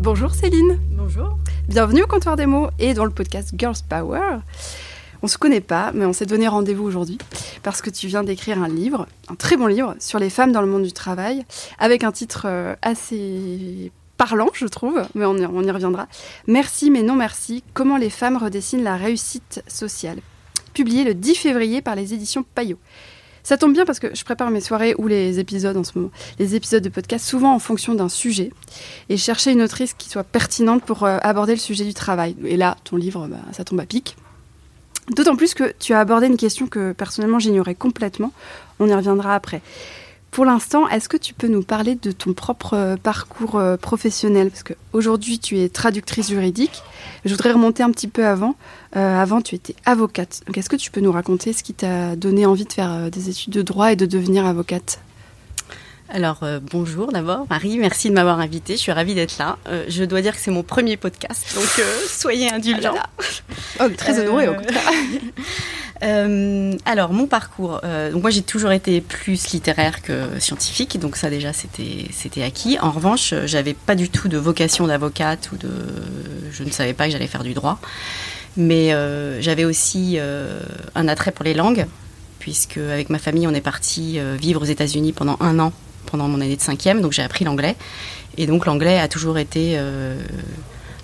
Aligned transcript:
Bonjour 0.00 0.34
Céline. 0.34 0.80
Bonjour. 0.92 1.36
Bienvenue 1.68 2.04
au 2.04 2.06
comptoir 2.06 2.34
des 2.34 2.46
mots 2.46 2.70
et 2.78 2.94
dans 2.94 3.04
le 3.04 3.10
podcast 3.10 3.52
Girls 3.58 3.76
Power. 3.86 4.38
On 5.20 5.26
se 5.26 5.36
connaît 5.36 5.60
pas, 5.60 5.92
mais 5.92 6.06
on 6.06 6.14
s'est 6.14 6.24
donné 6.24 6.48
rendez-vous 6.48 6.84
aujourd'hui 6.84 7.18
parce 7.62 7.82
que 7.82 7.90
tu 7.90 8.06
viens 8.06 8.22
d'écrire 8.22 8.62
un 8.62 8.68
livre, 8.68 9.06
un 9.28 9.34
très 9.34 9.58
bon 9.58 9.66
livre 9.66 9.94
sur 9.98 10.18
les 10.18 10.30
femmes 10.30 10.52
dans 10.52 10.62
le 10.62 10.68
monde 10.68 10.84
du 10.84 10.92
travail, 10.92 11.44
avec 11.78 12.02
un 12.02 12.12
titre 12.12 12.44
euh, 12.46 12.74
assez 12.80 13.92
parlant, 14.16 14.48
je 14.54 14.64
trouve, 14.64 15.02
mais 15.14 15.26
on 15.26 15.36
y, 15.36 15.44
on 15.44 15.62
y 15.62 15.70
reviendra. 15.70 16.08
Merci, 16.46 16.90
mais 16.90 17.02
non 17.02 17.14
merci. 17.14 17.62
Comment 17.74 17.98
les 17.98 18.08
femmes 18.08 18.38
redessinent 18.38 18.82
la 18.82 18.96
réussite 18.96 19.62
sociale. 19.68 20.20
Publié 20.72 21.04
le 21.04 21.12
10 21.12 21.34
février 21.34 21.82
par 21.82 21.94
les 21.94 22.14
éditions 22.14 22.42
Payot. 22.54 22.78
Ça 23.42 23.56
tombe 23.56 23.72
bien 23.72 23.84
parce 23.84 23.98
que 23.98 24.14
je 24.14 24.24
prépare 24.24 24.50
mes 24.50 24.60
soirées 24.60 24.94
ou 24.98 25.06
les 25.06 25.38
épisodes 25.38 25.76
en 25.76 25.84
ce 25.84 25.98
moment, 25.98 26.10
les 26.38 26.54
épisodes 26.54 26.82
de 26.82 26.88
podcast, 26.88 27.26
souvent 27.26 27.54
en 27.54 27.58
fonction 27.58 27.94
d'un 27.94 28.08
sujet, 28.08 28.50
et 29.08 29.16
chercher 29.16 29.52
une 29.52 29.62
autrice 29.62 29.94
qui 29.94 30.08
soit 30.08 30.24
pertinente 30.24 30.82
pour 30.82 31.04
euh, 31.04 31.18
aborder 31.22 31.52
le 31.52 31.58
sujet 31.58 31.84
du 31.84 31.94
travail. 31.94 32.36
Et 32.44 32.56
là, 32.56 32.76
ton 32.84 32.96
livre, 32.96 33.26
bah, 33.28 33.38
ça 33.52 33.64
tombe 33.64 33.80
à 33.80 33.86
pic. 33.86 34.16
D'autant 35.16 35.34
plus 35.34 35.54
que 35.54 35.74
tu 35.78 35.92
as 35.92 36.00
abordé 36.00 36.28
une 36.28 36.36
question 36.36 36.66
que 36.66 36.92
personnellement 36.92 37.38
j'ignorais 37.38 37.74
complètement. 37.74 38.32
On 38.78 38.86
y 38.86 38.94
reviendra 38.94 39.34
après. 39.34 39.60
Pour 40.30 40.44
l'instant, 40.44 40.88
est-ce 40.88 41.08
que 41.08 41.16
tu 41.16 41.34
peux 41.34 41.48
nous 41.48 41.62
parler 41.62 41.96
de 41.96 42.12
ton 42.12 42.34
propre 42.34 42.74
euh, 42.74 42.96
parcours 42.96 43.56
euh, 43.56 43.76
professionnel? 43.76 44.50
Parce 44.50 44.62
qu'aujourd'hui, 44.62 45.40
tu 45.40 45.58
es 45.58 45.68
traductrice 45.68 46.30
juridique. 46.30 46.82
Je 47.24 47.30
voudrais 47.30 47.50
remonter 47.50 47.82
un 47.82 47.90
petit 47.90 48.06
peu 48.06 48.24
avant. 48.24 48.54
Euh, 48.96 49.20
avant, 49.20 49.40
tu 49.40 49.56
étais 49.56 49.74
avocate. 49.86 50.42
Donc, 50.46 50.56
est-ce 50.56 50.68
que 50.68 50.76
tu 50.76 50.92
peux 50.92 51.00
nous 51.00 51.10
raconter 51.10 51.52
ce 51.52 51.64
qui 51.64 51.74
t'a 51.74 52.14
donné 52.14 52.46
envie 52.46 52.64
de 52.64 52.72
faire 52.72 53.10
des 53.10 53.28
études 53.28 53.52
de 53.52 53.62
droit 53.62 53.92
et 53.92 53.96
de 53.96 54.06
devenir 54.06 54.46
avocate? 54.46 55.00
Alors 56.12 56.44
bonjour 56.72 57.12
d'abord 57.12 57.46
Marie, 57.48 57.78
merci 57.78 58.08
de 58.08 58.14
m'avoir 58.14 58.40
invitée, 58.40 58.72
je 58.72 58.80
suis 58.80 58.90
ravie 58.90 59.14
d'être 59.14 59.38
là. 59.38 59.58
je 59.86 60.02
dois 60.02 60.22
dire 60.22 60.34
que 60.34 60.40
c'est 60.40 60.50
mon 60.50 60.64
premier 60.64 60.96
podcast, 60.96 61.54
donc 61.54 61.86
soyez 62.08 62.52
indulgents. 62.52 62.96
Oh, 63.78 63.84
très 63.96 64.18
honorée 64.18 64.48
au 64.48 64.54
contraire. 64.54 64.90
Euh, 66.02 66.72
alors 66.86 67.12
mon 67.12 67.26
parcours, 67.26 67.80
euh, 67.84 68.10
donc 68.10 68.22
moi 68.22 68.30
j'ai 68.30 68.40
toujours 68.40 68.72
été 68.72 69.02
plus 69.02 69.50
littéraire 69.50 70.00
que 70.00 70.38
scientifique, 70.38 70.98
donc 70.98 71.16
ça 71.16 71.28
déjà 71.28 71.52
c'était 71.52 72.42
acquis. 72.42 72.78
En 72.80 72.90
revanche, 72.90 73.34
j'avais 73.44 73.74
pas 73.74 73.94
du 73.94 74.08
tout 74.08 74.28
de 74.28 74.38
vocation 74.38 74.86
d'avocate 74.86 75.50
ou 75.52 75.56
de, 75.56 75.70
je 76.52 76.64
ne 76.64 76.70
savais 76.70 76.94
pas 76.94 77.06
que 77.06 77.12
j'allais 77.12 77.26
faire 77.26 77.42
du 77.42 77.52
droit, 77.52 77.78
mais 78.56 78.94
euh, 78.94 79.42
j'avais 79.42 79.64
aussi 79.64 80.18
un 80.94 81.08
attrait 81.08 81.32
pour 81.32 81.44
les 81.44 81.54
langues, 81.54 81.86
puisque 82.38 82.78
avec 82.78 83.10
ma 83.10 83.18
famille 83.18 83.46
on 83.46 83.54
est 83.54 83.60
parti 83.60 84.18
vivre 84.38 84.62
aux 84.62 84.66
États-Unis 84.66 85.12
pendant 85.12 85.36
un 85.40 85.58
an 85.58 85.72
pendant 86.06 86.28
mon 86.28 86.40
année 86.40 86.56
de 86.56 86.62
cinquième, 86.62 87.02
donc 87.02 87.12
j'ai 87.12 87.22
appris 87.22 87.44
l'anglais, 87.44 87.76
et 88.38 88.46
donc 88.46 88.64
l'anglais 88.64 88.98
a 88.98 89.06
toujours 89.06 89.36
été 89.38 89.78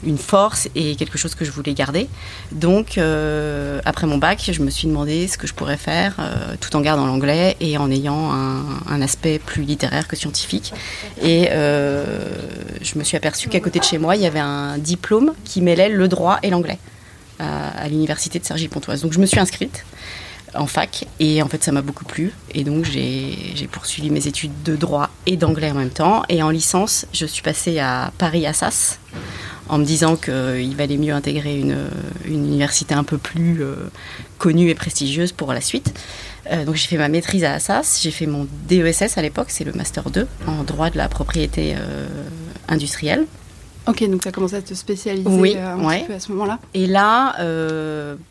une 0.04 0.18
force 0.18 0.68
et 0.74 0.96
quelque 0.96 1.18
chose 1.18 1.34
que 1.34 1.44
je 1.44 1.50
voulais 1.50 1.74
garder. 1.74 2.08
Donc, 2.52 2.98
euh, 2.98 3.80
après 3.84 4.06
mon 4.06 4.18
bac, 4.18 4.50
je 4.52 4.62
me 4.62 4.70
suis 4.70 4.88
demandé 4.88 5.28
ce 5.28 5.38
que 5.38 5.46
je 5.46 5.54
pourrais 5.54 5.76
faire 5.76 6.16
euh, 6.18 6.54
tout 6.60 6.74
en 6.76 6.80
gardant 6.80 7.06
l'anglais 7.06 7.56
et 7.60 7.78
en 7.78 7.90
ayant 7.90 8.32
un, 8.32 9.02
aspect 9.02 9.38
plus 9.38 9.62
littéraire 9.62 10.08
que 10.08 10.16
scientifique. 10.16 10.72
Et 11.22 11.48
euh, 11.50 12.04
je 12.80 12.98
me 12.98 13.04
suis 13.04 13.16
aperçue 13.16 13.48
qu'à 13.48 13.60
côté 13.60 13.78
de 13.78 13.84
chez 13.84 13.98
moi, 13.98 14.16
il 14.16 14.22
y 14.22 14.26
avait 14.26 14.40
un 14.40 14.78
diplôme 14.78 15.32
qui 15.44 15.60
mêlait 15.60 15.90
le 15.90 16.08
droit 16.08 16.38
et 16.42 16.50
l'anglais 16.50 16.78
à, 17.38 17.86
l'université 17.88 18.38
de 18.38 18.44
Cergy-Pontoise. 18.44 19.02
Donc, 19.02 19.12
je 19.12 19.18
me 19.18 19.26
suis 19.26 19.38
inscrite 19.38 19.84
en 20.56 20.66
fac 20.66 21.06
et 21.20 21.42
en 21.42 21.48
fait 21.48 21.62
ça 21.62 21.72
m'a 21.72 21.82
beaucoup 21.82 22.04
plu 22.04 22.32
et 22.52 22.64
donc 22.64 22.84
j'ai 22.84 23.68
poursuivi 23.70 24.10
mes 24.10 24.26
études 24.26 24.62
de 24.64 24.76
droit 24.76 25.10
et 25.26 25.36
d'anglais 25.36 25.70
en 25.70 25.74
même 25.74 25.90
temps 25.90 26.22
et 26.28 26.42
en 26.42 26.50
licence 26.50 27.06
je 27.12 27.26
suis 27.26 27.42
passée 27.42 27.78
à 27.78 28.12
Paris 28.18 28.46
Assas 28.46 28.98
en 29.68 29.78
me 29.78 29.84
disant 29.84 30.16
qu'il 30.16 30.76
valait 30.76 30.96
mieux 30.96 31.12
intégrer 31.12 31.58
une, 31.58 31.88
université 32.26 32.94
un 32.94 33.04
peu 33.04 33.18
plus 33.18 33.62
euh, 33.62 33.74
connue 34.38 34.68
et 34.68 34.74
prestigieuse 34.74 35.32
pour 35.32 35.52
la 35.52 35.60
suite. 35.60 35.98
Euh, 36.52 36.64
donc 36.64 36.76
j'ai 36.76 36.86
fait 36.86 36.98
ma 36.98 37.08
maîtrise 37.08 37.44
à 37.44 37.54
Assas, 37.54 38.00
j'ai 38.02 38.10
fait 38.10 38.26
mon 38.26 38.46
DESS 38.68 39.18
à 39.18 39.22
l'époque, 39.22 39.48
c'est 39.48 39.64
le 39.64 39.72
Master 39.72 40.10
2 40.10 40.26
en 40.46 40.62
droit 40.62 40.90
de 40.90 40.98
la 40.98 41.08
propriété 41.08 41.74
euh, 41.76 42.06
industrielle. 42.68 43.26
Ok, 43.86 44.08
donc 44.08 44.22
tu 44.22 44.28
as 44.28 44.32
commencé 44.32 44.56
à 44.56 44.62
te 44.62 44.74
spécialiser 44.74 45.58
un 45.58 45.78
petit 45.78 46.04
peu 46.04 46.14
à 46.14 46.20
ce 46.20 46.32
moment-là 46.32 46.58
Et 46.74 46.86
là, 46.86 47.36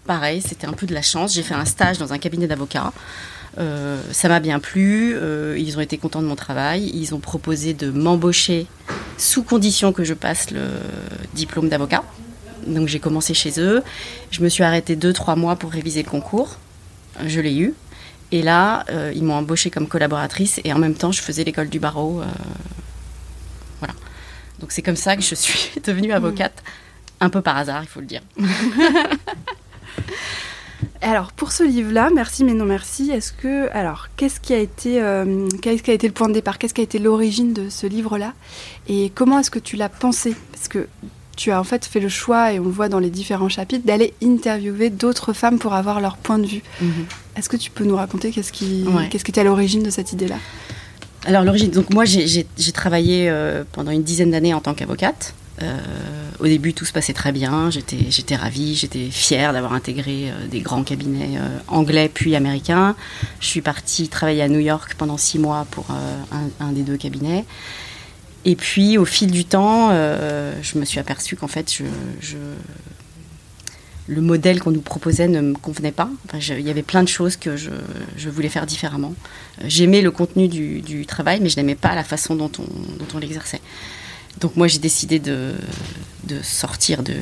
pareil, 0.05 0.41
c'était 0.41 0.67
un 0.67 0.73
peu 0.73 0.85
de 0.85 0.93
la 0.93 1.01
chance. 1.01 1.33
J'ai 1.33 1.43
fait 1.43 1.53
un 1.53 1.66
stage 1.66 1.97
dans 1.97 2.13
un 2.13 2.17
cabinet 2.17 2.47
d'avocats. 2.47 2.91
Euh, 3.57 4.01
ça 4.11 4.27
m'a 4.27 4.39
bien 4.39 4.59
plu, 4.59 5.16
euh, 5.16 5.55
ils 5.57 5.77
ont 5.77 5.81
été 5.81 5.97
contents 5.97 6.21
de 6.21 6.27
mon 6.27 6.35
travail, 6.35 6.91
ils 6.93 7.16
ont 7.16 7.19
proposé 7.19 7.73
de 7.73 7.89
m'embaucher 7.89 8.67
sous 9.17 9.43
condition 9.43 9.93
que 9.93 10.03
je 10.03 10.13
passe 10.13 10.51
le 10.51 10.63
diplôme 11.33 11.69
d'avocat. 11.69 12.03
Donc 12.67 12.87
j'ai 12.87 12.99
commencé 12.99 13.33
chez 13.33 13.59
eux, 13.59 13.81
je 14.31 14.41
me 14.41 14.49
suis 14.49 14.63
arrêtée 14.63 14.95
2-3 14.95 15.37
mois 15.37 15.55
pour 15.55 15.72
réviser 15.72 16.03
le 16.03 16.09
concours, 16.09 16.57
je 17.25 17.39
l'ai 17.39 17.55
eu. 17.55 17.73
Et 18.31 18.41
là, 18.41 18.83
euh, 18.89 19.13
ils 19.16 19.23
m'ont 19.23 19.35
embauchée 19.35 19.69
comme 19.69 19.87
collaboratrice 19.87 20.59
et 20.66 20.73
en 20.73 20.79
même 20.79 20.95
temps, 20.95 21.11
je 21.11 21.22
faisais 21.22 21.43
l'école 21.43 21.69
du 21.69 21.79
barreau. 21.79 22.23
voilà. 23.79 23.93
Donc 24.59 24.71
c'est 24.71 24.81
comme 24.81 24.95
ça 24.95 25.16
que 25.16 25.21
je 25.21 25.35
suis 25.35 25.71
devenue 25.83 26.11
avocate, 26.11 26.63
un 27.19 27.29
peu 27.29 27.41
par 27.41 27.57
hasard, 27.57 27.83
il 27.83 27.88
faut 27.88 27.99
le 27.99 28.05
dire. 28.05 28.21
Alors 31.01 31.31
pour 31.31 31.51
ce 31.51 31.63
livre-là, 31.63 32.09
merci 32.13 32.43
mais 32.43 32.53
non 32.53 32.66
merci. 32.66 33.11
Est-ce 33.11 33.31
que 33.31 33.69
alors 33.73 34.07
qu'est-ce 34.17 34.39
qui 34.39 34.53
a 34.53 34.57
été 34.57 35.01
euh, 35.01 35.47
qu'est-ce 35.61 35.83
qui 35.83 35.91
a 35.91 35.93
été 35.93 36.07
le 36.07 36.13
point 36.13 36.27
de 36.27 36.33
départ? 36.33 36.57
Qu'est-ce 36.57 36.73
qui 36.73 36.81
a 36.81 36.83
été 36.83 36.99
l'origine 36.99 37.53
de 37.53 37.69
ce 37.69 37.85
livre-là? 37.85 38.33
Et 38.88 39.11
comment 39.13 39.39
est-ce 39.39 39.51
que 39.51 39.59
tu 39.59 39.75
l'as 39.75 39.89
pensé? 39.89 40.35
Parce 40.51 40.67
que 40.67 40.87
tu 41.35 41.51
as 41.51 41.59
en 41.59 41.63
fait 41.63 41.85
fait 41.85 41.99
le 41.99 42.09
choix 42.09 42.53
et 42.53 42.59
on 42.59 42.63
le 42.63 42.72
voit 42.72 42.89
dans 42.89 42.99
les 42.99 43.09
différents 43.09 43.49
chapitres 43.49 43.85
d'aller 43.85 44.13
interviewer 44.23 44.89
d'autres 44.89 45.33
femmes 45.33 45.59
pour 45.59 45.73
avoir 45.73 45.99
leur 46.01 46.17
point 46.17 46.39
de 46.39 46.47
vue. 46.47 46.63
Mhm. 46.81 47.05
Est-ce 47.35 47.49
que 47.49 47.57
tu 47.57 47.69
peux 47.69 47.83
nous 47.83 47.97
raconter 47.97 48.31
qu'est-ce 48.31 48.51
qui 48.51 48.85
qu'est-ce 49.09 49.23
qui 49.23 49.31
était 49.31 49.41
à 49.41 49.45
l'origine 49.45 49.83
de 49.83 49.89
cette 49.89 50.11
idée-là? 50.13 50.37
Alors 51.25 51.43
l'origine, 51.43 51.71
donc 51.71 51.91
moi 51.91 52.05
j'ai 52.05 52.45
travaillé 52.71 53.29
euh, 53.29 53.63
pendant 53.71 53.89
une 53.89 54.03
dizaine 54.03 54.29
d'années 54.31 54.53
en 54.53 54.61
tant 54.61 54.75
qu'avocate. 54.75 55.33
Euh, 55.63 55.77
au 56.39 56.45
début, 56.45 56.73
tout 56.73 56.85
se 56.85 56.93
passait 56.93 57.13
très 57.13 57.31
bien. 57.31 57.69
J'étais, 57.71 58.35
ravie, 58.35 58.75
j'étais 58.75 59.09
fière 59.09 59.53
d'avoir 59.53 59.73
intégré 59.73 60.29
euh, 60.29 60.47
des 60.47 60.59
grands 60.59 60.83
cabinets 60.83 61.39
anglais 61.67 62.11
puis 62.13 62.35
américains. 62.35 62.95
Je 63.39 63.47
suis 63.47 63.61
partie 63.61 64.07
travailler 64.07 64.43
à 64.43 64.49
New 64.49 64.59
York 64.59 64.95
pendant 64.97 65.17
six 65.17 65.39
mois 65.39 65.65
pour 65.71 65.87
un, 66.59 66.71
des 66.73 66.83
deux 66.83 66.97
cabinets. 66.97 67.45
Et 68.43 68.55
puis, 68.55 68.99
au 68.99 69.05
fil 69.05 69.31
du 69.31 69.45
temps, 69.45 69.89
je 69.89 70.78
me 70.78 70.85
suis 70.85 70.99
aperçue 70.99 71.35
qu'en 71.35 71.47
fait, 71.47 71.71
je, 72.21 72.37
le 74.07 74.22
modèle 74.22 74.59
qu'on 74.59 74.72
nous 74.72 74.81
proposait 74.81 75.28
ne 75.28 75.41
me 75.41 75.53
convenait 75.55 75.91
pas. 75.91 76.09
il 76.34 76.61
y 76.61 76.69
avait 76.69 76.84
plein 76.84 77.03
de 77.03 77.07
choses 77.07 77.37
que 77.37 77.57
je, 77.57 77.72
voulais 78.29 78.49
faire 78.49 78.66
différemment. 78.66 79.13
J'aimais 79.63 80.02
le 80.02 80.11
contenu 80.11 80.47
du, 80.47 81.05
travail, 81.05 81.40
mais 81.41 81.49
je 81.49 81.57
n'aimais 81.57 81.75
pas 81.75 81.96
la 81.96 82.03
façon 82.03 82.35
dont 82.35 82.52
on 83.13 83.17
l'exerçait. 83.17 83.61
Donc 84.40 84.57
moi 84.57 84.67
j'ai 84.67 84.79
décidé 84.79 85.19
de, 85.19 85.53
sortir 86.41 87.03
de, 87.03 87.13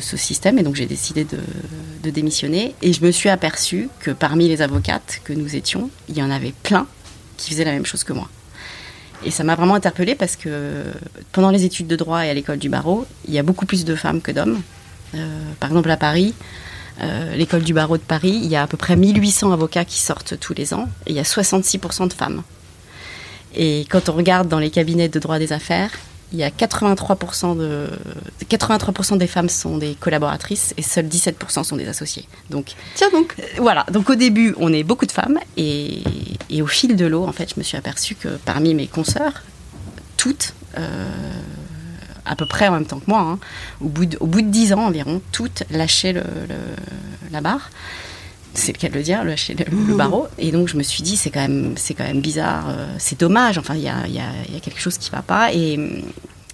ce 0.00 0.16
système 0.16 0.58
et 0.58 0.62
donc 0.62 0.76
j'ai 0.76 0.86
décidé 0.86 1.24
de, 1.24 2.10
démissionner 2.10 2.74
et 2.82 2.92
je 2.92 3.02
me 3.02 3.10
suis 3.10 3.28
aperçue 3.28 3.88
que 4.00 4.10
parmi 4.10 4.48
les 4.48 4.62
avocates 4.62 5.20
que 5.24 5.32
nous 5.32 5.56
étions, 5.56 5.90
il 6.08 6.16
y 6.16 6.22
en 6.22 6.30
avait 6.30 6.52
plein 6.62 6.86
qui 7.36 7.50
faisaient 7.50 7.64
la 7.64 7.72
même 7.72 7.86
chose 7.86 8.04
que 8.04 8.12
moi. 8.12 8.28
Et 9.24 9.30
ça 9.30 9.42
m'a 9.42 9.54
vraiment 9.54 9.74
interpellée 9.74 10.14
parce 10.14 10.36
que 10.36 10.84
pendant 11.32 11.50
les 11.50 11.64
études 11.64 11.86
de 11.86 11.96
droit 11.96 12.26
et 12.26 12.30
à 12.30 12.34
l'école 12.34 12.58
du 12.58 12.68
barreau, 12.68 13.06
il 13.26 13.32
y 13.32 13.38
a 13.38 13.42
beaucoup 13.42 13.64
plus 13.64 13.84
de 13.84 13.94
femmes 13.96 14.20
que 14.20 14.30
d'hommes. 14.30 14.60
Euh, 15.14 15.52
par 15.60 15.70
exemple 15.70 15.90
à 15.90 15.96
Paris, 15.96 16.34
euh, 17.00 17.34
l'école 17.34 17.62
du 17.62 17.74
barreau 17.74 17.96
de 17.96 18.02
Paris, 18.02 18.38
il 18.42 18.46
y 18.46 18.56
a 18.56 18.62
à 18.62 18.66
peu 18.66 18.76
près 18.76 18.96
1800 18.96 19.52
avocats 19.52 19.84
qui 19.84 20.00
sortent 20.00 20.38
tous 20.38 20.54
les 20.54 20.74
ans 20.74 20.88
et 21.06 21.10
il 21.10 21.16
y 21.16 21.20
a 21.20 21.24
66% 21.24 22.08
de 22.08 22.12
femmes. 22.12 22.42
Et 23.54 23.86
quand 23.88 24.08
on 24.08 24.12
regarde 24.12 24.48
dans 24.48 24.58
les 24.58 24.70
cabinets 24.70 25.08
de 25.08 25.18
droit 25.18 25.38
des 25.38 25.52
affaires, 25.52 25.90
il 26.32 26.38
y 26.38 26.42
a 26.42 26.50
83%, 26.50 27.56
de, 27.56 27.88
83 28.48 29.16
des 29.18 29.26
femmes 29.28 29.48
sont 29.48 29.78
des 29.78 29.94
collaboratrices 29.94 30.74
et 30.76 30.82
seuls 30.82 31.06
17% 31.06 31.62
sont 31.62 31.76
des 31.76 31.86
associés. 31.86 32.26
Donc, 32.50 32.72
Tiens 32.96 33.10
donc. 33.12 33.34
Euh, 33.38 33.42
voilà. 33.58 33.86
Donc 33.92 34.10
au 34.10 34.16
début, 34.16 34.54
on 34.58 34.72
est 34.72 34.82
beaucoup 34.82 35.06
de 35.06 35.12
femmes 35.12 35.38
et, 35.56 36.02
et 36.50 36.62
au 36.62 36.66
fil 36.66 36.96
de 36.96 37.06
l'eau, 37.06 37.24
en 37.24 37.32
fait, 37.32 37.50
je 37.54 37.60
me 37.60 37.62
suis 37.62 37.76
aperçue 37.76 38.16
que 38.16 38.28
parmi 38.44 38.74
mes 38.74 38.88
consoeurs, 38.88 39.42
toutes, 40.16 40.54
euh, 40.78 41.08
à 42.26 42.36
peu 42.36 42.46
près 42.46 42.68
en 42.68 42.72
même 42.72 42.86
temps 42.86 42.98
que 42.98 43.08
moi, 43.10 43.20
hein, 43.20 43.38
au, 43.80 43.88
bout 43.88 44.06
de, 44.06 44.16
au 44.20 44.26
bout 44.26 44.42
de 44.42 44.48
10 44.48 44.72
ans 44.72 44.86
environ, 44.86 45.20
toutes 45.32 45.64
lâchaient 45.70 46.12
le, 46.12 46.22
la 47.30 47.40
barre 47.40 47.70
c'est 48.54 48.72
le 48.72 48.78
cas 48.78 48.88
de 48.88 48.94
le 48.94 49.02
dire, 49.02 49.24
lâcher 49.24 49.54
le, 49.54 49.94
barreau. 49.94 50.28
Et 50.38 50.52
donc 50.52 50.68
je 50.68 50.76
me 50.76 50.82
suis 50.82 51.02
dit, 51.02 51.16
c'est 51.16 51.30
quand 51.30 51.40
même, 51.40 51.74
quand 51.98 52.04
même 52.04 52.20
bizarre, 52.20 52.68
euh, 52.68 52.86
c'est 52.98 53.18
dommage. 53.18 53.58
Enfin, 53.58 53.74
il 53.74 53.82
y 53.82 53.88
a, 53.88 54.06
y, 54.06 54.12
y 54.12 54.20
a, 54.56 54.60
quelque 54.62 54.80
chose 54.80 54.96
qui 54.96 55.10
va 55.10 55.22
pas. 55.22 55.52
Et 55.52 55.76
hum, 55.76 56.02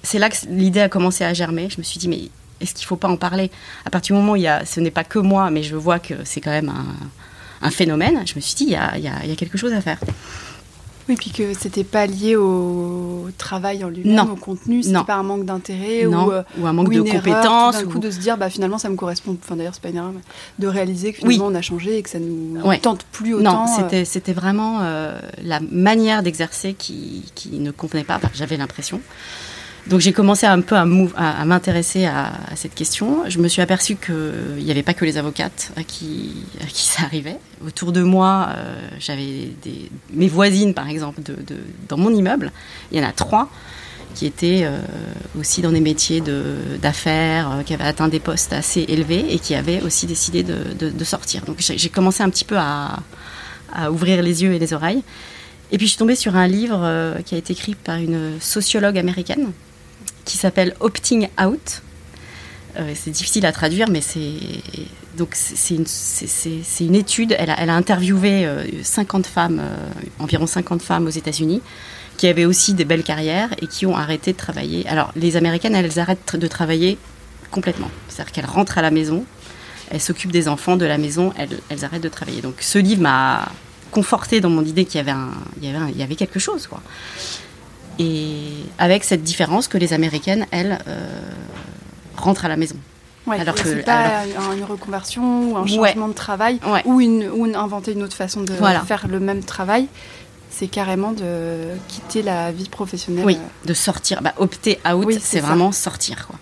c'est 0.02 0.18
là 0.18 0.30
que 0.30 0.36
l'idée 0.48 0.80
a 0.80 0.88
commencé 0.88 1.24
à 1.24 1.34
germer. 1.34 1.68
Je 1.70 1.78
me 1.78 1.82
suis 1.82 1.98
dit, 1.98 2.08
mais 2.08 2.30
est-ce 2.60 2.74
qu'il 2.74 2.86
faut 2.86 2.96
pas 2.96 3.08
en 3.08 3.16
parler? 3.16 3.50
À 3.84 3.90
partir 3.90 4.16
du 4.16 4.20
moment 4.20 4.32
où 4.32 4.36
y 4.36 4.46
a, 4.46 4.64
ce 4.64 4.80
n'est 4.80 4.90
pas 4.90 5.04
que 5.04 5.18
moi, 5.18 5.50
mais 5.50 5.62
je 5.62 5.76
vois 5.76 5.98
que 5.98 6.14
c'est 6.24 6.40
quand 6.40 6.50
même 6.50 6.70
un, 6.70 7.66
un, 7.66 7.70
phénomène. 7.70 8.22
Je 8.26 8.34
me 8.34 8.40
suis 8.40 8.54
dit, 8.54 8.64
il 8.64 8.70
y 8.70 8.76
a, 8.76 8.96
y 8.98 9.08
a 9.08 9.36
quelque 9.36 9.58
chose 9.58 9.72
à 9.74 9.82
faire. 9.82 9.98
Oui, 11.10 11.16
puis 11.16 11.30
que 11.32 11.54
c'était 11.54 11.82
pas 11.82 12.06
lié 12.06 12.36
au 12.36 13.26
travail 13.36 13.82
en 13.82 13.88
lui-même, 13.88 14.30
au 14.30 14.36
contenu, 14.36 14.84
c'était 14.84 15.02
pas 15.02 15.16
un 15.16 15.24
manque 15.24 15.44
d'intérêt 15.44 16.06
ou, 16.06 16.30
euh, 16.30 16.44
ou, 16.56 16.68
un 16.68 16.72
manque 16.72 16.86
ou 16.86 16.92
de 16.92 17.00
compétences. 17.02 17.82
Ou... 17.82 17.90
coup 17.90 17.98
de 17.98 18.12
se 18.12 18.20
dire, 18.20 18.38
bah, 18.38 18.48
finalement, 18.48 18.78
ça 18.78 18.88
me 18.88 18.94
correspond. 18.94 19.36
Enfin, 19.42 19.56
d'ailleurs, 19.56 19.74
c'est 19.74 19.82
pas 19.82 19.88
une 19.88 19.96
erreur, 19.96 20.12
mais 20.12 20.20
de 20.60 20.68
réaliser 20.68 21.12
que 21.12 21.18
finalement, 21.18 21.46
oui. 21.48 21.52
on 21.52 21.58
a 21.58 21.62
changé 21.62 21.98
et 21.98 22.02
que 22.02 22.10
ça 22.10 22.20
nous 22.20 22.60
ouais. 22.64 22.78
tente 22.78 23.04
plus 23.10 23.34
autant. 23.34 23.66
Non, 23.66 23.76
c'était, 23.76 24.04
c'était 24.04 24.32
vraiment 24.32 24.78
euh, 24.82 25.18
la 25.42 25.58
manière 25.58 26.22
d'exercer 26.22 26.74
qui, 26.74 27.24
qui 27.34 27.58
ne 27.58 27.72
convenait 27.72 28.04
pas. 28.04 28.20
J'avais 28.32 28.56
l'impression. 28.56 29.00
Donc 29.86 30.00
j'ai 30.00 30.12
commencé 30.12 30.46
un 30.46 30.60
peu 30.60 30.76
à, 30.76 30.84
m'intéresser 30.84 32.04
à, 32.04 32.32
cette 32.54 32.74
question. 32.74 33.24
Je 33.28 33.38
me 33.38 33.48
suis 33.48 33.62
aperçue 33.62 33.96
qu'il 33.96 34.62
n'y 34.62 34.70
avait 34.70 34.82
pas 34.82 34.94
que 34.94 35.04
les 35.04 35.16
avocates 35.16 35.72
à 35.76 35.82
qui, 35.82 36.44
qui 36.68 36.86
ça 36.86 37.04
arrivait. 37.04 37.38
Autour 37.66 37.92
de 37.92 38.02
moi, 38.02 38.50
euh, 38.56 38.88
j'avais 38.98 39.50
mes 40.12 40.28
voisines, 40.28 40.74
par 40.74 40.88
exemple, 40.88 41.20
dans 41.88 41.96
mon 41.96 42.14
immeuble. 42.14 42.52
Il 42.92 42.98
y 42.98 43.04
en 43.04 43.08
a 43.08 43.12
trois 43.12 43.48
qui 44.14 44.26
étaient 44.26 44.62
euh, 44.64 44.80
aussi 45.38 45.62
dans 45.62 45.70
des 45.70 45.80
métiers 45.80 46.20
d'affaires, 46.82 47.50
euh, 47.52 47.62
qui 47.62 47.72
avaient 47.72 47.84
atteint 47.84 48.08
des 48.08 48.18
postes 48.18 48.52
assez 48.52 48.84
élevés 48.88 49.32
et 49.32 49.38
qui 49.38 49.54
avaient 49.54 49.80
aussi 49.82 50.06
décidé 50.06 50.42
de, 50.42 51.04
sortir. 51.04 51.44
Donc 51.44 51.56
j'ai 51.58 51.88
commencé 51.88 52.22
un 52.22 52.28
petit 52.28 52.44
peu 52.44 52.56
à, 52.58 52.98
ouvrir 53.90 54.22
les 54.22 54.42
yeux 54.42 54.52
et 54.52 54.58
les 54.58 54.72
oreilles. 54.72 55.02
Et 55.72 55.78
puis 55.78 55.86
je 55.86 55.92
suis 55.92 55.98
tombée 55.98 56.16
sur 56.16 56.34
un 56.34 56.48
livre 56.48 57.16
qui 57.24 57.36
a 57.36 57.38
été 57.38 57.52
écrit 57.52 57.76
par 57.76 57.96
une 57.96 58.40
sociologue 58.40 58.98
américaine 58.98 59.52
qui 60.24 60.36
s'appelle 60.36 60.74
Opting 60.80 61.28
Out. 61.42 61.82
Euh, 62.78 62.92
c'est 62.94 63.10
difficile 63.10 63.46
à 63.46 63.52
traduire, 63.52 63.88
mais 63.90 64.00
c'est 64.00 64.20
donc 65.16 65.30
c'est 65.34 65.74
une, 65.74 65.86
une, 66.80 66.94
étude. 66.94 67.34
Elle 67.38 67.50
a, 67.50 67.74
interviewé 67.74 68.46
euh, 68.46 68.64
50 68.82 69.26
femmes, 69.26 69.60
euh, 69.60 69.76
environ 70.18 70.46
50 70.46 70.80
femmes 70.80 71.06
aux 71.06 71.10
États-Unis, 71.10 71.62
qui 72.16 72.28
avaient 72.28 72.44
aussi 72.44 72.74
des 72.74 72.84
belles 72.84 73.02
carrières 73.02 73.50
et 73.60 73.66
qui 73.66 73.86
ont 73.86 73.96
arrêté 73.96 74.32
de 74.32 74.38
travailler. 74.38 74.86
Alors 74.86 75.12
les 75.16 75.36
Américaines, 75.36 75.74
elles 75.74 75.98
arrêtent 75.98 76.36
de 76.36 76.46
travailler 76.46 76.96
complètement. 77.50 77.90
C'est-à-dire 78.08 78.32
qu'elles 78.32 78.46
rentrent 78.46 78.78
à 78.78 78.82
la 78.82 78.92
maison, 78.92 79.24
elles 79.90 80.00
s'occupent 80.00 80.32
des 80.32 80.46
enfants 80.46 80.76
de 80.76 80.86
la 80.86 80.96
maison, 80.96 81.32
elles, 81.36 81.58
elles 81.68 81.84
arrêtent 81.84 82.02
de 82.02 82.08
travailler. 82.08 82.40
Donc 82.40 82.54
ce 82.60 82.78
livre 82.78 83.02
m'a 83.02 83.50
conforté 83.90 84.40
dans 84.40 84.50
mon 84.50 84.64
idée 84.64 84.84
qu'il 84.84 84.98
y 84.98 85.00
avait, 85.00 85.18
y 85.60 85.68
avait, 85.68 85.78
un, 85.78 85.88
il 85.88 85.96
y 85.96 86.02
avait 86.02 86.14
quelque 86.14 86.38
chose, 86.38 86.68
quoi. 86.68 86.80
Et 87.98 88.36
avec 88.78 89.04
cette 89.04 89.22
différence 89.22 89.68
que 89.68 89.78
les 89.78 89.92
Américaines, 89.92 90.46
elles, 90.50 90.78
euh, 90.88 91.20
rentrent 92.16 92.44
à 92.44 92.48
la 92.48 92.56
maison. 92.56 92.76
Ouais, 93.26 93.38
alors 93.38 93.54
que 93.54 93.82
pas 93.82 94.20
alors... 94.20 94.52
une 94.52 94.64
reconversion 94.64 95.52
ou 95.52 95.56
un 95.56 95.66
changement 95.66 95.82
ouais. 95.82 96.08
de 96.08 96.14
travail 96.14 96.58
ouais. 96.66 96.82
ou, 96.86 97.00
une, 97.00 97.28
ou 97.28 97.46
une, 97.46 97.54
inventer 97.54 97.92
une 97.92 98.02
autre 98.02 98.16
façon 98.16 98.40
de 98.40 98.54
voilà. 98.54 98.80
faire 98.80 99.06
le 99.08 99.20
même 99.20 99.42
travail. 99.42 99.86
C'est 100.52 100.66
carrément 100.66 101.12
de 101.12 101.58
quitter 101.86 102.22
la 102.22 102.50
vie 102.50 102.68
professionnelle. 102.68 103.24
Oui, 103.24 103.38
de 103.66 103.74
sortir. 103.74 104.20
Bah, 104.20 104.34
opter 104.36 104.80
out, 104.90 105.04
oui, 105.06 105.18
c'est 105.20 105.38
vraiment 105.38 105.70
sortir. 105.70 106.26
Quoi. 106.26 106.38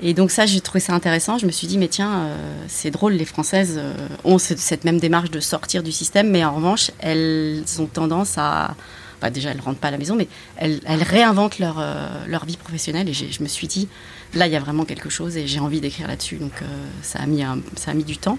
Et 0.00 0.14
donc 0.14 0.30
ça, 0.30 0.46
j'ai 0.46 0.62
trouvé 0.62 0.80
ça 0.80 0.94
intéressant. 0.94 1.36
Je 1.36 1.44
me 1.44 1.50
suis 1.50 1.66
dit, 1.66 1.76
mais 1.76 1.88
tiens, 1.88 2.10
euh, 2.10 2.36
c'est 2.68 2.90
drôle, 2.90 3.12
les 3.12 3.26
Françaises 3.26 3.74
euh, 3.76 3.94
ont 4.24 4.38
cette 4.38 4.84
même 4.84 4.98
démarche 4.98 5.30
de 5.30 5.40
sortir 5.40 5.82
du 5.82 5.92
système, 5.92 6.30
mais 6.30 6.42
en 6.42 6.54
revanche, 6.54 6.90
elles 7.00 7.62
ont 7.78 7.86
tendance 7.86 8.38
à... 8.38 8.74
Bah, 9.20 9.30
déjà, 9.30 9.50
elles 9.50 9.58
ne 9.58 9.62
rentrent 9.62 9.78
pas 9.78 9.88
à 9.88 9.90
la 9.90 9.98
maison, 9.98 10.16
mais 10.16 10.28
elles, 10.56 10.80
elles 10.86 11.02
réinventent 11.02 11.58
leur, 11.58 11.78
euh, 11.78 12.08
leur 12.26 12.44
vie 12.46 12.56
professionnelle. 12.56 13.08
Et 13.08 13.12
je 13.12 13.42
me 13.42 13.48
suis 13.48 13.66
dit, 13.66 13.88
là, 14.34 14.46
il 14.46 14.52
y 14.52 14.56
a 14.56 14.60
vraiment 14.60 14.84
quelque 14.84 15.10
chose 15.10 15.36
et 15.36 15.46
j'ai 15.46 15.60
envie 15.60 15.80
d'écrire 15.80 16.08
là-dessus. 16.08 16.36
Donc 16.36 16.52
euh, 16.62 16.66
ça, 17.02 17.20
a 17.20 17.26
mis 17.26 17.42
un, 17.42 17.58
ça 17.76 17.90
a 17.90 17.94
mis 17.94 18.04
du 18.04 18.16
temps. 18.16 18.38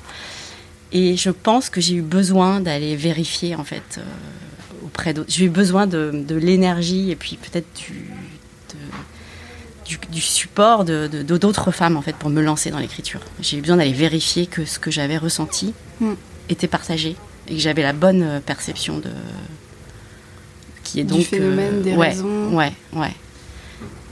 Et 0.92 1.16
je 1.16 1.30
pense 1.30 1.70
que 1.70 1.80
j'ai 1.80 1.96
eu 1.96 2.02
besoin 2.02 2.60
d'aller 2.60 2.96
vérifier, 2.96 3.56
en 3.56 3.64
fait, 3.64 4.00
euh, 4.00 4.02
auprès 4.86 5.14
d'autres. 5.14 5.32
J'ai 5.32 5.46
eu 5.46 5.50
besoin 5.50 5.88
de, 5.88 6.12
de 6.28 6.36
l'énergie 6.36 7.12
et 7.12 7.16
puis 7.16 7.38
peut-être 7.38 7.68
du, 7.76 8.10
du, 9.86 10.00
du, 10.12 10.22
support 10.22 10.84
de, 10.84 11.08
d'autres 11.08 11.72
femmes, 11.72 11.96
en 11.96 12.02
fait, 12.02 12.16
pour 12.16 12.30
me 12.30 12.42
lancer 12.42 12.72
dans 12.72 12.80
l'écriture. 12.80 13.22
J'ai 13.40 13.58
eu 13.58 13.62
besoin 13.62 13.78
d'aller 13.78 13.94
vérifier 13.94 14.48
que 14.48 14.66
ce 14.66 14.80
que 14.80 14.90
j'avais 14.92 15.18
ressenti 15.18 15.74
mm. 16.02 16.14
était 16.50 16.68
partagé 16.68 17.16
et 17.48 17.54
que 17.54 17.60
j'avais 17.62 17.84
la 17.84 17.94
bonne 17.94 18.42
perception 18.46 18.98
de 18.98 19.12
qui 20.92 21.00
est 21.00 21.04
donc 21.04 21.20
du 21.20 21.26
phénomène 21.26 21.76
euh, 21.76 21.84
des 21.84 21.94
ouais, 21.94 22.10
raisons. 22.10 22.54
Ouais, 22.54 22.74
ouais. 22.94 23.14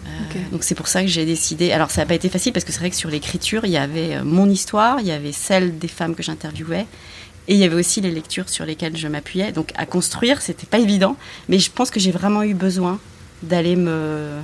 Euh, 0.05 0.29
okay. 0.29 0.39
Donc 0.51 0.63
c'est 0.63 0.75
pour 0.75 0.87
ça 0.87 1.01
que 1.01 1.07
j'ai 1.07 1.25
décidé. 1.25 1.71
Alors 1.71 1.91
ça 1.91 2.01
n'a 2.01 2.07
pas 2.07 2.13
été 2.13 2.29
facile 2.29 2.53
parce 2.53 2.63
que 2.63 2.71
c'est 2.71 2.79
vrai 2.79 2.89
que 2.89 2.95
sur 2.95 3.09
l'écriture, 3.09 3.65
il 3.65 3.71
y 3.71 3.77
avait 3.77 4.15
euh, 4.15 4.23
mon 4.23 4.49
histoire, 4.49 5.01
il 5.01 5.07
y 5.07 5.11
avait 5.11 5.33
celle 5.33 5.77
des 5.77 5.89
femmes 5.89 6.15
que 6.15 6.23
j'interviewais. 6.23 6.85
Et 7.47 7.53
il 7.53 7.57
y 7.59 7.63
avait 7.63 7.75
aussi 7.75 7.99
les 7.99 8.11
lectures 8.11 8.47
sur 8.47 8.65
lesquelles 8.65 8.95
je 8.95 9.07
m'appuyais. 9.07 9.51
Donc 9.51 9.71
à 9.75 9.85
construire, 9.85 10.41
c'était 10.41 10.67
pas 10.67 10.79
évident. 10.79 11.17
Mais 11.49 11.59
je 11.59 11.69
pense 11.69 11.89
que 11.89 11.99
j'ai 11.99 12.11
vraiment 12.11 12.43
eu 12.43 12.53
besoin 12.53 12.99
d'aller 13.43 13.75
me, 13.75 14.39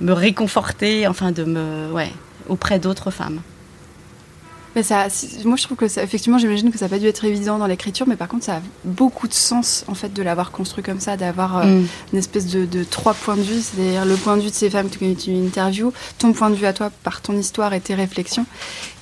me 0.00 0.12
réconforter, 0.12 1.06
enfin 1.06 1.32
de 1.32 1.44
me. 1.44 1.92
Ouais, 1.92 2.10
auprès 2.48 2.78
d'autres 2.78 3.10
femmes. 3.10 3.40
Mais 4.76 4.82
ça, 4.82 5.06
moi, 5.44 5.56
je 5.56 5.64
trouve 5.64 5.76
que 5.76 5.88
ça, 5.88 6.02
effectivement, 6.02 6.38
j'imagine 6.38 6.70
que 6.70 6.78
ça 6.78 6.84
n'a 6.84 6.88
pas 6.90 6.98
dû 6.98 7.06
être 7.06 7.24
évident 7.24 7.58
dans 7.58 7.66
l'écriture, 7.66 8.06
mais 8.06 8.16
par 8.16 8.28
contre, 8.28 8.44
ça 8.44 8.56
a 8.56 8.62
beaucoup 8.84 9.28
de 9.28 9.34
sens 9.34 9.84
en 9.88 9.94
fait 9.94 10.12
de 10.12 10.22
l'avoir 10.22 10.50
construit 10.50 10.84
comme 10.84 11.00
ça, 11.00 11.16
d'avoir 11.16 11.58
euh, 11.58 11.64
mm. 11.64 11.86
une 12.12 12.18
espèce 12.18 12.46
de, 12.46 12.64
de, 12.64 12.84
trois 12.84 13.14
points 13.14 13.36
de 13.36 13.42
vue, 13.42 13.60
c'est-à-dire 13.60 14.04
le 14.04 14.16
point 14.16 14.36
de 14.36 14.42
vue 14.42 14.50
de 14.50 14.54
ces 14.54 14.70
femmes 14.70 14.88
que 14.90 15.14
tu 15.14 15.30
interviews, 15.34 15.92
ton 16.18 16.32
point 16.32 16.50
de 16.50 16.54
vue 16.54 16.66
à 16.66 16.72
toi 16.72 16.90
par 17.02 17.22
ton 17.22 17.36
histoire 17.36 17.72
et 17.72 17.80
tes 17.80 17.94
réflexions, 17.94 18.46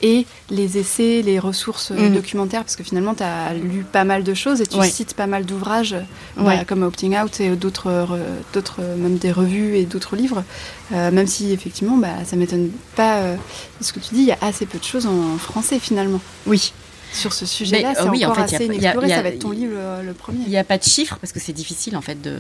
et 0.02 0.26
les 0.50 0.78
essais, 0.78 1.22
les 1.22 1.38
ressources 1.38 1.90
mm. 1.90 2.14
documentaires, 2.14 2.62
parce 2.62 2.76
que 2.76 2.84
finalement, 2.84 3.14
tu 3.14 3.24
as 3.24 3.52
lu 3.54 3.84
pas 3.90 4.04
mal 4.04 4.22
de 4.22 4.34
choses 4.34 4.60
et 4.60 4.66
tu 4.66 4.78
ouais. 4.78 4.88
cites 4.88 5.14
pas 5.14 5.26
mal 5.26 5.44
d'ouvrages, 5.44 5.96
ouais. 6.36 6.44
bah, 6.58 6.64
comme 6.64 6.82
Opting 6.84 7.16
Out 7.18 7.40
et 7.40 7.56
d'autres, 7.56 7.88
euh, 7.88 8.40
d'autres, 8.52 8.80
même 8.98 9.18
des 9.18 9.32
revues 9.32 9.76
et 9.76 9.84
d'autres 9.84 10.16
livres, 10.16 10.44
euh, 10.92 11.10
même 11.10 11.26
si 11.26 11.52
effectivement, 11.52 11.96
bah, 11.96 12.24
ça 12.24 12.36
m'étonne 12.36 12.70
pas 12.94 13.18
euh, 13.18 13.36
ce 13.80 13.92
que 13.92 14.00
tu 14.00 14.14
dis, 14.14 14.20
il 14.20 14.26
y 14.26 14.32
a 14.32 14.38
assez 14.40 14.66
peu 14.66 14.78
de 14.78 14.84
choses 14.84 15.06
en, 15.06 15.34
en 15.34 15.38
français 15.38 15.78
finalement. 15.78 16.20
Oui. 16.46 16.72
Sur 17.12 17.32
ce 17.32 17.46
sujet-là, 17.46 17.94
c'est 17.94 18.02
euh, 18.02 18.10
oui, 18.10 18.24
encore 18.24 18.44
en 18.44 18.46
fait, 18.46 18.56
assez 18.56 18.66
inexploré. 18.66 19.08
Ça 19.08 19.22
va 19.22 19.28
être 19.28 19.38
ton 19.38 19.50
livre 19.50 19.72
le, 19.72 20.06
le 20.06 20.12
premier. 20.12 20.40
Il 20.44 20.50
n'y 20.50 20.58
a 20.58 20.64
pas 20.64 20.78
de 20.78 20.84
chiffres 20.84 21.16
parce 21.20 21.32
que 21.32 21.40
c'est 21.40 21.52
difficile 21.52 21.96
en 21.96 22.00
fait 22.00 22.20
de, 22.20 22.36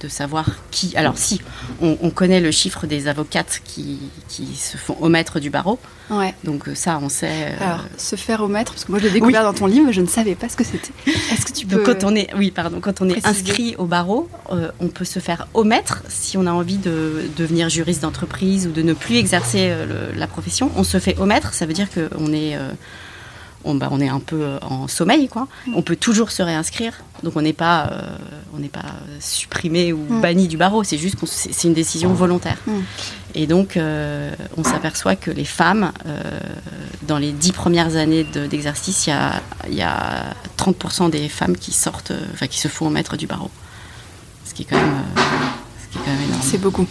de 0.00 0.08
savoir 0.08 0.46
qui. 0.70 0.96
Alors 0.96 1.16
si, 1.18 1.40
on, 1.80 1.96
on, 2.02 2.10
connaît 2.10 2.40
le 2.40 2.50
chiffre 2.50 2.86
des 2.86 3.08
avocates 3.08 3.60
qui, 3.64 3.98
qui 4.28 4.54
se 4.56 4.76
font 4.76 4.96
omettre 5.00 5.40
du 5.40 5.50
barreau. 5.50 5.78
Ouais. 6.10 6.34
Donc 6.44 6.68
ça, 6.74 6.98
on 7.02 7.08
sait. 7.08 7.52
Euh... 7.52 7.64
Alors 7.64 7.84
se 7.96 8.16
faire 8.16 8.42
omettre, 8.42 8.72
parce 8.72 8.84
que 8.84 8.90
moi 8.90 8.98
je 9.00 9.06
l'ai 9.06 9.12
découvert 9.12 9.42
oui. 9.42 9.46
dans 9.46 9.58
ton 9.58 9.66
livre, 9.66 9.86
mais 9.86 9.92
je 9.92 10.00
ne 10.00 10.06
savais 10.06 10.34
pas 10.34 10.48
ce 10.48 10.56
que 10.56 10.64
c'était. 10.64 10.92
Est-ce 11.06 11.46
que 11.46 11.52
tu 11.52 11.66
peux 11.66 11.76
Donc, 11.76 11.86
quand 11.86 12.04
on 12.04 12.14
est, 12.14 12.28
oui, 12.36 12.50
pardon, 12.50 12.80
quand 12.80 13.00
on 13.00 13.08
est 13.08 13.20
préciser. 13.20 13.50
inscrit 13.50 13.76
au 13.76 13.84
barreau, 13.86 14.28
euh, 14.50 14.70
on 14.80 14.88
peut 14.88 15.04
se 15.04 15.18
faire 15.18 15.46
omettre 15.54 16.02
si 16.08 16.36
on 16.36 16.46
a 16.46 16.52
envie 16.52 16.78
de 16.78 17.30
devenir 17.36 17.68
juriste 17.68 18.02
d'entreprise 18.02 18.66
ou 18.66 18.70
de 18.70 18.82
ne 18.82 18.92
plus 18.92 19.16
exercer 19.16 19.68
euh, 19.70 20.10
le, 20.12 20.18
la 20.18 20.26
profession. 20.26 20.70
On 20.76 20.84
se 20.84 20.98
fait 20.98 21.18
omettre, 21.18 21.54
ça 21.54 21.66
veut 21.66 21.72
dire 21.72 21.88
qu'on 21.90 22.32
est 22.32 22.56
euh, 22.56 22.70
on, 23.64 23.74
bah, 23.74 23.88
on, 23.90 24.00
est 24.00 24.08
un 24.08 24.20
peu 24.20 24.58
en 24.62 24.88
sommeil, 24.88 25.28
quoi. 25.28 25.48
On 25.74 25.82
peut 25.82 25.96
toujours 25.96 26.30
se 26.30 26.42
réinscrire, 26.42 26.94
donc 27.22 27.36
on 27.36 27.42
n'est 27.42 27.52
pas, 27.52 27.88
euh, 27.90 28.16
on 28.54 28.58
n'est 28.58 28.68
pas 28.68 28.94
supprimé 29.20 29.92
ou 29.92 29.98
mm. 29.98 30.20
banni 30.20 30.48
du 30.48 30.56
barreau. 30.56 30.84
C'est 30.84 30.98
juste 30.98 31.16
que 31.16 31.26
c'est 31.26 31.64
une 31.64 31.74
décision 31.74 32.12
volontaire. 32.12 32.58
Mm. 32.66 32.72
Et 33.34 33.46
donc, 33.46 33.76
euh, 33.76 34.32
on 34.56 34.64
s'aperçoit 34.64 35.16
que 35.16 35.30
les 35.30 35.44
femmes, 35.44 35.92
euh, 36.06 36.20
dans 37.02 37.18
les 37.18 37.32
dix 37.32 37.52
premières 37.52 37.96
années 37.96 38.24
d'exercice, 38.24 39.06
de, 39.06 39.12
il 39.68 39.74
y 39.74 39.80
a, 39.82 39.82
y 39.82 39.82
a 39.82 40.34
30% 40.56 41.10
des 41.10 41.28
femmes 41.28 41.56
qui 41.56 41.72
sortent, 41.72 42.12
enfin 42.32 42.46
qui 42.46 42.60
se 42.60 42.68
font 42.68 42.90
mettre 42.90 43.16
du 43.16 43.26
barreau, 43.26 43.50
ce 44.44 44.54
qui 44.54 44.62
est 44.62 44.66
quand 44.66 44.76
même, 44.76 45.02
ce 45.16 45.92
qui 45.92 45.98
est 45.98 46.04
quand 46.04 46.12
même 46.12 46.28
énorme. 46.28 46.42
C'est 46.42 46.60
beaucoup. 46.60 46.86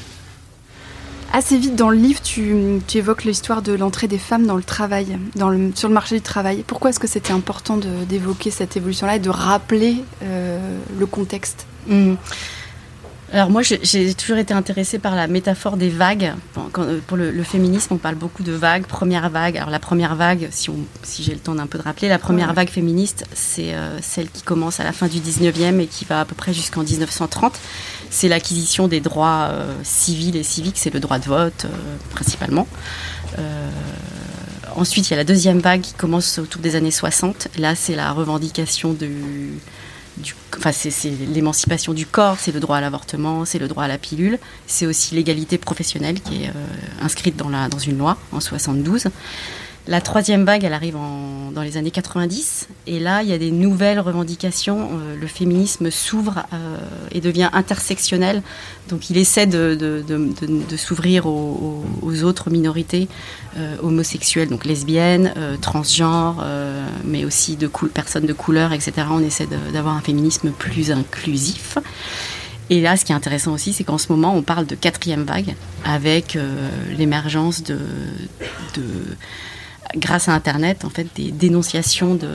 Assez 1.36 1.58
vite 1.58 1.76
dans 1.76 1.90
le 1.90 1.98
livre, 1.98 2.22
tu, 2.22 2.80
tu 2.88 3.00
évoques 3.00 3.24
l'histoire 3.24 3.64
de 3.64 3.74
l'entrée 3.74 4.08
des 4.08 4.20
femmes 4.20 4.46
dans 4.46 4.56
le 4.56 4.62
travail, 4.62 5.18
dans 5.36 5.50
le, 5.50 5.72
sur 5.74 5.88
le 5.88 5.94
marché 5.96 6.14
du 6.14 6.22
travail. 6.22 6.64
Pourquoi 6.68 6.92
est-ce 6.92 7.00
que 7.00 7.08
c'était 7.08 7.34
important 7.34 7.78
d'évoquer 8.08 8.52
cette 8.52 8.78
évolution-là 8.78 9.16
et 9.16 9.20
de 9.20 9.32
rappeler 9.32 9.96
euh, 10.22 10.60
le 10.96 11.06
contexte? 11.08 11.66
Mmh. 11.88 12.14
Alors 13.34 13.50
moi, 13.50 13.64
j'ai 13.64 14.14
toujours 14.14 14.38
été 14.38 14.54
intéressée 14.54 15.00
par 15.00 15.16
la 15.16 15.26
métaphore 15.26 15.76
des 15.76 15.90
vagues. 15.90 16.34
Euh, 16.78 17.00
pour 17.08 17.18
le, 17.18 17.44
féminisme, 17.44 17.96
on 17.96 17.98
parle 17.98 18.14
beaucoup 18.14 18.44
de 18.44 18.52
vagues. 18.52 18.86
Première 18.86 19.32
vague. 19.32 19.58
Alors 19.58 19.72
la 19.72 19.80
première 19.80 20.16
vague, 20.16 20.50
si, 20.52 20.70
si 21.02 21.24
j'ai 21.24 21.34
le 21.34 21.40
temps 21.40 21.56
d'un 21.56 21.66
peu 21.66 21.80
de 21.80 21.84
rappeler, 21.84 22.10
la 22.10 22.20
première 22.20 22.54
vague 22.54 22.70
féministe, 22.70 23.26
c'est 23.34 23.74
euh, 23.74 24.00
celle 24.02 24.30
qui 24.30 24.44
commence 24.44 24.80
à 24.80 24.84
la 24.84 24.92
fin 24.92 25.08
du 25.08 25.18
19e 25.18 25.80
et 25.80 25.88
qui 25.88 26.06
va 26.06 26.20
à 26.20 26.26
peu 26.26 26.36
près 26.36 26.54
jusqu'en 26.54 26.84
1930. 26.84 27.60
C'est 28.14 28.30
l'acquisition 28.30 28.88
des 28.88 29.02
droits 29.02 29.50
euh, 29.52 29.74
civils 29.84 30.36
et 30.36 30.44
civiques, 30.44 30.78
c'est 30.78 30.94
le 30.94 31.00
droit 31.00 31.20
de 31.20 31.26
vote 31.26 31.66
principalement. 32.12 32.68
ensuite, 34.76 35.10
il 35.10 35.12
y 35.12 35.14
a 35.16 35.18
la 35.18 35.24
deuxième 35.24 35.60
vague 35.60 35.82
qui 35.82 35.94
commence 35.94 36.38
autour 36.38 36.62
des 36.62 36.76
années 36.76 36.92
60. 36.92 37.48
Là, 37.58 37.76
c'est 37.76 37.96
la 37.96 38.12
revendication 38.12 38.94
du 38.94 39.20
enfin, 40.58 40.72
c'est 40.72 41.10
l'émancipation 41.34 41.94
du 41.94 42.06
corps, 42.06 42.38
c'est 42.40 42.52
le 42.52 42.60
droit 42.60 42.78
à 42.78 42.82
l'avortement, 42.82 43.46
c'est 43.46 43.60
le 43.60 43.68
droit 43.68 43.84
à 43.84 43.88
la 43.88 43.98
pilule, 43.98 44.40
c'est 44.68 44.86
aussi 44.86 45.16
l'égalité 45.16 45.58
professionnelle 45.58 46.22
qui 46.22 46.44
est 46.44 46.50
euh, 46.50 47.02
inscrite 47.02 47.36
dans, 47.36 47.50
dans 47.50 47.80
une 47.80 47.98
loi 47.98 48.18
en 48.32 48.40
72. 48.40 49.08
La 49.86 50.00
troisième 50.00 50.46
vague, 50.46 50.64
elle 50.64 50.74
arrive 50.74 50.96
dans 51.54 51.62
les 51.62 51.76
années 51.76 51.92
90, 51.92 52.70
et 52.88 53.02
là, 53.02 53.22
il 53.22 53.28
y 53.28 53.34
a 53.34 53.38
des 53.38 53.52
nouvelles 53.52 54.00
revendications. 54.00 54.90
Euh, 54.94 55.16
le 55.20 55.28
féminisme 55.28 55.92
s'ouvre 55.92 56.46
euh, 56.54 56.78
et 57.12 57.20
devient 57.20 57.50
intersectionnel, 57.52 58.44
donc 58.88 59.10
il 59.10 59.18
essaie 59.18 59.46
de, 59.46 60.02
s'ouvrir 60.78 61.26
aux, 61.26 62.24
autres 62.24 62.50
minorités 62.50 63.10
euh, 63.58 63.76
homosexuelles, 63.84 64.48
donc 64.48 64.64
lesbiennes, 64.64 65.34
transgenres, 65.60 66.46
mais 67.04 67.26
aussi 67.26 67.58
de 67.58 67.68
personnes 67.68 68.26
de 68.26 68.34
couleur, 68.34 68.72
etc. 68.72 68.94
On 69.12 69.20
essaie 69.20 69.48
d'avoir 69.74 69.98
un 69.98 70.02
féminisme 70.02 70.52
plus 70.52 70.92
inclusif. 70.92 71.78
Et 72.70 72.80
là, 72.80 72.96
ce 72.96 73.04
qui 73.04 73.12
est 73.12 73.16
intéressant 73.16 73.52
aussi, 73.52 73.74
c'est 73.74 73.84
qu'en 73.84 73.98
ce 73.98 74.10
moment, 74.10 74.34
on 74.34 74.44
parle 74.44 74.66
de 74.66 74.76
quatrième 74.76 75.24
vague 75.24 75.56
avec 75.84 76.38
l'émergence 76.98 77.64
de 77.64 77.78
grâce 79.96 80.30
à 80.30 80.34
Internet, 80.34 80.86
en 80.86 80.90
fait, 80.90 81.08
des 81.16 81.32
dénonciations 81.32 82.16
de, 82.16 82.30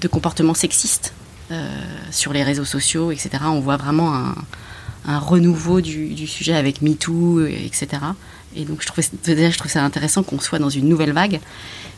de, 0.00 0.08
comportements 0.08 0.54
sexistes 0.54 1.12
euh, 1.50 1.68
sur 2.10 2.32
les 2.32 2.42
réseaux 2.42 2.64
sociaux, 2.64 3.10
etc. 3.10 3.30
On 3.44 3.60
voit 3.60 3.76
vraiment 3.76 4.14
un, 4.14 5.18
renouveau 5.18 5.80
du, 5.80 6.26
sujet 6.26 6.54
avec 6.54 6.82
MeToo, 6.82 7.46
etc. 7.46 7.88
Et 8.54 8.64
donc, 8.64 8.82
je 8.82 8.86
trouve, 8.86 9.04
je 9.24 9.58
trouve 9.58 9.70
ça 9.70 9.82
intéressant 9.82 10.22
qu'on 10.22 10.40
soit 10.40 10.58
dans 10.58 10.68
une 10.68 10.88
nouvelle 10.88 11.12
vague. 11.12 11.40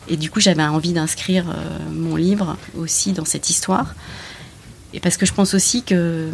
Et 0.07 0.17
du 0.17 0.29
coup, 0.29 0.39
j'avais 0.39 0.63
envie 0.63 0.93
d'inscrire 0.93 1.49
euh, 1.49 1.79
mon 1.91 2.15
livre 2.15 2.57
aussi 2.77 3.13
dans 3.13 3.25
cette 3.25 3.49
histoire. 3.49 3.93
Et 4.93 4.99
parce 4.99 5.17
que 5.17 5.25
je 5.25 5.33
pense 5.33 5.53
aussi 5.53 5.83
que. 5.83 6.29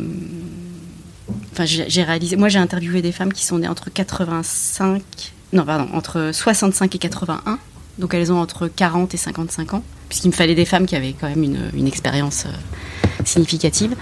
Enfin, 1.52 1.66
j'ai 1.66 2.04
réalisé. 2.04 2.36
Moi, 2.36 2.50
j'ai 2.50 2.60
interviewé 2.60 3.02
des 3.02 3.12
femmes 3.12 3.32
qui 3.32 3.46
sont 3.46 3.60
nées 3.60 3.68
entre 3.68 3.90
85 3.90 5.34
non, 5.54 5.66
pardon, 5.66 5.88
entre 5.94 6.32
65 6.34 6.96
et 6.96 7.00
81. 7.00 7.60
Donc 7.98 8.14
elles 8.14 8.32
ont 8.32 8.40
entre 8.40 8.68
40 8.68 9.14
et 9.14 9.18
55 9.18 9.74
ans, 9.74 9.84
puisqu'il 10.08 10.30
me 10.30 10.34
fallait 10.34 10.56
des 10.56 10.66
femmes 10.66 10.86
qui 10.86 10.96
avaient 10.96 11.14
quand 11.14 11.28
même 11.28 11.44
une, 11.44 11.88
expérience 11.88 12.46
euh, 12.46 13.24
significative. 13.26 13.96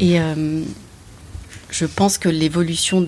Et 0.00 0.20
euh, 0.20 0.62
je 1.70 1.86
pense 1.86 2.18
que 2.18 2.28
l'évolution 2.28 3.00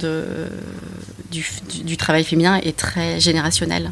du, 1.31 1.97
travail 1.97 2.25
féminin 2.25 2.57
est 2.63 2.77
très 2.77 3.19
générationnelle. 3.19 3.91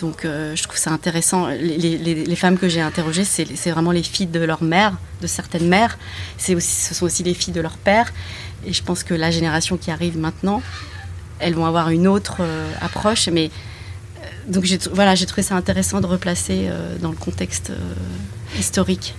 Donc 0.00 0.24
euh, 0.24 0.54
je 0.54 0.62
trouve 0.62 0.76
ça 0.76 0.90
intéressant. 0.90 1.48
Les, 1.48 2.36
femmes 2.36 2.58
que 2.58 2.68
j'ai 2.68 2.80
interrogées, 2.80 3.24
c'est 3.24 3.70
vraiment 3.70 3.92
les 3.92 4.02
filles 4.02 4.26
de 4.26 4.40
leur 4.40 4.62
mère, 4.62 4.96
de 5.22 5.26
certaines 5.26 5.68
mères. 5.68 5.98
Aussi, 6.38 6.60
ce 6.60 6.94
sont 6.94 7.04
aussi 7.04 7.22
les 7.22 7.34
filles 7.34 7.54
de 7.54 7.60
leur 7.60 7.76
père. 7.76 8.12
Et 8.66 8.72
je 8.72 8.82
pense 8.82 9.02
que 9.02 9.14
la 9.14 9.30
génération 9.30 9.76
qui 9.76 9.90
arrive 9.90 10.18
maintenant, 10.18 10.62
elles 11.38 11.54
vont 11.54 11.66
avoir 11.66 11.90
une 11.90 12.06
autre 12.06 12.38
euh, 12.40 12.70
approche. 12.80 13.28
Mais 13.28 13.50
euh, 13.50 14.26
donc 14.48 14.64
j'ai 14.64 14.78
voilà, 14.92 15.14
j'ai 15.14 15.26
trouvé 15.26 15.42
ça 15.42 15.54
intéressant 15.54 16.00
de 16.00 16.06
replacer 16.06 16.66
euh, 16.68 16.96
dans 16.98 17.10
le 17.10 17.16
contexte 17.16 17.72
historique. 18.58 19.14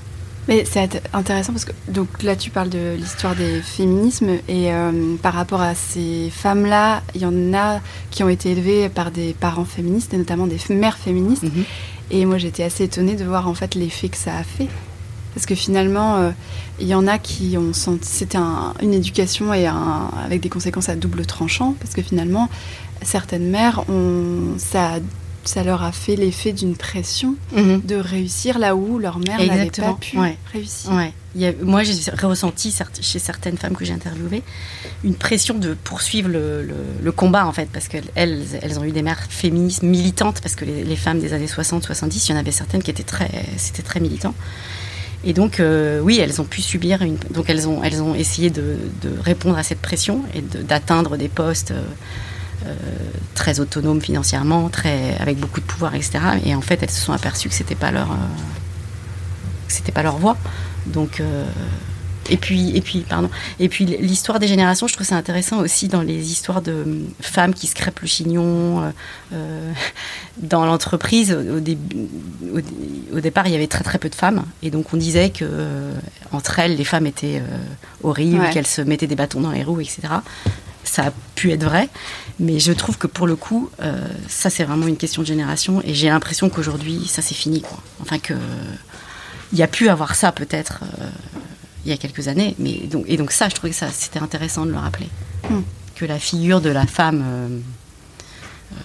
Mais 0.47 0.63
c'est 0.63 1.01
intéressant 1.11 1.51
parce 1.51 1.65
que 1.65 1.73
donc 1.89 2.23
là 2.23 2.37
tu 2.37 2.51
parles 2.51 2.69
de 2.69 2.95
l'histoire 2.97 3.35
des 3.35 3.61
féminismes 3.61 4.37
et 4.47 4.71
par 5.21 5.33
rapport 5.33 5.59
à 5.59 5.75
ces 5.75 6.31
femmes-là, 6.33 7.03
il 7.15 7.21
y 7.21 7.25
en 7.25 7.53
a 7.53 7.81
qui 8.11 8.23
ont 8.23 8.29
été 8.29 8.51
élevées 8.51 8.87
par 8.87 9.11
des 9.11 9.33
parents 9.33 9.65
féministes 9.65 10.13
et 10.13 10.17
notamment 10.17 10.47
des 10.47 10.57
mères 10.69 10.97
féministes. 10.97 11.43
Mhm. 11.43 11.65
Et 12.11 12.25
moi 12.25 12.37
j'étais 12.37 12.63
assez 12.63 12.85
étonnée 12.85 13.17
de 13.17 13.25
voir 13.25 13.49
en 13.49 13.53
fait 13.53 13.75
l'effet 13.75 14.07
que 14.07 14.15
ça 14.15 14.37
a 14.37 14.43
fait 14.43 14.69
parce 15.37 15.45
que 15.45 15.53
finalement, 15.53 16.17
euh, 16.17 16.31
il 16.79 16.87
y 16.87 16.95
en 16.95 17.05
a 17.05 17.19
qui 17.19 17.59
ont 17.59 17.71
senti. 17.71 18.09
C'était 18.09 18.39
une 18.81 18.91
éducation 18.91 19.53
et 19.53 19.67
avec 19.67 20.41
des 20.41 20.49
conséquences 20.49 20.89
à 20.89 20.95
double 20.95 21.27
tranchant, 21.27 21.75
parce 21.79 21.93
que 21.93 22.01
finalement, 22.01 22.49
certaines 23.03 23.47
mères, 23.47 23.87
ont, 23.87 24.57
ça, 24.57 24.93
ça 25.43 25.61
leur 25.61 25.83
a 25.83 25.91
fait 25.91 26.15
l'effet 26.15 26.53
d'une 26.53 26.75
pression 26.75 27.35
mhm. 27.55 27.81
de 27.85 27.97
réussir 27.97 28.57
là 28.57 28.75
où 28.75 28.97
leur 28.97 29.19
mère 29.19 29.37
n'avait 29.45 29.69
pas 29.69 29.93
pu 29.93 30.17
réussir. 30.51 30.91
moi, 31.61 31.83
j'ai 31.83 31.93
ressenti 32.23 32.75
chez 32.99 33.19
certaines 33.19 33.57
femmes 33.57 33.75
que 33.75 33.85
j'ai 33.85 33.93
interviewées 33.93 34.41
une 35.03 35.13
pression 35.13 35.53
de 35.53 35.75
poursuivre 35.75 36.29
le, 36.29 37.11
combat, 37.11 37.45
en 37.45 37.53
fait, 37.53 37.69
parce 37.71 37.87
qu'elles 37.87 38.09
elles 38.15 38.79
ont 38.79 38.83
eu 38.83 38.91
des 38.91 39.03
mères 39.03 39.21
féministes 39.29 39.83
militantes, 39.83 40.41
parce 40.41 40.55
que 40.55 40.65
les, 40.65 40.83
les 40.83 40.95
femmes 40.95 41.19
des 41.19 41.33
années 41.33 41.45
60-70, 41.45 42.25
il 42.25 42.31
y 42.31 42.33
en 42.33 42.39
avait 42.39 42.49
certaines 42.49 42.81
qui 42.81 42.89
étaient 42.89 43.03
très, 43.03 43.29
c'était 43.57 43.83
très 43.83 43.99
militant. 43.99 44.33
Et 45.23 45.33
donc, 45.33 45.59
euh, 45.59 45.99
oui, 45.99 46.19
elles 46.19 46.39
ont 46.41 46.45
pu 46.45 46.61
subir 46.61 47.01
une. 47.01 47.17
Donc, 47.31 47.49
elles 47.49 47.67
ont, 47.67 47.83
elles 47.83 48.01
ont 48.01 48.15
essayé 48.15 48.49
de, 48.49 48.77
répondre 49.21 49.57
à 49.57 49.63
cette 49.63 49.81
pression 49.81 50.23
et 50.33 50.41
d'atteindre 50.41 51.17
des 51.17 51.27
postes 51.27 51.71
euh, 51.71 51.81
euh, 52.65 52.75
très 53.33 53.59
autonomes 53.59 54.01
financièrement, 54.01 54.69
très, 54.69 55.17
avec 55.19 55.37
beaucoup 55.37 55.59
de 55.59 55.65
pouvoir, 55.65 55.95
etc. 55.95 56.19
Et 56.45 56.55
en 56.55 56.61
fait, 56.61 56.81
elles 56.83 56.91
se 56.91 57.01
sont 57.01 57.13
aperçues 57.13 57.49
que 57.49 57.55
c'était 57.55 57.75
pas 57.75 57.91
leur. 57.91 58.09
pas 59.93 60.03
leur 60.03 60.17
voie. 60.17 60.37
Donc, 60.85 61.21
et 62.29 62.37
puis, 62.37 62.75
et 62.75 62.81
puis, 62.81 62.99
pardon. 63.01 63.29
Et 63.59 63.69
puis 63.69 63.85
l'histoire 63.85 64.39
des 64.39 64.47
générations, 64.47 64.87
je 64.87 64.93
trouve 64.93 65.05
ça 65.05 65.15
intéressant 65.15 65.59
aussi 65.59 65.87
dans 65.87 66.01
les 66.01 66.31
histoires 66.31 66.61
de 66.61 67.01
femmes 67.21 67.53
qui 67.53 67.67
se 67.67 67.75
crêpent 67.75 68.01
le 68.01 68.07
chignon. 68.07 68.83
Euh, 68.83 68.89
euh, 69.33 69.73
dans 70.37 70.65
l'entreprise, 70.65 71.31
au, 71.33 71.57
au, 73.15 73.19
départ, 73.19 73.47
il 73.47 73.53
y 73.53 73.55
avait 73.55 73.67
très 73.67 73.83
très 73.83 73.97
peu 73.97 74.09
de 74.09 74.15
femmes, 74.15 74.45
et 74.61 74.69
donc 74.69 74.93
on 74.93 74.97
disait 74.97 75.29
que 75.29 75.45
euh, 75.47 75.93
entre 76.31 76.59
elles, 76.59 76.75
les 76.75 76.83
femmes 76.83 77.07
étaient 77.07 77.41
horribles, 78.03 78.49
qu'elles 78.51 78.67
se 78.67 78.81
mettaient 78.81 79.07
des 79.07 79.15
bâtons 79.15 79.41
dans 79.41 79.51
les 79.51 79.63
roues, 79.63 79.81
etc. 79.81 80.01
Ça 80.83 81.07
a 81.07 81.11
pu 81.35 81.51
être 81.51 81.63
vrai, 81.63 81.89
mais 82.39 82.59
je 82.59 82.71
trouve 82.71 82.97
que 82.97 83.07
pour 83.07 83.27
le 83.27 83.35
coup, 83.35 83.69
ça 84.27 84.49
c'est 84.49 84.63
vraiment 84.63 84.87
une 84.87 84.97
question 84.97 85.23
de 85.23 85.27
génération, 85.27 85.81
et 85.83 85.93
j'ai 85.93 86.09
l'impression 86.09 86.49
qu'aujourd'hui, 86.49 87.07
ça 87.07 87.21
c'est 87.21 87.35
fini, 87.35 87.61
quoi. 87.61 87.79
Enfin 88.01 88.19
que 88.19 88.35
il 89.53 89.57
y 89.57 89.63
a 89.63 89.67
pu 89.67 89.89
avoir 89.89 90.13
ça 90.15 90.31
peut-être 90.31 90.83
il 91.87 91.91
y 91.91 91.93
a 91.93 91.97
quelques 91.97 92.27
années. 92.27 92.53
Mais 92.59 92.73
donc, 92.91 93.05
et 93.07 93.17
donc 93.17 93.31
ça, 93.31 93.49
je 93.49 93.55
trouvais 93.55 93.71
que 93.71 93.77
ça, 93.77 93.87
c'était 93.91 94.19
intéressant 94.19 94.65
de 94.65 94.71
le 94.71 94.77
rappeler. 94.77 95.07
Hmm. 95.49 95.61
Que 95.95 96.05
la 96.05 96.19
figure 96.19 96.61
de 96.61 96.69
la 96.69 96.85
femme 96.85 97.23
euh, 97.25 97.47
euh, 98.73 98.75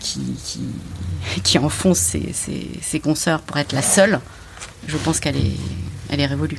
qui, 0.00 0.20
qui, 0.42 0.60
qui, 1.42 1.58
enfonce 1.58 1.98
ses, 1.98 2.32
ses, 2.32 3.00
consoeurs 3.00 3.42
pour 3.42 3.58
être 3.58 3.72
la 3.72 3.82
seule, 3.82 4.20
je 4.88 4.96
pense 4.96 5.20
qu'elle 5.20 5.36
est, 5.36 5.56
elle 6.08 6.20
est 6.20 6.26
révolue. 6.26 6.58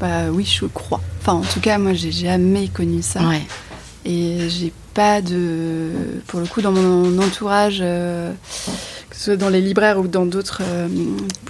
Bah 0.00 0.30
oui, 0.30 0.44
je 0.44 0.64
crois. 0.66 1.00
Enfin, 1.20 1.32
en 1.34 1.42
tout 1.42 1.60
cas, 1.60 1.76
moi, 1.78 1.92
j'ai 1.92 2.12
jamais 2.12 2.68
connu 2.68 3.02
ça. 3.02 3.20
Ouais. 3.28 3.42
Et 4.04 4.48
j'ai 4.48 4.72
pas 4.94 5.20
de. 5.20 5.90
Pour 6.28 6.38
le 6.38 6.46
coup, 6.46 6.62
dans 6.62 6.70
mon 6.70 7.18
entourage, 7.18 7.78
euh, 7.80 8.32
que 9.10 9.16
ce 9.16 9.24
soit 9.24 9.36
dans 9.36 9.48
les 9.48 9.60
libraires 9.60 9.98
ou 9.98 10.06
dans 10.06 10.24
d'autres, 10.24 10.62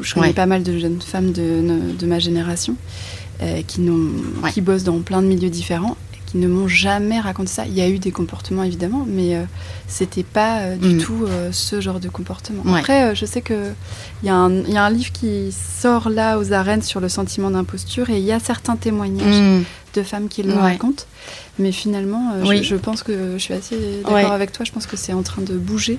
je 0.00 0.14
connais 0.14 0.32
pas 0.32 0.46
mal 0.46 0.62
de 0.62 0.78
jeunes 0.78 1.02
femmes 1.02 1.32
de, 1.32 1.92
de 1.92 2.06
ma 2.06 2.18
génération. 2.18 2.74
Euh, 3.40 3.62
qui, 3.62 3.88
qui 4.52 4.60
bossent 4.60 4.82
dans 4.82 4.98
plein 4.98 5.22
de 5.22 5.28
milieux 5.28 5.48
différents 5.48 5.96
qui 6.26 6.38
ne 6.38 6.48
m'ont 6.48 6.66
jamais 6.66 7.20
raconté 7.20 7.48
ça. 7.48 7.66
Il 7.66 7.72
y 7.72 7.80
a 7.80 7.88
eu 7.88 7.98
des 7.98 8.10
comportements 8.10 8.64
évidemment, 8.64 9.06
mais 9.08 9.36
euh, 9.36 9.44
c'était 9.86 10.24
pas 10.24 10.58
euh, 10.58 10.76
du 10.76 10.96
mm. 10.96 10.98
tout 10.98 11.26
ce 11.52 11.80
genre 11.80 12.00
de 12.00 12.08
comportement. 12.08 12.64
Après, 12.74 13.14
je 13.14 13.24
sais 13.24 13.40
que 13.40 13.70
il 14.22 14.26
y, 14.26 14.28
a 14.28 14.34
un 14.34 14.90
livre 14.90 15.12
qui 15.12 15.52
sort 15.52 16.10
là 16.10 16.38
aux 16.38 16.52
arènes 16.52 16.82
sur 16.82 17.00
le 17.00 17.08
sentiment 17.08 17.50
d'imposture 17.50 18.10
et 18.10 18.18
il 18.18 18.24
y 18.24 18.32
a 18.32 18.40
certains 18.40 18.76
témoignages 18.76 19.40
mm. 19.40 19.64
de 19.94 20.02
femmes 20.02 20.28
qui 20.28 20.42
le 20.42 20.54
racontent. 20.54 21.04
Mais 21.60 21.70
finalement, 21.72 22.34
je, 22.44 22.74
pense 22.74 23.04
que 23.04 23.34
je 23.34 23.38
suis 23.38 23.54
assez 23.54 24.02
d'accord 24.04 24.32
avec 24.32 24.52
toi. 24.52 24.66
Je 24.66 24.72
pense 24.72 24.86
que 24.86 24.96
c'est 24.96 25.12
en 25.12 25.22
train 25.22 25.42
de 25.42 25.56
bouger 25.56 25.98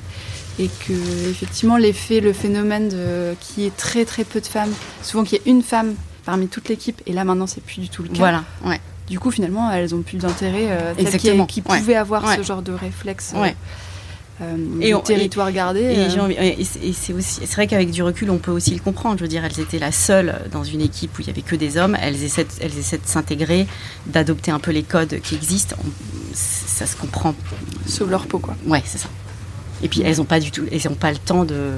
et 0.59 0.67
que 0.67 1.29
effectivement 1.29 1.77
l'effet, 1.77 2.19
le 2.19 2.33
phénomène 2.33 2.89
de, 2.89 3.33
qui 3.39 3.65
est 3.65 3.75
très 3.75 4.03
très 4.03 4.25
peu 4.25 4.41
de 4.41 4.45
femmes, 4.45 4.73
souvent 5.01 5.23
qu'il 5.23 5.39
y 5.39 5.41
ait 5.41 5.51
une 5.51 5.63
femme 5.63 5.95
parmi 6.29 6.47
toute 6.47 6.69
l'équipe. 6.69 7.01
Et 7.07 7.13
là, 7.13 7.23
maintenant, 7.23 7.47
c'est 7.47 7.63
plus 7.63 7.81
du 7.81 7.89
tout 7.89 8.03
le 8.03 8.09
cas. 8.09 8.19
Voilà, 8.19 8.43
ouais. 8.63 8.79
Du 9.07 9.19
coup, 9.19 9.31
finalement, 9.31 9.71
elles 9.71 9.95
ont 9.95 10.03
plus 10.03 10.19
d'intérêt. 10.19 10.67
Euh, 10.69 10.93
qui, 10.93 11.45
qui 11.47 11.61
pouvaient 11.61 11.95
avoir 11.95 12.35
ce 12.35 12.43
genre 12.43 12.61
de 12.61 12.71
réflexe. 12.71 13.33
Euh, 14.41 14.55
et 14.79 14.91
le 14.91 15.01
territoire 15.01 15.51
gardé. 15.51 15.81
Et, 15.81 16.93
c'est 16.93 17.13
aussi, 17.13 17.39
c'est 17.41 17.55
vrai 17.55 17.65
qu'avec 17.65 17.89
du 17.89 18.03
recul, 18.03 18.29
on 18.29 18.37
peut 18.37 18.51
aussi 18.51 18.75
le 18.75 18.79
comprendre. 18.79 19.17
Je 19.17 19.23
veux 19.23 19.27
dire, 19.27 19.43
elles 19.43 19.59
étaient 19.59 19.79
la 19.79 19.91
seule 19.91 20.35
dans 20.51 20.63
une 20.63 20.81
équipe 20.81 21.17
où 21.17 21.21
il 21.21 21.27
y 21.27 21.31
avait 21.31 21.41
que 21.41 21.55
des 21.55 21.77
hommes. 21.77 21.97
Elles 21.99 22.23
essaient, 22.23 22.47
elles 22.61 22.77
essaient 22.77 22.99
de 22.99 23.07
s'intégrer, 23.07 23.65
d'adopter 24.05 24.51
un 24.51 24.59
peu 24.59 24.69
les 24.69 24.83
codes 24.83 25.19
qui 25.21 25.33
existent. 25.33 25.75
ça 26.33 26.85
se 26.85 26.95
comprend. 26.95 27.33
Sous 27.87 28.05
leur 28.05 28.27
peau, 28.27 28.37
quoi. 28.37 28.55
Ouais, 28.67 28.83
c'est 28.85 28.99
ça. 28.99 29.09
Et 29.81 29.87
puis 29.87 30.03
elles 30.03 30.17
n'ont 30.17 30.25
pas 30.25 30.39
du 30.39 30.51
tout, 30.51 30.65
elles 30.71 30.89
n'ont 30.89 30.95
pas 30.95 31.11
le 31.11 31.17
temps 31.17 31.45
de 31.45 31.71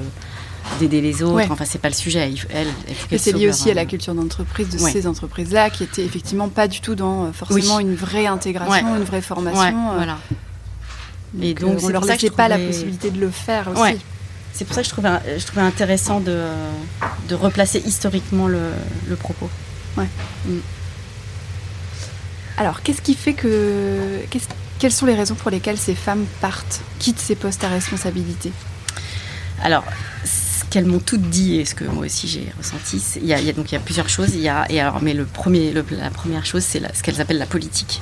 d'aider 0.78 1.00
les 1.00 1.22
autres. 1.22 1.50
Enfin, 1.50 1.64
c'est 1.64 1.80
pas 1.80 1.88
le 1.88 1.94
sujet. 1.94 2.32
Et 3.10 3.18
c'est 3.18 3.32
lié 3.32 3.48
aussi 3.48 3.70
à 3.70 3.74
la 3.74 3.84
culture 3.84 4.14
d'entreprise 4.14 4.68
de 4.68 4.78
ces 4.78 5.06
entreprises-là, 5.06 5.70
qui 5.70 5.84
étaient 5.84 6.04
effectivement 6.04 6.48
pas 6.48 6.68
du 6.68 6.80
tout 6.80 6.94
dans 6.94 7.26
euh, 7.26 7.32
forcément 7.32 7.80
une 7.80 7.94
vraie 7.94 8.26
intégration, 8.26 8.96
une 8.96 9.04
vraie 9.04 9.22
formation. 9.22 9.90
Euh. 9.92 9.94
voilà. 9.96 10.18
et 11.40 11.54
donc, 11.54 11.74
euh, 11.74 11.84
on 11.84 11.88
leur 11.88 12.04
laissait 12.04 12.30
pas 12.30 12.48
la 12.48 12.58
possibilité 12.58 13.10
de 13.10 13.20
le 13.20 13.30
faire 13.30 13.68
aussi. 13.68 13.98
C'est 14.54 14.66
pour 14.66 14.74
ça 14.74 14.82
que 14.82 14.88
je 14.88 14.92
trouvais, 14.92 15.08
je 15.38 15.46
trouvais 15.46 15.62
intéressant 15.62 16.20
de, 16.20 16.44
de 17.28 17.34
replacer 17.34 17.82
historiquement 17.86 18.48
le, 18.48 18.60
le 19.08 19.16
propos. 19.16 19.48
Ouais. 19.96 20.06
Mm. 20.44 20.58
Alors, 22.58 22.82
qu'est-ce 22.82 23.00
qui 23.00 23.14
fait 23.14 23.32
que. 23.32 24.20
quelles 24.78 24.92
sont 24.92 25.06
les 25.06 25.14
raisons 25.14 25.34
pour 25.34 25.50
lesquelles 25.50 25.78
ces 25.78 25.94
femmes 25.94 26.26
partent, 26.42 26.82
quittent 26.98 27.18
ces 27.18 27.34
postes 27.34 27.64
à 27.64 27.68
responsabilité? 27.68 28.52
Alors, 29.62 29.84
qu'elles 30.72 30.86
m'ont 30.86 31.00
toutes 31.00 31.28
dit 31.28 31.56
et 31.56 31.66
ce 31.66 31.74
que 31.74 31.84
moi 31.84 32.06
aussi 32.06 32.26
j'ai 32.26 32.50
ressenti, 32.56 33.02
il 33.16 33.26
y, 33.26 33.34
a, 33.34 33.52
donc 33.52 33.70
il 33.70 33.74
y 33.74 33.76
a 33.76 33.80
plusieurs 33.80 34.08
choses. 34.08 34.30
Il 34.34 34.40
y 34.40 34.48
a, 34.48 34.64
et 34.70 34.80
alors, 34.80 35.02
mais 35.02 35.12
le 35.12 35.26
premier, 35.26 35.70
la 35.72 36.10
première 36.10 36.46
chose, 36.46 36.64
c'est 36.64 36.80
ce 36.96 37.02
qu'elles 37.02 37.20
appellent 37.20 37.38
la 37.38 37.46
politique. 37.46 38.00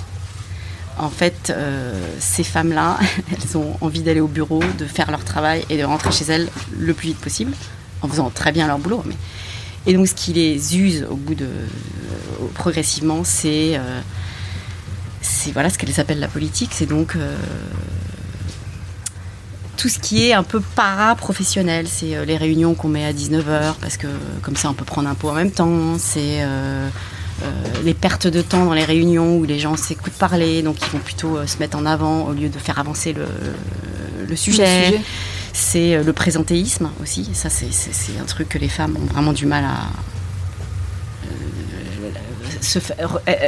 En 0.96 1.10
fait, 1.10 1.50
euh, 1.50 1.92
ces 2.20 2.44
femmes-là, 2.44 3.00
elles 3.32 3.58
ont 3.58 3.76
envie 3.80 4.02
d'aller 4.02 4.20
au 4.20 4.28
bureau, 4.28 4.62
de 4.78 4.84
faire 4.84 5.10
leur 5.10 5.24
travail 5.24 5.64
et 5.68 5.78
de 5.78 5.84
rentrer 5.84 6.12
chez 6.12 6.26
elles 6.26 6.48
le 6.78 6.94
plus 6.94 7.08
vite 7.08 7.18
possible, 7.18 7.52
en 8.02 8.08
faisant 8.08 8.30
très 8.30 8.52
bien 8.52 8.68
leur 8.68 8.78
boulot. 8.78 9.02
Mais... 9.04 9.16
Et 9.86 9.94
donc, 9.94 10.06
ce 10.06 10.14
qui 10.14 10.32
les 10.32 10.76
use 10.78 11.04
au 11.10 11.16
bout 11.16 11.34
de 11.34 11.46
euh, 11.46 12.46
progressivement, 12.54 13.24
c'est 13.24 13.78
euh, 13.78 14.00
voilà 15.52 15.70
ce 15.70 15.78
qu'elles 15.78 15.98
appellent 15.98 16.20
la 16.20 16.28
politique. 16.28 16.70
C'est 16.72 16.86
donc 16.86 17.16
tout 19.80 19.88
ce 19.88 19.98
qui 19.98 20.28
est 20.28 20.34
un 20.34 20.42
peu 20.42 20.60
para-professionnel. 20.60 21.86
C'est 21.88 22.14
euh, 22.14 22.26
les 22.26 22.36
réunions 22.36 22.74
qu'on 22.74 22.88
met 22.88 23.06
à 23.06 23.14
19h 23.14 23.76
parce 23.80 23.96
que 23.96 24.08
comme 24.42 24.54
ça 24.54 24.68
on 24.68 24.74
peut 24.74 24.84
prendre 24.84 25.08
un 25.08 25.14
pot 25.14 25.30
en 25.30 25.34
même 25.34 25.50
temps. 25.50 25.96
C'est 25.98 26.42
euh, 26.42 26.86
euh, 27.42 27.46
les 27.82 27.94
pertes 27.94 28.26
de 28.26 28.42
temps 28.42 28.66
dans 28.66 28.74
les 28.74 28.84
réunions 28.84 29.38
où 29.38 29.44
les 29.44 29.58
gens 29.58 29.76
s'écoutent 29.76 30.12
parler, 30.12 30.60
donc 30.60 30.76
ils 30.82 30.90
vont 30.90 30.98
plutôt 30.98 31.46
se 31.46 31.56
mettre 31.60 31.78
en 31.78 31.86
avant 31.86 32.26
au 32.26 32.34
lieu 32.34 32.50
de 32.50 32.58
faire 32.58 32.78
avancer 32.78 33.14
le, 33.14 34.36
sujet. 34.36 35.00
C'est 35.54 36.04
le 36.04 36.12
présentéisme 36.12 36.90
aussi. 37.02 37.30
Ça, 37.32 37.48
c'est 37.48 38.20
un 38.20 38.26
truc 38.26 38.50
que 38.50 38.58
les 38.58 38.68
femmes 38.68 38.96
ont 38.96 39.12
vraiment 39.12 39.32
du 39.32 39.46
mal 39.46 39.64
à, 39.64 39.88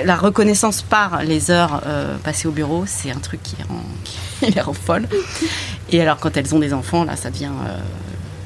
la 0.04 0.16
reconnaissance 0.16 0.82
par 0.82 1.22
les 1.22 1.50
heures 1.50 1.82
passées 2.24 2.48
au 2.48 2.52
bureau, 2.52 2.84
c'est 2.86 3.10
un 3.10 3.18
truc 3.18 3.42
qui 3.42 3.56
les 3.56 4.60
rend 4.60 4.72
folles. 4.72 5.08
Et 5.90 6.00
alors, 6.00 6.18
quand 6.18 6.36
elles 6.36 6.54
ont 6.54 6.58
des 6.58 6.72
enfants, 6.72 7.04
là, 7.04 7.16
ça 7.16 7.30
devient 7.30 7.50
euh, 7.66 7.78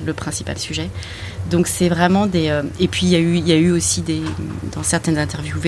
le 0.05 0.13
principal 0.13 0.59
sujet. 0.59 0.91
Donc, 1.51 1.69
c'est 1.69 1.89
vraiment 1.89 2.27
des. 2.27 2.49
Euh, 2.49 2.63
et 2.81 2.89
puis, 2.89 3.07
il 3.07 3.11
y, 3.11 3.53
a 3.53 3.57
eu, 3.57 3.71
aussi 3.71 4.03
des. 4.03 4.23
Dans 4.73 4.83
certaines 4.83 5.19
interviews, 5.19 5.61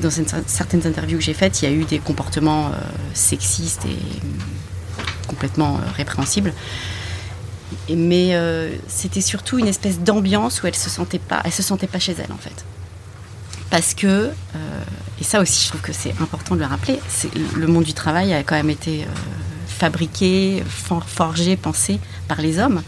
dans 0.00 0.10
certaines 0.46 0.86
interviews 0.86 1.18
que 1.18 1.24
j'ai 1.24 1.34
faites, 1.34 1.62
il 1.62 1.68
y 1.68 1.72
a 1.72 1.74
eu 1.74 1.84
des 1.84 1.98
comportements 1.98 2.66
euh, 2.66 2.78
sexistes 3.14 3.84
et 3.86 3.98
complètement 5.26 5.80
répréhensibles. 5.96 6.52
mais 7.92 8.38
c'était 8.86 9.20
surtout 9.20 9.58
une 9.58 9.66
espèce 9.66 9.98
d'ambiance 9.98 10.62
où 10.62 10.68
elles 10.68 10.76
se 10.76 10.88
se 10.88 11.62
sentaient 11.62 11.86
pas 11.88 11.98
chez 11.98 12.12
elles 12.12 12.32
en 12.32 12.38
fait. 12.38 12.64
Parce 13.70 13.94
que, 13.94 14.30
et 15.20 15.24
ça 15.24 15.40
aussi, 15.40 15.64
je 15.64 15.68
trouve 15.68 15.80
que 15.80 15.92
c'est 15.92 16.14
important 16.20 16.54
de 16.54 16.60
le 16.60 16.66
rappeler, 16.66 17.00
le 17.56 17.66
monde 17.66 17.84
du 17.84 17.94
travail 17.94 18.32
a 18.32 18.42
quand 18.42 18.54
même 18.54 18.70
été 18.70 19.06
fabriqué, 19.76 20.62
forgé, 21.06 21.56
pensé 21.56 22.00
par 22.28 22.40
les 22.40 22.58
hommes. 22.58 22.82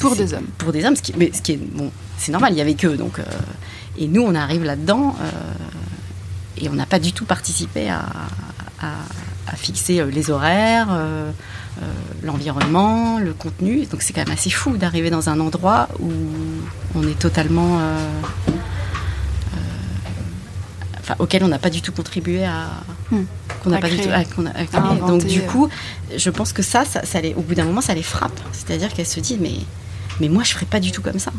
pour 0.00 0.16
des 0.16 0.34
hommes. 0.34 0.46
Pour 0.58 0.72
des 0.72 0.84
hommes, 0.84 0.96
ce 0.96 1.02
qui, 1.02 1.12
mais 1.16 1.30
ce 1.32 1.42
qui 1.42 1.52
est 1.52 1.56
bon, 1.56 1.90
c'est 2.16 2.32
normal, 2.32 2.52
il 2.52 2.58
y 2.58 2.60
avait 2.60 2.74
que 2.74 2.88
donc. 2.88 3.18
Euh, 3.18 3.24
et 3.98 4.06
nous, 4.08 4.22
on 4.22 4.34
arrive 4.34 4.64
là-dedans 4.64 5.16
euh, 5.20 5.30
et 6.58 6.68
on 6.68 6.74
n'a 6.74 6.86
pas 6.86 6.98
du 6.98 7.12
tout 7.12 7.24
participé 7.24 7.90
à, 7.90 8.02
fixer 9.56 10.00
euh, 10.00 10.06
les 10.06 10.30
horaires, 10.30 10.88
l'environnement, 12.22 13.18
le 13.18 13.32
contenu. 13.32 13.84
Donc 13.86 14.02
c'est 14.02 14.12
quand 14.12 14.24
même 14.24 14.34
assez 14.34 14.50
fou 14.50 14.76
d'arriver 14.76 15.10
dans 15.10 15.28
un 15.28 15.40
endroit 15.40 15.88
où 15.98 16.12
on 16.94 17.02
est 17.06 17.18
totalement 17.18 17.80
auquel 21.18 21.44
on 21.44 21.48
n'a 21.48 21.58
pas 21.58 21.70
du 21.70 21.82
tout 21.82 21.92
contribué 21.92 22.44
à. 22.44 22.68
Hmm. 23.10 23.24
Qu'on 23.62 23.70
n'a 23.70 23.78
pas 23.78 23.88
du 23.88 23.98
tout. 23.98 24.08
Donc, 25.06 25.24
du 25.24 25.42
coup, 25.42 25.68
je 26.16 26.30
pense 26.30 26.52
que 26.52 26.62
ça, 26.62 26.84
ça, 26.84 27.00
au 27.36 27.42
bout 27.42 27.54
d'un 27.54 27.64
moment, 27.64 27.80
ça 27.80 27.94
les 27.94 28.02
frappe. 28.02 28.38
C'est-à-dire 28.52 28.92
qu'elles 28.92 29.06
se 29.06 29.20
disent, 29.20 29.38
mais, 29.40 29.54
mais 30.20 30.28
moi, 30.28 30.44
je 30.44 30.50
ne 30.50 30.54
ferais 30.54 30.66
pas 30.66 30.80
du 30.80 30.92
tout 30.92 31.02
comme 31.02 31.18
ça. 31.18 31.32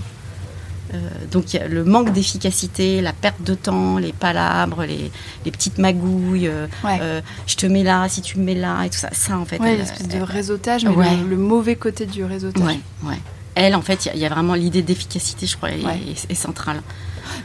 Euh, 0.93 0.97
donc 1.31 1.45
le 1.69 1.83
manque 1.85 2.11
d'efficacité, 2.11 3.01
la 3.01 3.13
perte 3.13 3.41
de 3.43 3.53
temps, 3.53 3.97
les 3.97 4.11
palabres, 4.11 4.83
les, 4.83 5.11
petites 5.51 5.77
magouilles, 5.77 6.47
euh, 6.47 6.67
euh, 6.85 7.21
je 7.47 7.55
te 7.55 7.65
mets 7.65 7.83
là, 7.83 8.09
si 8.09 8.21
tu 8.21 8.37
me 8.39 8.43
mets 8.43 8.55
là, 8.55 8.83
et 8.83 8.89
tout 8.89 8.97
ça. 8.97 9.09
Ça, 9.13 9.37
en 9.37 9.45
fait. 9.45 9.59
Ouais, 9.59 9.77
l'espèce 9.77 10.07
de 10.07 10.21
réseautage, 10.21 10.85
mais 10.85 11.15
le, 11.29 11.37
mauvais 11.37 11.75
côté 11.75 12.05
du 12.05 12.23
réseautage. 12.23 12.63
Ouais, 12.63 12.79
ouais. 13.03 13.19
Elle, 13.55 13.75
en 13.75 13.81
fait, 13.81 14.09
il 14.13 14.19
y, 14.19 14.25
a 14.25 14.29
vraiment 14.29 14.53
l'idée 14.53 14.81
d'efficacité, 14.81 15.45
je 15.45 15.57
crois, 15.57 15.69
est 15.71 16.35
centrale. 16.35 16.81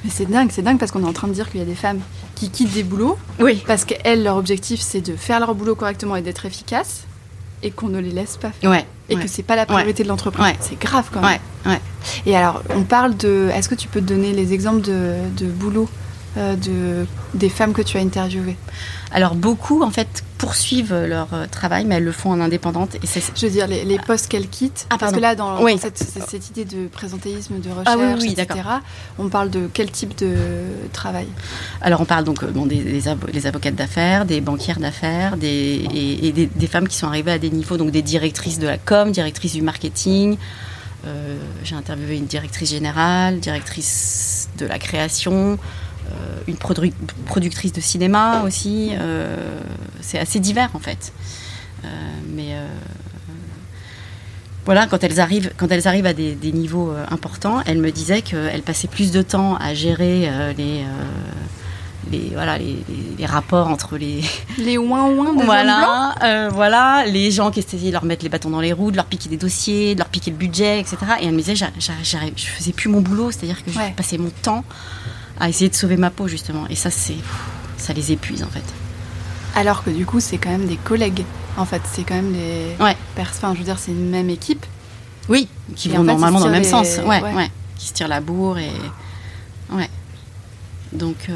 Mais 0.04 0.10
c'est 0.10 0.26
dingue, 0.26 0.50
c'est 0.52 0.62
dingue 0.62 0.78
parce 0.78 0.92
qu'on 0.92 1.02
est 1.02 1.08
en 1.08 1.12
train 1.12 1.28
de 1.28 1.32
dire 1.32 1.50
qu'il 1.50 1.60
y 1.60 1.62
a 1.62 1.66
des 1.66 1.74
femmes 1.74 2.00
qui 2.34 2.50
quittent 2.50 2.72
des 2.72 2.82
boulots. 2.82 3.18
Oui. 3.40 3.62
Parce 3.66 3.84
qu'elles, 3.84 4.22
leur 4.22 4.36
objectif, 4.36 4.80
c'est 4.80 5.00
de 5.00 5.16
faire 5.16 5.40
leur 5.40 5.54
boulot 5.54 5.74
correctement 5.74 6.16
et 6.16 6.22
d'être 6.22 6.46
efficaces. 6.46 7.04
Et 7.62 7.70
qu'on 7.70 7.88
ne 7.88 7.98
les 7.98 8.10
laisse 8.10 8.36
pas 8.36 8.50
faire. 8.50 8.70
Ouais. 8.70 8.86
Et 9.08 9.16
que 9.16 9.26
c'est 9.28 9.42
pas 9.42 9.56
la 9.56 9.66
priorité 9.66 10.02
de 10.02 10.08
l'entreprise. 10.08 10.44
C'est 10.60 10.78
grave 10.78 11.08
quand 11.12 11.20
même. 11.20 11.38
Ouais. 11.64 11.80
Et 12.26 12.36
alors, 12.36 12.62
on 12.70 12.82
parle 12.82 13.16
de. 13.16 13.50
Est-ce 13.54 13.68
que 13.68 13.74
tu 13.74 13.88
peux 13.88 14.00
donner 14.00 14.32
les 14.32 14.52
exemples 14.52 14.82
de, 14.82 15.14
de 15.36 15.46
boulot 15.46 15.88
euh, 16.36 16.54
de, 16.54 17.06
des 17.34 17.48
femmes 17.48 17.72
que 17.72 17.82
tu 17.82 17.96
as 17.96 18.00
interviewées? 18.00 18.56
Alors 19.16 19.34
beaucoup 19.34 19.82
en 19.82 19.90
fait 19.90 20.22
poursuivent 20.36 20.94
leur 20.94 21.28
euh, 21.32 21.46
travail, 21.50 21.86
mais 21.86 21.94
elles 21.94 22.04
le 22.04 22.12
font 22.12 22.32
en 22.32 22.38
indépendante. 22.38 22.96
Et 22.96 22.98
Je 23.34 23.46
veux 23.46 23.50
dire 23.50 23.66
les, 23.66 23.98
postes 23.98 24.28
qu'elles 24.28 24.46
quittent. 24.46 24.86
Ah, 24.90 24.98
parce 24.98 25.12
que 25.12 25.20
là, 25.20 25.34
dans, 25.34 25.56
cette, 25.78 26.50
idée 26.50 26.66
de 26.66 26.86
présentéisme, 26.86 27.58
de 27.58 27.70
ah 27.86 27.94
recherche, 27.94 28.24
etc., 28.24 28.60
on 29.18 29.30
parle 29.30 29.48
de 29.48 29.70
quel 29.72 29.90
type 29.90 30.18
de 30.18 30.34
travail? 30.92 31.28
Alors 31.80 32.02
on 32.02 32.04
parle 32.04 32.24
donc 32.24 32.42
euh, 32.42 32.48
bon, 32.48 32.66
des, 32.66 32.82
des, 32.82 33.46
avocates 33.46 33.74
d'affaires, 33.74 34.26
des 34.26 34.42
banquières 34.42 34.80
d'affaires, 34.80 35.38
des, 35.38 35.86
et, 35.94 36.32
des, 36.32 36.66
femmes 36.66 36.86
qui 36.86 36.98
sont 36.98 37.06
arrivées 37.06 37.32
à 37.32 37.38
des 37.38 37.48
niveaux, 37.48 37.78
donc 37.78 37.92
des 37.92 38.02
directrices 38.02 38.58
de 38.58 38.66
la 38.66 38.76
com, 38.76 39.10
directrices 39.12 39.54
du 39.54 39.62
marketing. 39.62 40.36
J'ai 41.62 41.76
interviewé 41.76 42.16
une 42.16 42.26
directrice 42.26 42.70
générale, 42.70 43.38
directrice 43.38 44.48
de 44.58 44.66
la 44.66 44.80
création, 44.80 45.56
euh, 46.12 46.40
une 46.46 46.56
productrice 46.56 47.72
de 47.72 47.80
cinéma 47.80 48.42
aussi. 48.44 48.90
Euh, 48.92 49.36
c'est 50.00 50.18
assez 50.18 50.40
divers 50.40 50.70
en 50.74 50.78
fait. 50.78 51.12
Euh, 51.84 51.88
mais 52.34 52.56
voilà, 54.64 54.86
quand 54.86 55.02
elles 55.04 55.20
arrivent, 55.20 55.52
quand 55.56 55.70
elles 55.70 55.86
arrivent 55.86 56.06
à 56.06 56.12
des, 56.12 56.52
niveaux 56.52 56.92
importants, 57.10 57.62
elles 57.66 57.80
me 57.80 57.92
disaient 57.92 58.22
qu'elles 58.22 58.62
passaient 58.62 58.88
plus 58.88 59.12
de 59.12 59.22
temps 59.22 59.56
à 59.56 59.74
gérer 59.74 60.28
les, 60.56 60.84
les, 62.10 62.30
voilà, 62.32 62.58
les, 62.58 63.26
rapports 63.26 63.68
entre 63.68 63.96
les... 63.96 64.22
Les 64.58 64.76
ouin 64.76 65.08
ouin 65.08 65.34
de 65.34 65.44
voilà, 65.44 66.48
voilà, 66.52 67.04
les 67.06 67.30
gens 67.30 67.52
qui 67.52 67.60
essayaient 67.60 67.88
de 67.88 67.92
leur 67.92 68.04
mettre 68.04 68.24
les 68.24 68.28
bâtons 68.28 68.50
dans 68.50 68.60
les 68.60 68.72
roues, 68.72 68.90
de 68.90 68.96
leur 68.96 69.06
piquer 69.06 69.28
des 69.28 69.36
dossiers, 69.36 69.94
de 69.94 70.00
leur 70.00 70.08
piquer 70.08 70.32
le 70.32 70.36
budget, 70.36 70.80
etc. 70.80 70.96
Et 71.20 71.26
elle 71.26 71.32
me 71.32 71.42
disait, 71.42 71.54
je 71.54 72.46
faisais 72.46 72.72
plus 72.72 72.88
mon 72.88 73.00
boulot, 73.00 73.30
c'est-à-dire 73.30 73.64
que 73.64 73.70
je 73.70 73.92
passais 73.96 74.18
mon 74.18 74.30
temps 74.42 74.64
à 75.40 75.48
essayer 75.48 75.68
de 75.68 75.74
sauver 75.74 75.96
ma 75.96 76.10
peau 76.10 76.28
justement. 76.28 76.66
Et 76.68 76.74
ça, 76.74 76.90
c'est, 76.90 77.16
ça 77.76 77.92
les 77.92 78.12
épuise 78.12 78.42
en 78.42 78.48
fait. 78.48 78.64
Alors 79.54 79.82
que 79.82 79.90
du 79.90 80.04
coup, 80.04 80.20
c'est 80.20 80.38
quand 80.38 80.50
même 80.50 80.66
des 80.66 80.76
collègues. 80.76 81.24
En 81.56 81.64
fait, 81.64 81.82
c'est 81.90 82.02
quand 82.02 82.14
même 82.14 82.32
des. 82.32 82.76
Ouais. 82.78 82.96
Enfin, 83.18 83.54
je 83.54 83.58
veux 83.58 83.64
dire, 83.64 83.78
c'est 83.78 83.92
une 83.92 84.10
même 84.10 84.28
équipe. 84.28 84.64
Oui, 85.28 85.48
qui 85.74 85.88
vont 85.88 86.04
normalement 86.04 86.38
dans 86.38 86.46
le 86.46 86.52
même 86.52 86.64
sens. 86.64 86.98
Ouais, 87.04 87.22
ouais, 87.22 87.50
Qui 87.76 87.88
se 87.88 87.92
tirent 87.92 88.08
la 88.08 88.20
bourre 88.20 88.58
et. 88.58 88.70
Ouais. 89.72 89.88
Donc, 90.92 91.16
euh, 91.28 91.34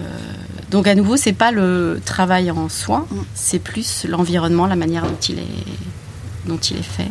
donc 0.71 0.87
à 0.87 0.95
nouveau, 0.95 1.17
c'est 1.17 1.33
pas 1.33 1.51
le 1.51 2.01
travail 2.05 2.51
en 2.51 2.69
soi, 2.69 3.07
mm. 3.11 3.17
c'est 3.35 3.59
plus 3.59 4.07
l'environnement, 4.09 4.67
la 4.67 4.77
manière 4.77 5.05
dont 5.05 5.19
il 5.29 5.41
est, 5.41 6.47
dont 6.47 6.57
il 6.59 6.79
est 6.79 6.83
fait. 6.83 7.11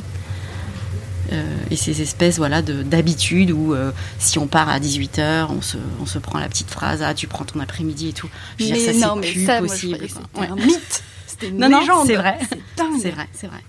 Euh, 1.31 1.43
et 1.69 1.75
ces 1.75 2.01
espèces 2.01 2.37
voilà, 2.37 2.61
d'habitudes 2.61 3.51
où 3.51 3.73
euh, 3.73 3.91
si 4.17 4.39
on 4.39 4.47
part 4.47 4.69
à 4.69 4.79
18h, 4.79 5.47
on 5.49 5.61
se, 5.61 5.77
on 6.01 6.05
se 6.05 6.17
prend 6.17 6.39
la 6.39 6.47
petite 6.47 6.71
phrase 6.71 7.03
Ah, 7.03 7.13
tu 7.13 7.27
prends 7.27 7.45
ton 7.45 7.59
après-midi 7.59 8.09
et 8.09 8.13
tout. 8.13 8.29
Je 8.57 8.65
mais 8.65 8.71
dire, 8.71 8.93
ça, 8.93 9.07
non, 9.07 9.15
mais 9.15 9.31
plus 9.31 9.45
ça, 9.45 9.59
possible. 9.59 9.99
C'était 10.01 10.47
un 10.51 10.55
mythe. 10.65 11.03
C'était 11.27 11.49
une 11.49 11.57
non, 11.57 11.79
légende. 11.79 12.07
c'est 12.07 12.15
vrai. 12.15 12.39
C'est 13.01 13.11
vrai, 13.11 13.27
c'est 13.33 13.47
vrai. 13.47 13.59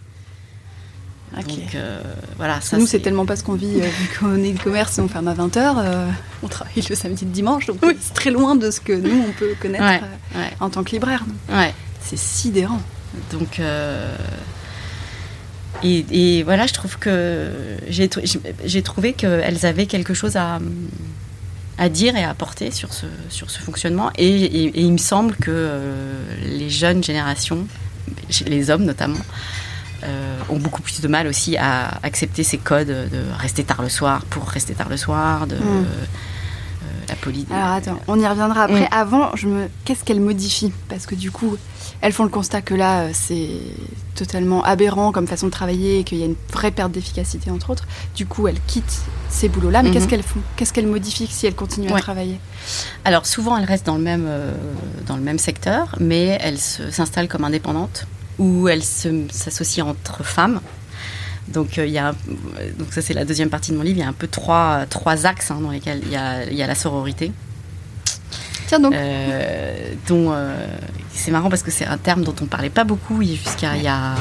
Donc 1.37 1.75
euh, 1.75 2.01
voilà, 2.37 2.61
ça. 2.61 2.77
Nous, 2.77 2.87
c'est 2.87 2.99
tellement 2.99 3.25
pas 3.25 3.37
ce 3.37 3.44
qu'on 3.44 3.55
vit, 3.55 3.81
euh, 3.81 3.87
vu 3.87 4.18
qu'on 4.18 4.42
est 4.42 4.61
commerce 4.61 4.99
et 4.99 5.01
on 5.01 5.09
ferme 5.09 5.29
à 5.29 5.35
20h. 5.35 5.75
Euh, 5.79 6.11
on 6.42 6.49
travaille 6.49 6.83
le 6.88 6.94
samedi 6.96 7.25
et 7.25 7.27
le 7.27 7.33
dimanche, 7.33 7.66
donc 7.66 7.79
c'est 8.01 8.14
très 8.14 8.31
loin 8.31 8.57
de 8.57 8.70
ce 8.70 8.81
que 8.81 8.92
nous, 8.92 9.25
on 9.29 9.33
peut 9.33 9.55
connaître 9.61 10.05
en 10.59 10.70
tant 10.70 10.83
que 10.83 10.90
libraire. 10.90 11.25
Ouais. 11.49 11.75
C'est 12.01 12.18
sidérant. 12.18 12.81
Donc. 13.33 13.61
Et, 15.82 16.42
voilà, 16.42 16.66
je 16.66 16.72
trouve 16.72 16.98
que 16.98 17.50
j'ai 17.88 18.82
trouvé 18.82 19.12
qu'elles 19.12 19.66
avaient 19.66 19.86
quelque 19.86 20.14
chose 20.14 20.36
à, 20.36 20.58
dire 21.88 22.16
et 22.16 22.24
à 22.24 22.30
apporter 22.30 22.70
sur 22.70 22.92
ce, 22.92 23.06
sur 23.28 23.50
ce 23.50 23.60
fonctionnement. 23.60 24.10
Et, 24.16 24.80
il 24.80 24.92
me 24.92 24.98
semble 24.98 25.34
que 25.36 25.78
les 26.44 26.70
jeunes 26.70 27.02
générations, 27.02 27.66
les 28.46 28.70
hommes 28.70 28.84
notamment, 28.84 29.20
euh, 30.02 30.38
ont 30.48 30.58
beaucoup 30.58 30.80
plus 30.80 31.02
de 31.02 31.08
mal 31.08 31.26
aussi 31.26 31.58
à 31.58 31.98
accepter 32.02 32.42
ces 32.42 32.56
codes 32.56 32.88
de 32.88 33.22
rester 33.38 33.64
tard 33.64 33.82
le 33.82 33.90
soir 33.90 34.24
pour 34.30 34.48
rester 34.48 34.72
tard 34.72 34.88
le 34.88 34.96
soir, 34.96 35.46
hmm. 35.46 35.84
Euh. 37.51 37.55
Alors 37.55 37.68
attends, 37.68 38.01
on 38.09 38.18
y 38.18 38.27
reviendra 38.27 38.64
après. 38.64 38.85
Hmm. 38.85 38.92
Avant, 38.92 39.31
je 39.35 39.49
me... 39.49 39.68
qu'est-ce 39.85 40.05
qu'elles 40.05 40.20
modifient 40.20 40.73
Parce 40.88 41.07
que 41.07 41.14
du 41.14 41.31
coup, 41.31 41.57
elles 42.01 42.12
font 42.12 42.25
le 42.25 42.31
constat 42.31 42.62
que 42.62 42.75
là, 42.75 43.03
euh, 43.03 43.11
c'est 43.12 43.49
totalement 44.14 44.62
aberrant 44.62 45.12
comme 45.12 45.27
façon 45.27 45.46
de 45.46 45.53
travailler 45.53 46.01
et 46.01 46.05
qu'il 46.05 46.18
y 46.18 46.23
a 46.23 46.27
une 46.27 46.37
vraie 46.53 46.70
perte 46.70 46.92
d'efficacité, 46.92 47.51
entre 47.51 47.70
autres. 47.70 47.87
Du 48.14 48.27
coup, 48.27 48.49
elles 48.49 48.61
quittent 48.66 49.03
ces 49.29 49.49
boulots-là. 49.49 49.83
Mais 49.83 49.90
qu'est-ce 49.90 50.05
mhm. 50.05 50.11
qu'elles 50.11 50.23
font? 50.23 50.40
Qu'est-ce 50.57 50.73
qu'elles 50.73 50.87
modifient 50.87 51.29
si 51.29 51.46
elles 51.46 51.55
continuent 51.55 51.92
à 51.92 52.01
travailler? 52.01 52.38
Alors 53.05 53.27
souvent, 53.27 53.57
elles 53.57 53.64
restent 53.64 53.87
dans 53.87 53.96
le 53.96 54.03
même, 54.03 54.29
dans 55.07 55.16
le 55.16 55.23
même 55.23 55.38
secteur, 55.38 55.96
mais 55.99 56.38
elles 56.40 56.59
s'installent 56.59 57.29
comme 57.29 57.44
indépendantes 57.44 58.07
où 58.38 58.68
elles 58.68 58.83
s'associent 58.83 59.88
entre 59.88 60.25
femmes. 60.25 60.61
Donc, 61.52 61.78
euh, 61.78 61.86
il 61.86 61.92
y 61.92 61.98
a, 61.98 62.14
donc 62.78 62.92
ça 62.92 63.02
c'est 63.02 63.14
la 63.14 63.24
deuxième 63.24 63.50
partie 63.50 63.72
de 63.72 63.76
mon 63.76 63.82
livre. 63.82 63.98
Il 63.98 64.02
y 64.02 64.04
a 64.04 64.08
un 64.08 64.12
peu 64.12 64.28
trois, 64.28 64.86
trois 64.88 65.26
axes 65.26 65.50
hein, 65.50 65.60
dans 65.60 65.70
lesquels 65.70 66.00
il 66.04 66.12
y, 66.12 66.16
a, 66.16 66.44
il 66.44 66.56
y, 66.56 66.62
a, 66.62 66.66
la 66.66 66.74
sororité. 66.74 67.32
Tiens 68.66 68.78
donc. 68.78 68.94
Euh, 68.94 69.94
dont 70.08 70.30
euh, 70.30 70.66
c'est 71.12 71.32
marrant 71.32 71.50
parce 71.50 71.62
que 71.62 71.70
c'est 71.70 71.86
un 71.86 71.98
terme 71.98 72.22
dont 72.22 72.34
on 72.40 72.46
parlait 72.46 72.70
pas 72.70 72.84
beaucoup 72.84 73.22
jusqu'à 73.22 73.76
il 73.76 73.82
y 73.82 73.88
a 73.88 74.14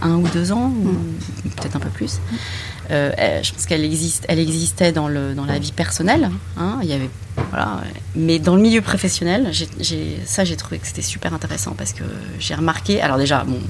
un 0.00 0.16
ou 0.16 0.26
deux 0.28 0.50
ans, 0.50 0.72
ou 0.74 0.88
mm. 0.88 1.50
peut-être 1.56 1.76
un 1.76 1.80
peu 1.80 1.90
plus. 1.90 2.20
je 2.90 3.52
pense 3.52 3.66
qu'elle 3.66 3.84
existe, 3.84 4.24
elle 4.28 4.38
existait 4.38 4.92
dans, 4.92 5.08
le, 5.08 5.34
dans 5.34 5.44
la 5.44 5.58
vie 5.58 5.72
personnelle. 5.72 6.30
Hein. 6.56 6.78
il 6.82 6.88
y 6.88 6.92
avait 6.94 7.10
voilà, 7.50 7.80
mais 8.14 8.38
dans 8.38 8.56
le 8.56 8.62
milieu 8.62 8.80
professionnel, 8.80 9.52
ça 10.24 10.44
j'ai 10.44 10.56
trouvé 10.56 10.78
que 10.78 10.86
c'était 10.86 11.02
super 11.02 11.32
intéressant 11.34 11.74
parce 11.76 11.92
que 11.92 12.04
j'ai 12.38 12.54
remarqué, 12.54 13.00
alors 13.00 13.18
déjà, 13.18 13.44
bon, 13.44 13.60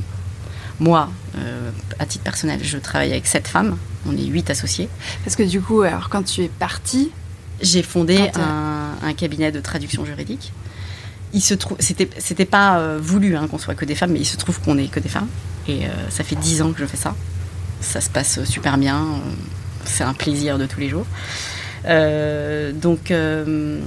moi, 0.82 1.10
euh, 1.38 1.70
à 1.98 2.06
titre 2.06 2.24
personnel, 2.24 2.60
je 2.62 2.78
travaille 2.78 3.12
avec 3.12 3.26
sept 3.26 3.48
femmes, 3.48 3.76
on 4.06 4.16
est 4.16 4.24
huit 4.24 4.50
associés. 4.50 4.88
Parce 5.24 5.36
que 5.36 5.42
du 5.42 5.60
coup, 5.60 5.82
alors 5.82 6.08
quand 6.08 6.22
tu 6.22 6.42
es 6.42 6.48
partie, 6.48 7.10
j'ai 7.60 7.82
fondé 7.82 8.30
un, 8.34 9.12
cabinet 9.14 9.52
de 9.52 9.60
traduction 9.60 10.04
juridique. 10.04 10.52
Il 11.34 11.40
se 11.40 11.54
trouve, 11.54 11.76
c'était, 11.80 12.08
c'était 12.18 12.44
pas 12.44 12.78
euh, 12.78 12.98
voulu 13.00 13.36
hein, 13.36 13.46
qu'on 13.48 13.58
soit 13.58 13.74
que 13.74 13.84
des 13.84 13.94
femmes, 13.94 14.12
mais 14.12 14.20
il 14.20 14.26
se 14.26 14.36
trouve 14.36 14.60
qu'on 14.60 14.76
est 14.78 14.88
que 14.88 15.00
des 15.00 15.08
femmes. 15.08 15.28
Et 15.68 15.86
euh, 15.86 15.88
ça 16.10 16.24
fait 16.24 16.36
dix 16.36 16.60
ans 16.62 16.72
que 16.72 16.80
je 16.80 16.86
fais 16.86 16.96
ça. 16.96 17.14
Ça 17.80 18.00
se 18.00 18.10
passe 18.10 18.42
super 18.44 18.78
bien. 18.78 19.06
C'est 19.84 20.04
un 20.04 20.14
plaisir 20.14 20.58
de 20.58 20.66
tous 20.66 20.80
les 20.80 20.88
jours. 20.88 21.06
Euh, 21.86 22.72
donc, 22.72 23.10
euh, 23.10 23.80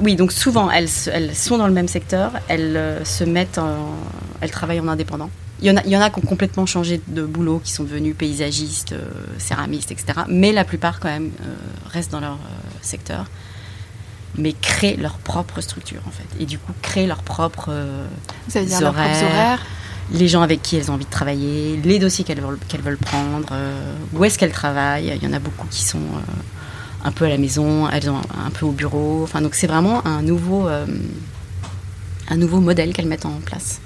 oui, 0.00 0.16
donc 0.16 0.32
souvent, 0.32 0.70
elles, 0.70 0.88
elles, 1.12 1.34
sont 1.34 1.58
dans 1.58 1.66
le 1.66 1.72
même 1.72 1.88
secteur, 1.88 2.32
elles 2.48 2.76
euh, 2.76 3.04
se 3.04 3.24
mettent 3.24 3.58
en, 3.58 3.94
elles 4.40 4.50
travaillent 4.50 4.80
en 4.80 4.88
indépendant. 4.88 5.30
Il 5.60 5.66
y, 5.66 5.70
en 5.70 5.76
a, 5.76 5.82
il 5.84 5.90
y 5.90 5.96
en 5.96 6.00
a 6.00 6.10
qui 6.10 6.18
ont 6.18 6.26
complètement 6.26 6.66
changé 6.66 7.00
de 7.08 7.22
boulot, 7.24 7.60
qui 7.62 7.72
sont 7.72 7.84
devenus 7.84 8.14
paysagistes, 8.16 8.94
céramistes, 9.38 9.90
etc. 9.90 10.20
Mais 10.28 10.52
la 10.52 10.64
plupart, 10.64 11.00
quand 11.00 11.08
même, 11.08 11.30
restent 11.86 12.12
dans 12.12 12.20
leur 12.20 12.38
secteur, 12.80 13.26
mais 14.36 14.52
créent 14.52 14.96
leur 14.96 15.18
propre 15.18 15.60
structure, 15.60 16.00
en 16.06 16.10
fait. 16.10 16.40
Et 16.40 16.46
du 16.46 16.58
coup, 16.58 16.72
créent 16.80 17.08
leur 17.08 17.22
propre 17.24 17.70
horaires, 18.84 19.24
horaires 19.24 19.66
les 20.12 20.28
gens 20.28 20.42
avec 20.42 20.62
qui 20.62 20.76
elles 20.76 20.90
ont 20.90 20.94
envie 20.94 21.04
de 21.04 21.10
travailler, 21.10 21.78
les 21.84 21.98
dossiers 21.98 22.24
qu'elles 22.24 22.40
veulent, 22.40 22.58
qu'elles 22.68 22.80
veulent 22.80 22.96
prendre, 22.96 23.52
où 24.12 24.24
est-ce 24.24 24.38
qu'elles 24.38 24.52
travaillent. 24.52 25.12
Il 25.16 25.24
y 25.24 25.26
en 25.26 25.32
a 25.32 25.40
beaucoup 25.40 25.66
qui 25.66 25.84
sont 25.84 26.00
un 27.04 27.12
peu 27.12 27.24
à 27.24 27.28
la 27.28 27.38
maison, 27.38 27.88
elles 27.88 28.10
ont 28.10 28.16
un 28.16 28.50
peu 28.50 28.66
au 28.66 28.72
bureau. 28.72 29.22
Enfin, 29.22 29.40
donc 29.40 29.54
c'est 29.54 29.66
vraiment 29.66 30.06
un 30.06 30.22
nouveau, 30.22 30.68
euh, 30.68 30.86
un 32.28 32.36
nouveau 32.36 32.60
modèle 32.60 32.92
qu'elles 32.92 33.06
mettent 33.06 33.26
en 33.26 33.40
place. 33.44 33.80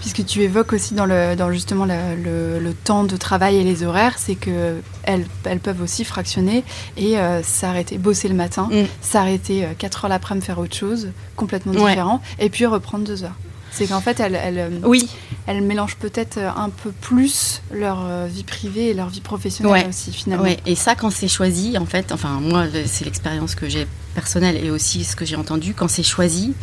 Puisque 0.00 0.24
tu 0.24 0.42
évoques 0.42 0.72
aussi 0.72 0.94
dans, 0.94 1.06
le, 1.06 1.34
dans 1.36 1.50
justement 1.52 1.86
le, 1.86 2.72
temps 2.84 3.04
de 3.04 3.16
travail 3.16 3.56
et 3.56 3.64
les 3.64 3.82
horaires, 3.82 4.14
c'est 4.18 4.34
que 4.34 4.80
elles, 5.02 5.26
elles, 5.44 5.60
peuvent 5.60 5.80
aussi 5.80 6.04
fractionner 6.04 6.62
et 6.96 7.18
euh, 7.18 7.42
s'arrêter, 7.42 7.98
bosser 7.98 8.28
le 8.28 8.34
matin, 8.34 8.68
mm. 8.70 8.84
s'arrêter 9.00 9.66
4 9.78 9.96
euh, 9.96 10.04
heures 10.04 10.08
l'après-midi, 10.10 10.46
faire 10.46 10.58
autre 10.58 10.76
chose, 10.76 11.08
complètement 11.36 11.72
différent, 11.72 12.20
et 12.38 12.50
puis 12.50 12.66
reprendre 12.66 13.04
2 13.04 13.24
heures. 13.24 13.36
C'est 13.76 13.86
qu'en 13.86 14.00
fait, 14.00 14.20
elles, 14.20 14.34
elles, 14.34 14.80
oui. 14.84 15.06
elles 15.46 15.60
mélangent 15.60 15.96
peut-être 15.96 16.38
un 16.38 16.70
peu 16.70 16.92
plus 16.92 17.60
leur 17.70 17.98
euh, 18.06 18.26
vie 18.26 18.44
privée 18.44 18.88
et 18.88 18.94
leur 18.94 19.08
vie 19.08 19.20
professionnelle 19.20 19.88
aussi, 19.88 20.12
finalement. 20.12 20.44
Ouais. 20.44 20.58
Et 20.64 20.74
ça, 20.74 20.94
quand 20.94 21.10
c'est 21.10 21.28
choisi, 21.28 21.76
en 21.76 21.84
fait, 21.84 22.10
enfin, 22.10 22.40
moi, 22.40 22.64
c'est 22.86 23.04
l'expérience 23.04 23.54
que 23.54 23.68
j'ai 23.68 23.86
personnelle 24.14 24.56
et 24.56 24.70
aussi 24.70 25.04
ce 25.04 25.14
que 25.14 25.26
j'ai 25.26 25.36
entendu, 25.36 25.74
quand 25.74 25.88
c'est 25.88 26.02
choisi, 26.02 26.54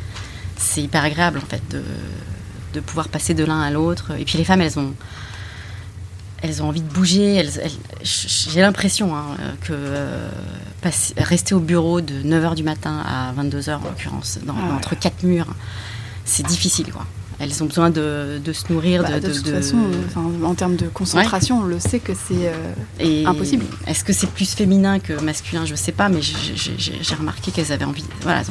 c'est 0.58 0.82
hyper 0.82 1.04
agréable, 1.04 1.38
en 1.38 1.46
fait, 1.46 1.62
de, 1.70 1.84
de 2.74 2.80
pouvoir 2.80 3.08
passer 3.10 3.34
de 3.34 3.44
l'un 3.44 3.62
à 3.62 3.72
l'autre. 3.72 4.12
Et 4.20 4.26
puis 4.26 4.38
les 4.38 4.44
femmes, 4.44 4.62
elles 4.62 4.80
ont 4.80 4.94
elles 6.44 6.62
ont 6.62 6.68
envie 6.68 6.82
de 6.82 6.94
bouger. 6.94 7.36
Elles, 7.36 7.50
j'ai 8.04 8.62
l'impression 8.62 9.16
hein, 9.16 9.38
que 9.62 9.72
euh, 9.72 10.30
rester 11.18 11.56
au 11.56 11.60
bureau 11.60 12.02
de 12.02 12.22
9h 12.22 12.56
du 12.56 12.64
matin 12.64 13.02
à 13.06 13.34
22h, 13.34 13.76
en 13.76 13.84
l'occurrence, 13.86 14.40
ah 14.48 14.52
entre 14.76 15.00
quatre 15.00 15.24
murs, 15.24 15.48
c'est 16.26 16.46
difficile, 16.46 16.92
quoi. 16.92 17.06
Elles 17.40 17.64
ont 17.64 17.66
besoin 17.66 17.90
de, 17.90 18.40
se 18.54 18.72
nourrir. 18.72 19.02
Bah, 19.02 19.20
de, 19.20 19.34
toute 19.34 19.48
façon, 19.48 19.78
en 20.44 20.54
termes 20.54 20.76
de 20.76 20.88
concentration, 20.88 21.62
on 21.62 21.64
le 21.64 21.80
sait 21.80 22.00
que 22.00 22.14
c'est 22.14 22.52
euh, 23.02 23.26
impossible. 23.26 23.66
Est-ce 23.88 24.04
que 24.04 24.14
c'est 24.14 24.30
plus 24.30 24.54
féminin 24.54 25.00
que 25.00 25.14
masculin? 25.14 25.66
Je 25.66 25.72
ne 25.72 25.78
sais 25.78 25.92
pas, 25.92 26.10
mais 26.10 26.22
j'ai 26.22 27.16
remarqué 27.16 27.52
qu'elles 27.52 27.72
avaient 27.72 27.86
envie. 27.86 28.06
Voilà. 28.22 28.44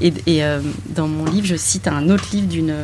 Et, 0.00 0.44
euh, 0.44 0.60
dans 0.94 1.08
mon 1.08 1.24
livre, 1.24 1.46
je 1.46 1.56
cite 1.56 1.88
un 1.88 2.08
autre 2.10 2.26
livre 2.32 2.48
d'une 2.48 2.74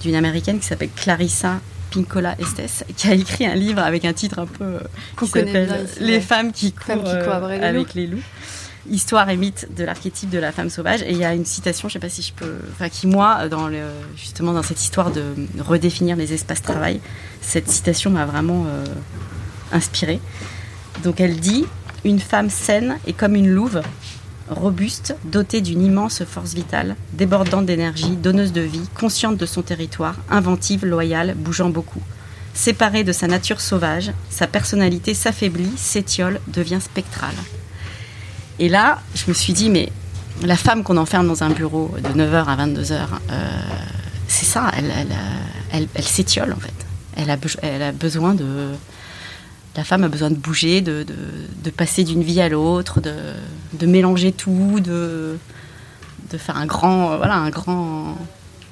d'une 0.00 0.14
américaine 0.16 0.58
qui 0.58 0.66
s'appelle 0.66 0.90
Clarissa 0.96 1.60
Pincola 1.92 2.34
Estes, 2.40 2.84
qui 2.96 3.06
a 3.06 3.14
écrit 3.14 3.46
un 3.46 3.54
livre 3.54 3.80
avec 3.80 4.04
un 4.04 4.12
titre 4.12 4.40
un 4.40 4.46
peu 4.46 4.64
euh, 4.64 4.80
qui 5.16 5.26
s'appelle 5.28 5.86
Les 6.00 6.20
femmes 6.20 6.50
qui 6.50 6.72
courent, 6.72 7.06
avec 7.32 7.94
les 7.94 8.06
loups 8.08 8.22
histoire 8.90 9.28
et 9.30 9.36
mythe 9.36 9.68
de 9.76 9.84
l'archétype 9.84 10.30
de 10.30 10.38
la 10.38 10.52
femme 10.52 10.70
sauvage. 10.70 11.02
Et 11.02 11.12
il 11.12 11.18
y 11.18 11.24
a 11.24 11.34
une 11.34 11.44
citation, 11.44 11.88
je 11.88 11.96
ne 11.96 12.00
sais 12.00 12.06
pas 12.06 12.12
si 12.12 12.22
je 12.22 12.32
peux, 12.32 12.56
enfin 12.72 12.88
qui 12.88 13.06
moi, 13.06 13.48
dans 13.48 13.68
le, 13.68 13.82
justement 14.16 14.52
dans 14.52 14.62
cette 14.62 14.80
histoire 14.80 15.10
de 15.10 15.22
redéfinir 15.60 16.16
les 16.16 16.32
espaces 16.32 16.62
de 16.62 16.66
travail, 16.66 17.00
cette 17.40 17.70
citation 17.70 18.10
m'a 18.10 18.26
vraiment 18.26 18.66
euh, 18.66 18.84
inspirée. 19.72 20.20
Donc 21.04 21.20
elle 21.20 21.38
dit 21.38 21.64
une 22.04 22.18
femme 22.18 22.50
saine 22.50 22.98
est 23.06 23.12
comme 23.12 23.36
une 23.36 23.50
louve, 23.50 23.82
robuste, 24.52 25.16
dotée 25.24 25.60
d'une 25.60 25.82
immense 25.82 26.24
force 26.24 26.54
vitale, 26.54 26.96
débordante 27.12 27.66
d'énergie, 27.66 28.16
donneuse 28.16 28.52
de 28.52 28.60
vie, 28.60 28.88
consciente 28.98 29.36
de 29.36 29.46
son 29.46 29.62
territoire, 29.62 30.16
inventive, 30.30 30.84
loyale, 30.84 31.34
bougeant 31.36 31.70
beaucoup. 31.70 32.02
Séparée 32.54 33.04
de 33.04 33.12
sa 33.12 33.26
nature 33.26 33.60
sauvage, 33.60 34.12
sa 34.30 34.46
personnalité 34.46 35.14
s'affaiblit, 35.14 35.72
s'étiole, 35.76 36.40
devient 36.48 36.80
spectrale. 36.80 37.34
Et 38.58 38.68
là, 38.68 39.00
je 39.14 39.24
me 39.28 39.34
suis 39.34 39.52
dit, 39.52 39.70
mais 39.70 39.90
la 40.42 40.56
femme 40.56 40.82
qu'on 40.82 40.96
enferme 40.96 41.26
dans 41.26 41.42
un 41.42 41.50
bureau 41.50 41.94
de 41.98 42.08
9h 42.08 42.44
à 42.46 42.66
22h, 42.66 42.92
euh, 43.30 43.60
c'est 44.28 44.46
ça, 44.46 44.70
elle, 44.76 45.86
elle, 45.94 46.04
s'étiole 46.04 46.52
en 46.52 46.60
fait. 46.60 46.72
Elle 47.16 47.82
a 47.82 47.92
besoin 47.92 48.34
de. 48.34 48.70
La 49.76 49.84
femme 49.84 50.04
a 50.04 50.08
besoin 50.08 50.30
de 50.30 50.34
bouger, 50.34 50.82
de, 50.82 51.06
de, 51.64 51.70
passer 51.70 52.04
d'une 52.04 52.22
vie 52.22 52.40
à 52.42 52.48
l'autre, 52.48 53.00
de, 53.00 53.14
de, 53.72 53.86
mélanger 53.86 54.30
tout, 54.30 54.80
de, 54.80 55.38
de 56.30 56.38
faire 56.38 56.58
un 56.58 56.66
grand, 56.66 57.16
voilà, 57.16 57.36
un 57.36 57.48
grand, 57.48 58.18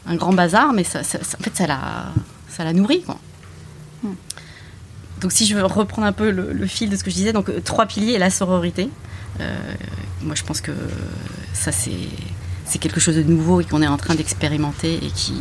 un 0.07 0.17
grand 0.17 0.35
bazar, 0.35 0.75
mais 0.75 0.85
ça, 0.85 1.01
en 1.01 1.43
fait, 1.43 1.57
ça 1.57 1.67
la, 1.67 2.13
ça 2.49 2.65
la 2.65 2.75
nourrit. 2.75 3.03
Quoi. 3.03 3.19
Hmm. 4.03 4.15
Donc, 5.23 5.33
si 5.33 5.47
je 5.47 5.55
veux 5.55 5.65
reprendre 5.65 6.07
un 6.07 6.13
peu 6.13 6.31
le, 6.31 6.53
le, 6.53 6.67
fil 6.67 6.91
de 6.91 6.97
ce 6.97 7.05
que 7.05 7.11
je 7.11 7.17
disais, 7.17 7.33
donc 7.33 7.51
trois 7.65 7.87
piliers 7.87 8.19
la 8.19 8.31
sororité. 8.31 8.91
Euh, 9.41 9.57
moi, 10.23 10.35
je 10.35 10.43
pense 10.43 10.61
que 10.61 10.73
ça, 11.55 11.73
c'est 11.73 12.79
quelque 12.79 13.01
chose 13.01 13.17
de 13.17 13.23
nouveau 13.23 13.61
et 13.61 13.65
qu'on 13.65 13.83
est 13.83 13.87
en 13.87 13.97
train 13.97 14.15
d'expérimenter 14.15 14.95
et 14.95 15.11
qui, 15.11 15.35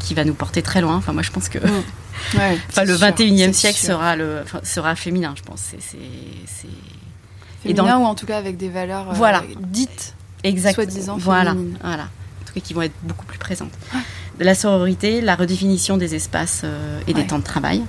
qui 0.00 0.14
va 0.14 0.24
nous 0.24 0.34
porter 0.34 0.62
très 0.62 0.80
loin. 0.80 0.96
Enfin, 0.96 1.12
moi, 1.12 1.22
je 1.22 1.30
pense 1.30 1.48
que 1.48 1.58
enfin, 2.34 2.84
le 2.84 2.94
21e 2.96 3.52
siècle 3.52 3.78
sera, 3.78 4.16
le, 4.16 4.42
sera 4.62 4.94
féminin, 4.96 5.34
je 5.36 5.42
pense. 5.42 5.60
C'est, 5.78 5.98
féminin 7.62 7.98
ou 7.98 8.04
en 8.04 8.14
tout 8.14 8.26
cas 8.26 8.38
avec 8.38 8.56
des 8.56 8.68
valeurs 8.68 9.10
euh, 9.10 9.14
voilà. 9.14 9.42
dites, 9.60 10.14
soi-disant 10.74 11.16
voilà, 11.18 11.54
Voilà. 11.82 12.04
En 12.04 12.44
tout 12.46 12.54
cas, 12.54 12.60
qui 12.60 12.74
vont 12.74 12.82
être 12.82 12.94
beaucoup 13.02 13.24
plus 13.24 13.38
présentes. 13.38 13.70
la 14.40 14.54
sororité, 14.54 15.20
la 15.20 15.36
redéfinition 15.36 15.96
des 15.96 16.14
espaces 16.16 16.62
euh, 16.64 17.00
et 17.06 17.14
des 17.14 17.20
Ouais. 17.20 17.26
temps 17.26 17.38
de 17.38 17.44
travail. 17.44 17.82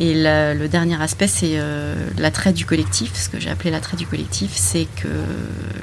Et 0.00 0.12
le, 0.14 0.54
le 0.56 0.68
dernier 0.68 1.00
aspect, 1.02 1.26
c'est 1.26 1.52
euh, 1.54 1.94
l'attrait 2.18 2.52
du 2.52 2.64
collectif. 2.66 3.14
Ce 3.14 3.28
que 3.28 3.40
j'ai 3.40 3.50
appelé 3.50 3.70
l'attrait 3.70 3.96
du 3.96 4.06
collectif, 4.06 4.52
c'est 4.54 4.86
que 4.96 5.08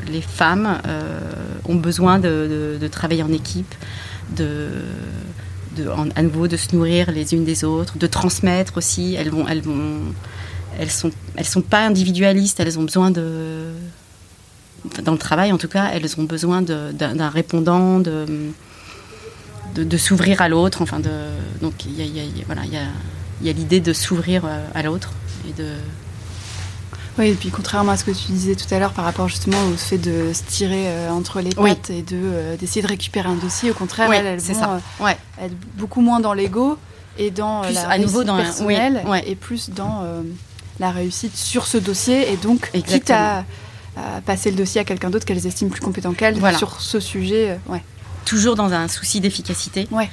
les 0.09 0.21
femmes 0.21 0.79
euh, 0.87 1.19
ont 1.65 1.75
besoin 1.75 2.19
de, 2.19 2.29
de- 2.75 2.77
de 2.79 2.87
travailler 2.87 3.23
en 3.23 3.33
équipe, 3.33 3.73
de, 4.37 4.69
à 6.15 6.21
nouveau 6.21 6.47
de 6.47 6.57
se 6.57 6.75
nourrir 6.75 7.11
les 7.11 7.33
unes 7.33 7.45
des 7.45 7.63
autres, 7.63 7.97
de 7.97 8.07
transmettre 8.07 8.77
aussi. 8.77 9.15
Elles 9.15 9.29
vont, 9.29 9.47
elles 9.47 9.61
vont, 9.61 9.99
elles 10.79 10.91
sont, 10.91 11.11
elles 11.35 11.45
sont 11.45 11.61
pas 11.61 11.85
individualistes. 11.85 12.59
Elles 12.59 12.77
ont 12.79 12.83
besoin 12.83 13.11
de, 13.11 13.71
dans 15.03 15.11
le 15.11 15.17
travail 15.17 15.51
en 15.51 15.57
tout 15.57 15.67
cas, 15.67 15.89
elles 15.93 16.19
ont 16.19 16.23
besoin 16.23 16.61
d'un 16.61 17.29
répondant, 17.29 17.99
de, 17.99 18.25
de, 19.75 19.97
s'ouvrir 19.97 20.41
à 20.41 20.49
l'autre. 20.49 20.81
Enfin, 20.81 20.99
donc 21.61 21.85
il 21.85 21.97
y 21.97 22.01
a, 22.01 22.05
y 22.05 22.19
a, 22.19 22.83
il 23.41 23.47
y 23.47 23.49
a 23.49 23.53
l'idée 23.53 23.79
de 23.79 23.93
s'ouvrir 23.93 24.45
euh, 24.45 24.65
à 24.73 24.83
l'autre 24.83 25.11
et 25.47 25.53
de 25.53 25.69
Oui, 27.17 27.27
et 27.29 27.33
puis 27.33 27.49
contrairement 27.49 27.93
à 27.93 27.97
ce 27.97 28.03
que 28.03 28.11
tu 28.11 28.31
disais 28.33 28.55
tout 28.55 28.73
à 28.73 28.79
l'heure 28.79 28.91
par 28.91 29.05
rapport 29.05 29.27
justement 29.29 29.57
au 29.73 29.77
fait 29.77 29.97
de 29.97 30.33
se 30.33 30.43
tirer 30.43 30.87
euh, 30.87 31.09
entre 31.11 31.39
les 31.41 31.51
Oui. 31.57 31.69
pattes 31.69 31.89
et 31.89 32.01
de 32.01 32.17
euh, 32.21 32.57
d'essayer 32.57 32.81
de 32.81 32.87
récupérer 32.87 33.29
un 33.29 33.35
dossier, 33.35 33.71
au 33.71 33.73
contraire, 33.73 34.09
c'est 34.39 34.53
vont 34.53 34.59
ça. 34.59 34.79
euh, 35.01 35.03
ouais. 35.05 35.17
beaucoup 35.77 36.01
moins 36.01 36.19
dans 36.19 36.33
l'ego 36.33 36.77
et 37.17 37.31
dans 37.31 37.61
euh, 37.63 37.67
Plus 37.67 37.73
la 37.75 37.89
à 37.89 37.97
nouveau 37.97 38.23
dans 38.25 38.35
un- 38.35 38.41
personnelle 38.43 39.01
oui, 39.05 39.11
ouais. 39.11 39.23
et 39.29 39.35
plus 39.35 39.69
dans 39.69 40.03
la 40.79 40.91
réussite 40.91 41.37
sur 41.37 41.67
ce 41.67 41.77
dossier 41.77 42.33
et 42.33 42.35
donc 42.35 42.69
quitte 42.85 43.09
à, 43.11 43.45
à 43.95 44.19
passer 44.25 44.51
le 44.51 44.57
dossier 44.57 44.81
à 44.81 44.83
quelqu'un 44.83 45.09
d'autre 45.09 45.23
qu'elles 45.25 45.47
estiment 45.47 45.71
plus 45.71 45.79
compétent 45.79 46.11
qu'elles 46.13 46.37
Voilà. 46.37 46.57
sur 46.57 46.81
ce 46.81 46.99
sujet. 46.99 47.57
ouais. 47.69 47.81
toujours 48.25 48.55
dans 48.55 48.73
un 48.73 48.89
souci 48.89 49.21
d'efficacité. 49.21 49.87
Ouais. 49.91 50.09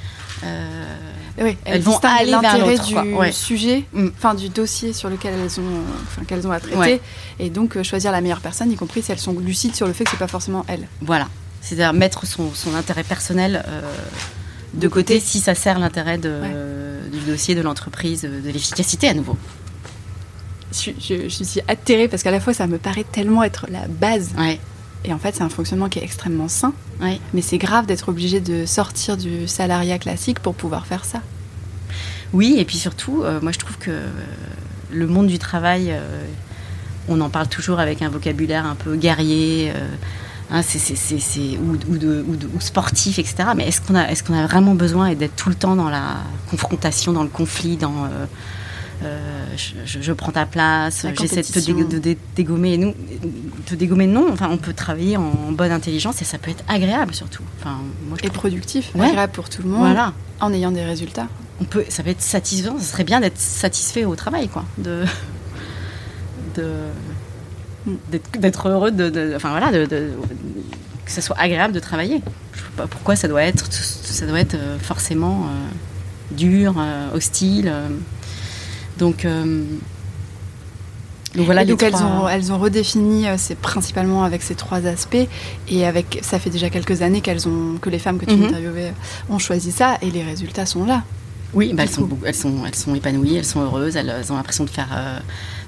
Oui, 1.39 1.57
elles, 1.65 1.75
Elles 1.75 1.81
vont 1.81 1.97
aller 1.97 2.29
vers 2.31 2.41
l'intérêt 2.43 2.75
l'autre, 2.75 2.85
du. 3.03 3.13
Ouais. 3.15 3.31
sujet, 3.31 3.85
Mm. 3.93 4.09
enfin 4.15 4.35
du 4.35 4.49
dossier 4.49 4.93
sur 4.93 5.09
lequel 5.09 5.33
elles 5.33 5.59
ont, 5.59 6.23
qu'elles 6.27 6.47
ont 6.47 6.51
à 6.51 6.59
traiter, 6.59 6.77
Ouais. 6.77 7.01
et 7.39 7.49
donc 7.49 7.75
euh, 7.75 7.83
choisir 7.83 8.11
la 8.11 8.21
meilleure 8.21 8.39
personne, 8.41 8.71
y 8.71 8.75
compris 8.75 9.01
si 9.01 9.11
elles 9.11 9.19
sont 9.19 9.33
lucides 9.39 9.75
sur 9.75 9.87
le 9.87 9.93
fait 9.93 10.03
que 10.03 10.11
c'est 10.11 10.17
pas 10.17 10.27
forcément 10.27 10.63
elles. 10.67 10.87
voilà. 11.01 11.27
C'est-à-dire 11.61 11.93
mettre 11.93 12.27
son, 12.27 12.53
son 12.53 12.75
intérêt 12.75 13.03
personnel 13.03 13.63
euh, 13.67 13.81
de, 14.73 14.87
côté, 14.87 15.15
côté. 15.15 15.25
si 15.25 15.39
ça 15.39 15.55
sert 15.55 15.79
l'intérêt 15.79 16.17
de, 16.17 16.39
du 17.11 17.19
dossier, 17.21 17.55
de 17.55 17.61
l'entreprise, 17.61 18.21
de 18.23 18.49
l'efficacité 18.51 19.07
à 19.07 19.13
nouveau. 19.13 19.37
Je, 20.71 20.91
je- 20.99 21.29
je 21.29 21.43
suis 21.43 21.61
atterrée 21.67 22.07
parce 22.07 22.23
qu'à 22.23 22.31
la 22.31 22.39
fois 22.39 22.53
ça 22.53 22.65
me 22.67 22.77
paraît 22.79 23.05
tellement 23.11 23.43
être 23.43 23.67
la 23.69 23.87
base, 23.87 24.31
et 25.05 25.13
en 25.13 25.19
fait 25.19 25.35
c'est 25.35 25.43
un 25.43 25.49
fonctionnement 25.49 25.89
qui 25.89 25.99
est 25.99 26.03
extrêmement 26.03 26.47
sain, 26.47 26.73
mais 27.33 27.41
c'est 27.41 27.57
grave 27.57 27.85
d'être 27.85 28.09
obligé 28.09 28.39
de 28.39 28.65
sortir 28.65 29.17
du 29.17 29.47
salariat 29.47 29.97
classique 29.99 30.39
pour 30.39 30.55
pouvoir 30.55 30.85
faire 30.85 31.05
ça. 31.05 31.21
Oui, 32.33 32.55
et 32.57 32.65
puis 32.65 32.77
surtout, 32.77 33.21
euh, 33.23 33.39
moi 33.41 33.51
je 33.51 33.59
trouve 33.59 33.77
que 33.77 33.91
euh, 33.91 34.09
le 34.91 35.07
monde 35.07 35.27
du 35.27 35.37
travail, 35.39 35.87
euh, 35.91 36.25
on 37.07 37.19
en 37.21 37.29
parle 37.29 37.47
toujours 37.47 37.79
avec 37.79 38.01
un 38.01 38.09
vocabulaire 38.09 38.65
un 38.65 38.75
peu 38.75 38.95
guerrier, 38.95 39.71
euh, 39.75 39.87
hein, 40.51 40.61
ou, 41.61 41.73
ou 41.93 41.97
de- 41.97 42.25
ou 42.27 42.35
de- 42.35 42.49
ou 42.55 42.59
sportif, 42.61 43.19
etc. 43.19 43.49
Mais 43.55 43.67
est-ce 43.67 43.81
qu'on 43.81 43.95
a, 43.95 44.09
est 44.09 44.25
qu'on 44.25 44.33
a 44.33 44.45
vraiment 44.47 44.73
besoin 44.73 45.13
d'être 45.13 45.35
tout 45.35 45.49
le 45.49 45.55
temps 45.55 45.75
dans 45.75 45.89
la 45.89 46.17
confrontation, 46.49 47.11
dans 47.13 47.23
le 47.23 47.29
conflit, 47.29 47.77
dans 47.77 48.05
euh, 49.03 49.19
je, 49.85 50.11
prends 50.13 50.31
ta 50.31 50.45
place, 50.45 51.03
La 51.03 51.13
j'essaie 51.13 51.41
de 51.41 51.47
te 51.47 51.59
dé- 51.59 51.83
de 51.83 51.97
dé- 51.99 52.17
dégommer. 52.35 52.77
Nous, 52.77 52.93
te 53.65 53.75
dégommer, 53.75 54.07
non. 54.07 54.27
Enfin, 54.31 54.49
on 54.51 54.57
peut 54.57 54.73
travailler 54.73 55.17
en 55.17 55.31
bonne 55.51 55.71
intelligence 55.71 56.21
et 56.21 56.25
ça 56.25 56.37
peut 56.37 56.51
être 56.51 56.63
agréable 56.67 57.13
surtout. 57.13 57.43
Enfin, 57.59 57.77
moi, 58.07 58.17
je 58.19 58.25
Et 58.25 58.29
trouve- 58.29 58.39
productif, 58.39 58.91
Ouais. 58.95 59.07
agréable 59.07 59.33
pour 59.33 59.49
tout 59.49 59.61
le 59.63 59.69
monde, 59.69 59.79
Voilà. 59.79 60.13
en 60.39 60.51
ayant 60.53 60.71
des 60.71 60.83
résultats. 60.83 61.27
on 61.61 61.65
peut, 61.65 61.85
ça 61.89 62.03
peut 62.03 62.09
être 62.09 62.21
satisfaisant. 62.21 62.77
Ça 62.79 62.85
serait 62.85 63.03
bien 63.03 63.19
d'être 63.21 63.37
satisfait 63.39 64.05
au 64.05 64.15
travail, 64.15 64.47
quoi. 64.49 64.65
De, 64.79 65.03
de, 66.55 66.73
d'être, 68.39 68.69
heureux, 68.69 68.91
de, 68.91 69.09
de- 69.09 69.33
enfin 69.35 69.49
voilà, 69.51 69.71
de, 69.71 69.85
de- 69.85 70.11
que 71.05 71.11
ça 71.11 71.21
soit 71.21 71.37
agréable 71.39 71.73
de 71.73 71.79
travailler. 71.79 72.21
Je 72.53 72.59
sais 72.59 72.65
pas 72.77 72.87
pourquoi 72.87 73.15
ça 73.15 73.27
doit 73.27 73.43
être, 73.43 73.71
ça 73.71 74.25
doit 74.25 74.39
être 74.39 74.55
euh, 74.55 74.79
forcément 74.79 75.43
euh, 75.47 76.35
dur, 76.35 76.75
euh, 76.77 77.09
hostile. 77.13 77.67
euh. 77.67 77.87
Donc, 78.97 79.25
euh, 79.25 79.63
donc 81.35 81.45
voilà 81.45 81.61
Et 81.63 81.65
les 81.65 81.71
donc 81.71 81.81
elles, 81.81 81.95
ont, 81.95 82.27
elles 82.27 82.51
ont 82.51 82.59
redéfini, 82.59 83.27
euh, 83.27 83.35
c'est 83.37 83.55
principalement 83.57 84.23
avec 84.23 84.43
ces 84.43 84.55
trois 84.55 84.85
aspects, 84.85 85.27
et 85.67 85.85
avec 85.85 86.19
ça 86.21 86.37
fait 86.39 86.51
déjà 86.51 86.69
quelques 86.69 87.01
années 87.01 87.21
qu'elles 87.21 87.47
ont, 87.47 87.77
que 87.81 87.89
les 87.89 87.99
femmes 87.99 88.19
que 88.19 88.25
tu 88.25 88.35
Mhm. 88.35 88.45
interviewais 88.45 88.93
ont 89.29 89.39
choisi 89.39 89.71
ça, 89.71 89.97
et 90.01 90.11
les 90.11 90.23
résultats 90.23 90.65
sont 90.67 90.85
là. 90.85 91.03
Oui, 91.55 91.71
bah, 91.73 91.83
elles, 91.83 91.89
sont, 91.89 92.09
elles, 92.25 92.33
sont, 92.35 92.65
elles 92.65 92.73
sont 92.75 92.95
épanouies, 92.95 93.35
elles 93.35 93.45
sont 93.45 93.61
heureuses, 93.61 93.95
elles, 93.95 94.09
elles 94.09 94.31
ont 94.31 94.35
l'impression 94.37 94.63
de 94.63 94.69
faire, 94.71 94.89
euh, 94.95 95.19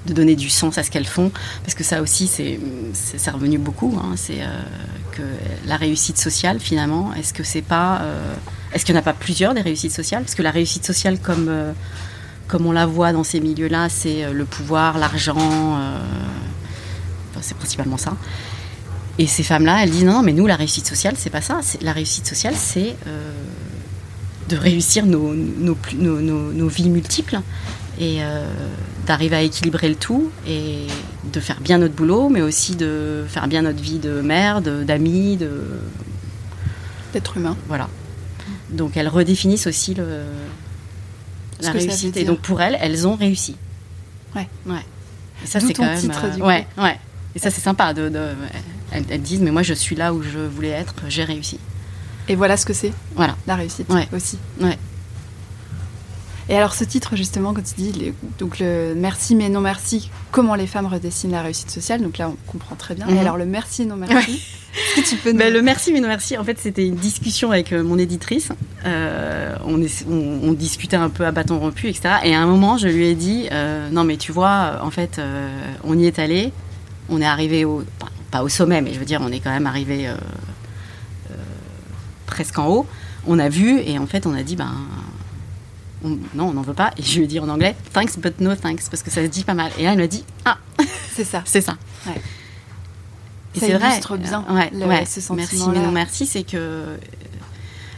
de 0.06 0.12
donner 0.12 0.34
du 0.34 0.50
sens 0.50 0.78
à 0.78 0.82
ce 0.82 0.90
qu'elles 0.90 1.06
font, 1.06 1.30
parce 1.62 1.74
que 1.74 1.84
ça 1.84 2.02
aussi, 2.02 2.26
c'est, 2.26 2.58
c'est, 2.92 3.18
c'est 3.18 3.30
revenu 3.30 3.58
beaucoup. 3.58 3.96
hein, 4.00 4.14
c'est 4.16 4.42
euh, 4.42 4.62
que 5.12 5.22
la 5.66 5.76
réussite 5.76 6.18
sociale, 6.18 6.58
finalement, 6.60 7.12
est-ce 7.14 7.32
que 7.32 7.44
c'est 7.44 7.62
pas, 7.62 8.00
euh, 8.02 8.34
est-ce 8.72 8.84
qu'il 8.84 8.94
n'y 8.94 8.98
en 8.98 9.02
a 9.02 9.04
pas 9.04 9.12
plusieurs 9.12 9.54
des 9.54 9.60
réussites 9.62 9.92
sociales? 9.92 10.22
Parce 10.22 10.34
que 10.34 10.42
la 10.42 10.50
réussite 10.50 10.84
sociale, 10.84 11.18
comme 11.20 11.48
comme 12.48 12.66
on 12.66 12.72
la 12.72 12.86
voit 12.86 13.12
dans 13.12 13.24
ces 13.24 13.40
milieux-là, 13.40 13.88
c'est 13.88 14.24
euh, 14.24 14.32
le 14.32 14.44
pouvoir, 14.44 14.98
l'argent, 14.98 15.36
euh, 15.38 15.98
enfin, 17.30 17.40
c'est 17.42 17.56
principalement 17.56 17.96
ça. 17.96 18.16
Et 19.18 19.26
ces 19.26 19.42
femmes-là, 19.42 19.82
elles 19.82 19.90
disent 19.90 20.04
non, 20.04 20.12
non, 20.14 20.22
mais 20.22 20.32
nous, 20.32 20.46
la 20.46 20.56
réussite 20.56 20.86
sociale, 20.86 21.14
c'est 21.16 21.30
pas 21.30 21.40
ça. 21.40 21.60
La 21.80 21.92
réussite 21.92 22.26
sociale, 22.26 22.54
c'est 22.56 22.94
euh, 23.06 23.32
de 24.48 24.56
réussir 24.56 25.06
nos, 25.06 25.34
nos, 25.34 25.76
nos- 25.98 26.20
nos- 26.20 26.68
vies 26.68 26.90
multiples 26.90 27.40
et 27.98 28.18
euh, 28.20 28.46
d'arriver 29.06 29.36
à 29.36 29.42
équilibrer 29.42 29.88
le 29.88 29.94
tout 29.94 30.30
et 30.46 30.86
de 31.32 31.40
faire 31.40 31.60
bien 31.60 31.78
notre 31.78 31.94
boulot, 31.94 32.28
mais 32.28 32.42
aussi 32.42 32.76
de 32.76 33.24
faire 33.26 33.48
bien 33.48 33.62
notre 33.62 33.82
vie 33.82 33.98
de 33.98 34.20
mère, 34.20 34.60
de- 34.60 34.84
d'amis, 34.84 35.36
de, 35.36 35.50
D'être 37.12 37.38
humain. 37.38 37.56
voilà. 37.68 37.88
Donc 38.70 38.96
elles 38.98 39.08
redéfinissent 39.08 39.66
aussi 39.66 39.94
le, 39.94 40.04
la 41.60 41.70
réussite. 41.72 42.16
Et 42.16 42.24
donc 42.24 42.40
pour 42.40 42.60
elles, 42.60 42.76
elles 42.80 43.06
ont 43.06 43.14
réussi. 43.16 43.56
Ouais. 44.34 44.48
Ouais. 44.66 44.84
Et 45.44 45.46
ça 45.46 45.60
c'est 45.60 45.72
quand 45.74 45.84
même. 45.84 45.98
titre, 46.00 46.24
euh, 46.24 46.30
du 46.30 46.42
ouais, 46.42 46.66
ouais. 46.78 46.98
Et 47.34 47.38
ça 47.38 47.50
c'est 47.50 47.60
sympa. 47.60 47.92
De, 47.94 48.08
de- 48.08 48.34
elles, 48.92 49.04
elles 49.10 49.22
disent 49.22 49.40
mais 49.40 49.50
moi 49.50 49.62
je 49.62 49.74
suis 49.74 49.96
là 49.96 50.12
où 50.14 50.22
je 50.22 50.38
voulais 50.38 50.70
être, 50.70 50.94
j'ai 51.08 51.24
réussi. 51.24 51.58
Et 52.28 52.34
voilà 52.34 52.56
ce 52.56 52.66
que 52.66 52.72
c'est, 52.72 52.92
Voilà. 53.14 53.36
la 53.46 53.54
réussite 53.56 53.88
Ouais. 53.92 54.08
aussi. 54.12 54.38
Ouais. 54.60 54.76
Et 56.48 56.56
alors 56.56 56.74
ce 56.74 56.84
titre 56.84 57.16
justement, 57.16 57.52
quand 57.54 57.62
tu 57.64 57.74
dis 57.74 57.92
les- 57.92 58.14
donc 58.38 58.58
le 58.60 58.94
merci 58.96 59.34
mais 59.34 59.48
non 59.48 59.60
merci, 59.60 60.10
comment 60.30 60.54
les 60.54 60.66
femmes 60.68 60.86
redessinent 60.86 61.32
la 61.32 61.42
réussite 61.42 61.70
sociale, 61.70 62.00
donc 62.02 62.18
là 62.18 62.28
on 62.28 62.36
comprend 62.50 62.76
très 62.76 62.94
bien. 62.94 63.06
Mhm. 63.06 63.16
Et 63.16 63.20
alors 63.20 63.36
le 63.36 63.46
merci 63.46 63.82
et 63.82 63.86
non 63.86 63.96
merci, 63.96 64.42
Ouais. 64.96 65.02
tu 65.02 65.16
peux 65.16 65.32
nous... 65.32 65.38
Ben, 65.38 65.52
le 65.52 65.60
merci, 65.62 65.92
mais 65.92 66.00
non 66.00 66.06
merci. 66.08 66.36
En 66.38 66.44
fait, 66.44 66.58
c'était 66.60 66.86
une 66.86 66.94
discussion 66.96 67.50
avec 67.50 67.72
euh, 67.72 67.82
mon 67.82 67.98
éditrice. 67.98 68.50
Euh, 68.84 69.56
on, 69.64 69.82
est- 69.82 70.04
on- 70.08 70.40
on 70.48 70.52
discutait 70.52 70.96
un 70.96 71.08
peu 71.08 71.26
à 71.26 71.32
bâton 71.32 71.58
rompu, 71.58 71.88
etc. 71.88 72.16
Et 72.24 72.34
à 72.34 72.40
un 72.40 72.46
moment, 72.46 72.76
je 72.78 72.86
lui 72.88 73.06
ai 73.06 73.14
dit 73.16 73.48
euh, 73.50 73.88
Non, 73.90 74.04
mais 74.04 74.16
tu 74.16 74.30
vois, 74.32 74.78
en 74.82 74.90
fait, 74.92 75.18
euh, 75.18 75.48
on 75.82 75.98
y 75.98 76.06
est 76.06 76.18
allé. 76.20 76.52
On 77.08 77.20
est 77.20 77.26
arrivé 77.26 77.64
au. 77.64 77.82
Pas, 77.98 78.08
pas 78.30 78.42
au 78.42 78.48
sommet, 78.48 78.82
mais 78.82 78.92
je 78.92 78.98
veux 79.00 79.04
dire, 79.04 79.20
on 79.22 79.32
est 79.32 79.40
quand 79.40 79.50
même 79.50 79.66
arrivé 79.66 80.08
presque 82.26 82.58
en 82.58 82.66
haut. 82.68 82.86
On 83.26 83.38
a 83.38 83.48
vu, 83.48 83.80
et 83.80 83.98
en 83.98 84.06
fait, 84.06 84.26
on 84.26 84.34
a 84.34 84.42
dit 84.42 84.56
Ben. 84.56 84.72
On- 86.06 86.18
non, 86.34 86.48
on 86.48 86.52
n'en 86.54 86.62
veut 86.62 86.72
pas. 86.74 86.92
Et 86.96 87.02
je 87.02 87.18
lui 87.18 87.24
ai 87.24 87.26
dit 87.26 87.40
en 87.40 87.48
anglais 87.48 87.74
Thanks, 87.92 88.18
but 88.18 88.40
no 88.40 88.54
thanks, 88.54 88.88
parce 88.90 89.02
que 89.02 89.10
ça 89.10 89.22
se 89.22 89.26
dit 89.28 89.44
pas 89.44 89.54
mal. 89.54 89.70
Et 89.78 89.82
là, 89.84 89.92
elle 89.92 89.98
m'a 89.98 90.06
dit 90.06 90.24
Ah, 90.44 90.58
C'est 91.14 91.24
ça. 91.24 91.42
c'est 91.46 91.60
ça. 91.60 91.76
Ouais. 92.06 92.20
Et 93.54 93.60
Ça 93.60 93.66
c'est 93.66 93.72
vrai. 93.74 93.88
illustre 93.88 94.16
bien 94.16 94.44
Euh, 94.48 94.54
ouais, 94.54 94.70
le- 94.72 94.86
ouais. 94.86 95.04
ce 95.06 95.32
Merci, 95.32 95.62
mais 95.72 95.78
non 95.80 95.90
merci, 95.90 96.26
c'est 96.26 96.42
que 96.42 96.56
euh, 96.58 96.96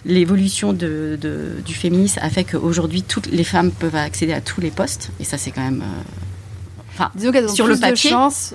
l'évolution 0.05 0.73
de, 0.73 1.18
de- 1.21 1.61
du 1.64 1.75
féminisme 1.75 2.21
a 2.23 2.31
fait 2.31 2.44
qu'aujourd'hui, 2.44 3.03
toutes 3.03 3.27
les 3.27 3.44
femmes 3.44 3.71
peuvent 3.73 3.97
accéder 3.97 4.33
à 4.33 4.40
tous 4.40 4.61
les 4.61 4.71
postes. 4.71 5.11
Et 5.21 5.25
ça, 5.25 5.37
c'est 5.38 5.51
quand 5.51 5.62
même. 5.62 5.83
euh, 5.83 6.03
Enfin, 6.94 7.11
Disons 7.14 7.31
qu'elles 7.31 7.44
ont 7.49 7.55
Sur 7.55 7.66
plus 7.66 7.75
le 7.75 7.81
papier. 7.81 8.11
de 8.11 8.14
chance. 8.16 8.55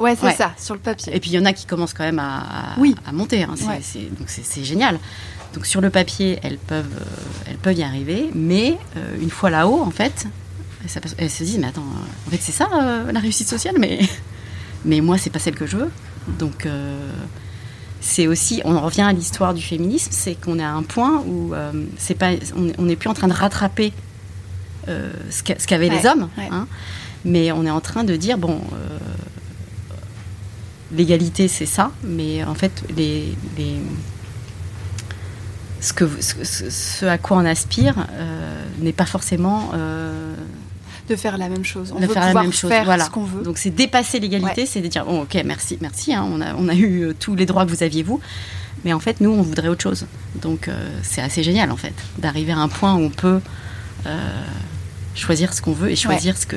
Ouais, 0.00 0.16
c'est 0.18 0.26
Ouais. 0.26 0.34
ça, 0.34 0.52
sur 0.58 0.74
le 0.74 0.80
papier. 0.80 1.14
et 1.14 1.20
puis 1.20 1.30
il 1.30 1.34
y 1.34 1.38
en 1.38 1.44
a 1.44 1.52
qui 1.52 1.64
commencent 1.66 1.94
quand 1.94 2.02
même 2.02 2.18
à, 2.18 2.38
à- 2.38 2.78
Oui. 2.78 2.96
à 3.06 3.12
monter. 3.12 3.44
hein. 3.44 3.54
C'est, 3.56 3.66
Ouais. 3.66 3.78
c'est- 3.80 4.08
donc 4.18 4.26
c'est, 4.28 4.44
c'est 4.44 4.64
génial. 4.64 4.98
Donc 5.54 5.66
sur 5.66 5.80
le 5.80 5.90
papier, 5.90 6.38
elles 6.42 6.58
peuvent, 6.58 6.84
euh, 7.00 7.44
elles 7.46 7.56
peuvent 7.58 7.78
y 7.78 7.82
arriver. 7.82 8.30
Mais 8.34 8.76
euh, 8.96 9.16
une 9.20 9.30
fois 9.30 9.50
là-haut, 9.50 9.80
en 9.80 9.90
fait, 9.90 10.26
elles, 11.18 11.30
se 11.30 11.44
disent 11.44 11.58
Mais 11.58 11.68
attends, 11.68 11.84
en 12.26 12.30
fait, 12.30 12.40
c'est 12.40 12.52
ça 12.52 12.68
euh, 12.74 13.12
la 13.12 13.20
réussite 13.20 13.48
sociale, 13.48 13.76
mais, 13.78 14.00
mais 14.84 15.00
moi, 15.00 15.16
c'est 15.18 15.30
pas 15.30 15.38
celle 15.38 15.54
que 15.54 15.66
je 15.66 15.76
veux. 15.76 15.90
Donc. 16.38 16.66
c'est 18.06 18.26
aussi, 18.26 18.60
on 18.66 18.76
en 18.76 18.82
revient 18.82 19.00
à 19.08 19.12
l'histoire 19.14 19.54
du 19.54 19.62
féminisme, 19.62 20.10
c'est 20.12 20.34
qu'on 20.34 20.58
est 20.58 20.62
à 20.64 20.72
un 20.74 20.82
point 20.82 21.22
où 21.26 21.54
euh, 21.54 21.72
c'est 21.96 22.14
pas, 22.14 22.32
on 22.54 22.68
est- 22.68 22.74
on 22.78 22.82
n'est 22.82 22.96
plus 22.96 23.08
en 23.08 23.14
train 23.14 23.28
de 23.28 23.32
rattraper 23.32 23.94
euh, 24.88 25.10
ce 25.30 25.42
qu'a- 25.42 25.58
ce 25.58 25.66
qu'avaient 25.66 25.88
les 25.88 26.04
hommes, 26.04 26.28
ouais. 26.36 26.48
hein, 26.50 26.66
mais 27.24 27.50
on 27.52 27.64
est 27.64 27.70
en 27.70 27.80
train 27.80 28.04
de 28.04 28.14
dire 28.16 28.36
bon, 28.36 28.60
euh, 28.74 28.98
l'égalité 30.92 31.48
c'est 31.48 31.66
ça, 31.66 31.90
mais 32.02 32.44
en 32.44 32.54
fait 32.54 32.84
les, 32.94 33.34
les- 33.56 33.80
ce, 35.84 35.92
que, 35.92 36.08
ce, 36.20 37.06
à 37.06 37.18
quoi 37.18 37.36
on 37.36 37.44
aspire 37.44 38.06
n'est 38.80 38.92
pas 38.92 39.06
forcément 39.06 39.72
de 41.08 41.16
faire 41.16 41.36
la 41.36 41.48
même 41.48 41.64
chose. 41.64 41.92
On 41.94 42.00
de 42.00 42.06
veut 42.06 42.12
faire 42.12 42.32
la 42.32 42.42
même 42.42 42.52
chose. 42.52 42.70
Faire 42.70 42.84
voilà. 42.84 43.04
ce 43.04 43.10
qu'on 43.10 43.24
veut. 43.24 43.42
Donc 43.42 43.58
c'est 43.58 43.70
dépasser 43.70 44.20
l'égalité, 44.20 44.64
c'est 44.64 44.80
de 44.80 44.88
dire 44.88 45.04
bon, 45.04 45.22
ok, 45.22 45.36
merci, 45.44 45.76
merci, 45.80 46.14
hein, 46.14 46.26
on, 46.26 46.40
a, 46.40 46.54
on 46.54 46.68
a 46.68 46.74
eu 46.74 47.14
tous 47.20 47.34
les 47.34 47.44
droits 47.44 47.66
que 47.66 47.70
vous 47.70 47.82
aviez 47.82 48.02
vous, 48.02 48.20
mais 48.84 48.92
en 48.92 49.00
fait 49.00 49.20
nous 49.20 49.30
on 49.30 49.42
voudrait 49.42 49.68
autre 49.68 49.82
chose. 49.82 50.06
Donc 50.40 50.70
c'est 51.02 51.20
assez 51.20 51.42
génial 51.42 51.70
en 51.70 51.76
fait 51.76 51.94
d'arriver 52.18 52.52
à 52.52 52.58
un 52.58 52.68
point 52.68 52.94
où 52.94 53.00
on 53.00 53.10
peut 53.10 53.40
choisir 55.14 55.52
ce 55.54 55.62
qu'on 55.62 55.72
veut 55.72 55.90
et 55.90 55.96
choisir 55.96 56.36
ce 56.36 56.46
que 56.46 56.56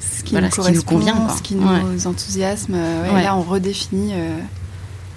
ce 0.00 0.22
qui, 0.22 0.34
nous, 0.72 0.82
convient, 0.82 1.28
ce 1.28 1.42
qui 1.42 1.54
nous 1.56 2.06
enthousiasme. 2.06 2.74
Euh, 2.74 3.22
là, 3.22 3.36
on 3.36 3.42
redéfinit, 3.42 4.12
euh, 4.12 4.38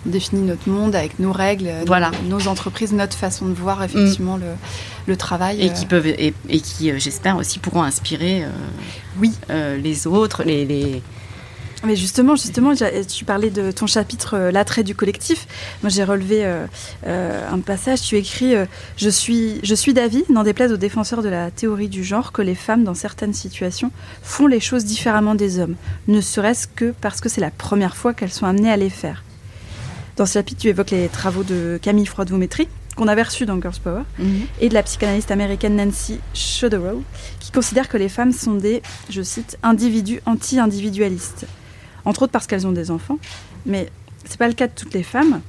définit 0.05 0.43
notre 0.43 0.69
monde 0.69 0.95
avec 0.95 1.19
nos 1.19 1.31
règles, 1.31 1.69
voilà. 1.85 2.11
nos, 2.27 2.47
entreprises, 2.47 2.93
notre 2.93 3.17
façon 3.17 3.47
de 3.47 3.53
voir 3.53 3.83
effectivement 3.83 4.37
le, 4.37 4.53
le, 5.07 5.17
travail. 5.17 5.61
Et 5.61 5.71
qui 5.71 5.85
euh. 5.85 5.87
peuvent 5.87 6.07
et, 6.07 6.33
qui, 6.59 6.97
j'espère 6.99 7.37
aussi, 7.37 7.59
pourront 7.59 7.83
inspirer 7.83 8.43
oui. 9.19 9.31
les 9.49 10.07
autres, 10.07 10.43
les, 10.43 10.65
les 10.65 11.01
mais 11.85 11.95
justement, 11.95 12.35
justement, 12.35 12.73
tu 12.75 13.25
parlais 13.25 13.49
de 13.49 13.71
ton 13.71 13.85
chapitre 13.87 14.35
euh, 14.35 14.51
L'attrait 14.51 14.83
du 14.83 14.95
collectif. 14.95 15.47
Moi, 15.83 15.89
j'ai 15.89 16.03
relevé 16.03 16.45
euh, 16.45 16.65
euh, 17.05 17.47
un 17.51 17.59
passage. 17.59 18.01
Tu 18.01 18.15
écris 18.15 18.55
je, 18.97 19.09
suis, 19.09 19.59
je 19.63 19.75
suis 19.75 19.93
d'avis, 19.93 20.23
n'en 20.29 20.43
déplaise 20.43 20.71
aux 20.71 20.77
défenseurs 20.77 21.21
de 21.21 21.29
la 21.29 21.51
théorie 21.51 21.89
du 21.89 22.03
genre, 22.03 22.31
que 22.31 22.41
les 22.41 22.55
femmes, 22.55 22.83
dans 22.83 22.93
certaines 22.93 23.33
situations, 23.33 23.91
font 24.23 24.47
les 24.47 24.59
choses 24.59 24.85
différemment 24.85 25.35
des 25.35 25.59
hommes, 25.59 25.75
ne 26.07 26.21
serait-ce 26.21 26.67
que 26.67 26.93
parce 27.01 27.21
que 27.21 27.29
c'est 27.29 27.41
la 27.41 27.51
première 27.51 27.95
fois 27.95 28.13
qu'elles 28.13 28.31
sont 28.31 28.45
amenées 28.45 28.71
à 28.71 28.77
les 28.77 28.89
faire. 28.89 29.24
Dans 30.15 30.25
ce 30.25 30.33
chapitre, 30.33 30.61
tu 30.61 30.67
évoques 30.69 30.91
les 30.91 31.07
travaux 31.09 31.43
de 31.43 31.79
Camille 31.81 32.05
Froide-Vaumétry, 32.05 32.67
qu'on 32.95 33.07
avait 33.07 33.23
reçu 33.23 33.45
dans 33.45 33.59
Girls 33.59 33.79
Power, 33.83 34.03
mhm. 34.17 34.41
et 34.61 34.69
de 34.69 34.73
la 34.73 34.83
psychanalyste 34.83 35.31
américaine 35.31 35.75
Nancy 35.75 36.19
Shoderow, 36.33 37.03
qui 37.39 37.51
considère 37.51 37.89
que 37.89 37.97
les 37.97 38.09
femmes 38.09 38.31
sont 38.31 38.55
des, 38.55 38.81
je 39.09 39.21
cite, 39.21 39.57
individus 39.63 40.21
anti-individualistes 40.25 41.45
entre 42.05 42.23
autres 42.23 42.31
parce 42.31 42.47
qu'elles 42.47 42.65
ont 42.65 42.71
des 42.71 42.91
enfants. 42.91 43.17
Mais 43.65 43.89
c'est 44.25 44.37
pas 44.37 44.47
le 44.47 44.53
cas 44.53 44.67
de 44.67 44.73
toutes 44.73 44.93
les 44.93 45.03
femmes. 45.03 45.41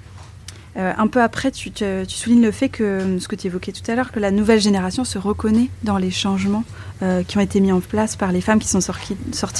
Euh, 0.76 0.92
un 0.98 1.06
peu 1.06 1.22
après, 1.22 1.50
tu, 1.50 1.70
soulignes 2.06 2.42
le 2.42 2.50
fait 2.50 2.68
que, 2.68 3.16
ce 3.18 3.28
que 3.28 3.36
tu 3.36 3.46
évoquais 3.46 3.72
tout 3.72 3.88
à 3.90 3.94
l'heure, 3.94 4.12
que 4.12 4.20
la 4.20 4.30
nouvelle 4.30 4.60
génération 4.60 5.04
se 5.04 5.16
reconnaît 5.16 5.70
dans 5.84 5.96
les 5.96 6.10
changements 6.10 6.64
euh, 7.02 7.22
qui 7.22 7.38
ont 7.38 7.40
été 7.40 7.60
mis 7.60 7.72
en 7.72 7.80
place 7.80 8.16
par 8.16 8.30
les 8.30 8.42
femmes 8.42 8.58
qui 8.58 8.68
sont 8.68 8.82
sorties, 8.82 9.16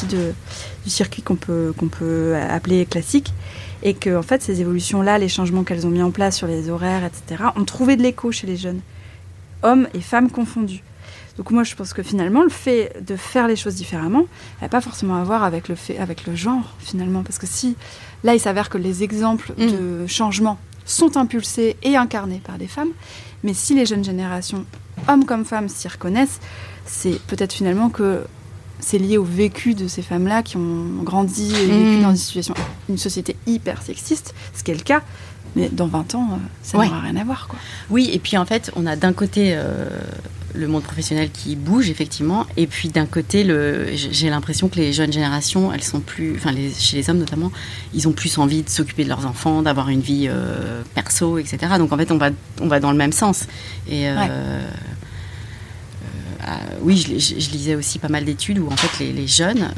du 0.07 0.91
circuit 0.91 1.23
qu'on 1.23 1.37
peut, 1.37 1.73
qu'on 1.79 1.89
peut 1.89 2.35
appeler 2.51 2.85
classique. 2.85 3.33
Et 3.87 3.95
que, 3.95 4.17
en 4.17 4.23
fait, 4.23 4.43
ces 4.43 4.61
évolutions-là, 4.61 5.17
les 5.17 5.29
changements 5.29 5.63
qu'elles 5.63 5.87
ont 5.87 5.91
mis 5.91 6.03
en 6.03 6.11
place 6.11 6.37
sur 6.37 6.49
les 6.49 6.71
horaires, 6.71 7.05
etc., 7.05 7.45
ont 7.55 7.65
trouvé 7.65 7.95
de 7.97 8.03
l'écho 8.03 8.33
chez 8.33 8.49
les 8.49 8.57
jeunes, 8.57 8.81
hommes 9.63 9.87
et 9.95 10.01
femmes 10.01 10.29
confondus. 10.29 10.83
Donc 11.37 11.53
moi, 11.53 11.63
je 11.63 11.77
pense 11.77 11.93
que 11.93 12.03
finalement, 12.03 12.43
le 12.43 12.49
fait 12.49 12.97
de 13.07 13.15
faire 13.15 13.47
les 13.47 13.55
choses 13.55 13.77
différemment 13.77 14.25
n'a 14.61 14.69
pas 14.69 14.81
forcément 14.81 15.15
à 15.15 15.23
voir 15.23 15.45
avec 15.45 15.69
le, 15.69 15.77
fait, 15.77 15.99
avec 15.99 16.27
le 16.27 16.35
genre, 16.35 16.75
finalement. 16.81 17.23
Parce 17.23 17.39
que 17.39 17.47
si, 17.47 17.77
là, 18.25 18.35
il 18.35 18.41
s'avère 18.41 18.71
que 18.71 18.79
les 18.79 19.05
exemples 19.05 19.53
mm. 19.57 19.67
de 19.67 20.07
changement 20.09 20.59
sont 20.85 21.17
impulsés 21.17 21.77
et 21.85 21.97
incarnés 21.97 22.41
par 22.45 22.59
des 22.59 22.67
femmes, 22.67 22.91
mais 23.45 23.55
si 23.55 23.77
les 23.77 23.87
jeunes 23.87 24.05
générations, 24.05 24.67
hommes 25.07 25.27
comme 25.27 25.45
femmes, 25.45 25.69
s'y 25.69 25.87
reconnaissent, 25.87 26.41
c'est 26.87 27.21
peut-être 27.29 27.53
finalement 27.53 27.89
que 27.89 28.25
c'est 28.81 28.99
lié 28.99 29.19
au 29.19 29.25
vécu 29.25 29.75
de 29.75 29.89
ces 29.89 30.03
femmes-là 30.03 30.43
qui 30.43 30.57
ont 30.57 31.03
grandi 31.03 31.51
et 31.51 31.67
vécu 31.67 31.99
mm. 31.99 32.03
dans 32.03 32.11
une 32.11 32.17
situation, 32.17 32.55
une 32.89 32.99
société 32.99 33.37
hyper 33.47 33.83
sexiste, 33.83 34.35
ce 34.55 34.63
qui 34.63 34.71
est 34.71 34.75
le 34.75 34.83
cas. 34.83 35.03
Mais 35.55 35.71
dans 35.71 35.87
20 35.87 36.15
ans, 36.17 36.29
euh, 36.33 36.37
ça 36.63 36.77
n'aura 36.77 37.01
rien 37.01 37.17
à 37.17 37.25
voir. 37.25 37.49
Quoi. 37.49 37.59
Oui, 37.89 38.11
et 38.13 38.19
puis 38.19 38.37
en 38.37 38.45
fait, 38.45 38.71
on 38.77 38.85
a 38.87 38.95
d'un 38.95 39.15
côté 39.15 39.55
euh, 39.55 39.89
le 40.57 40.69
monde 40.69 40.83
professionnel 40.83 41.31
qui 41.31 41.57
bouge 41.57 41.91
effectivement, 41.91 42.47
et 42.57 42.67
puis 42.67 42.89
d'un 42.89 43.07
côté, 43.07 43.45
le, 43.45 43.87
j'ai 43.95 44.31
l'impression 44.31 44.69
que 44.69 44.77
les 44.77 44.93
jeunes 44.93 45.13
générations, 45.13 45.73
elles 45.73 45.83
sont 45.83 46.01
plus, 46.01 46.35
enfin 46.37 46.53
les, 46.53 46.73
chez 46.73 46.97
les 46.97 47.11
hommes 47.11 47.19
notamment, 47.19 47.53
ils 47.95 48.09
ont 48.09 48.13
plus 48.13 48.39
envie 48.39 48.63
de 48.63 48.69
s'occuper 48.69 49.05
de 49.05 49.09
leurs 49.09 49.27
enfants, 49.27 49.63
d'avoir 49.63 49.89
une 49.89 50.01
vie 50.01 50.27
euh, 50.29 50.83
perso, 50.95 51.39
etc. 51.39 51.59
Donc 51.79 51.93
en 51.93 51.97
fait, 51.97 52.11
on 52.11 52.19
va, 52.19 52.31
on 52.61 52.69
va 52.69 52.81
dans 52.81 52.91
le 52.91 52.97
même 52.97 53.13
sens. 53.13 53.47
Et 53.89 54.09
euh, 54.09 54.61
oui, 56.83 56.97
je, 56.97 57.51
lisais 57.51 57.75
aussi 57.75 57.99
pas 57.99 58.09
mal 58.09 58.25
d'études 58.25 58.59
où 58.59 58.69
en 58.69 58.77
fait 58.77 59.05
les, 59.05 59.27
jeunes, 59.27 59.69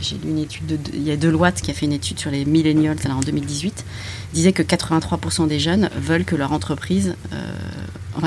j'ai 0.00 0.16
lu 0.16 0.30
une 0.30 0.38
étude, 0.38 0.66
de, 0.66 0.78
il 0.94 1.02
y 1.02 1.10
a 1.10 1.16
Deloitte 1.16 1.60
qui 1.60 1.70
a 1.70 1.74
fait 1.74 1.86
une 1.86 1.92
étude 1.92 2.18
sur 2.18 2.30
les 2.30 2.44
millennials 2.44 2.96
en 3.10 3.20
2018, 3.20 3.84
disait 4.32 4.52
que 4.52 4.62
83% 4.62 5.48
des 5.48 5.60
jeunes 5.60 5.90
veulent 5.96 6.24
que 6.24 6.36
leur 6.36 6.52
entreprise 6.52 7.14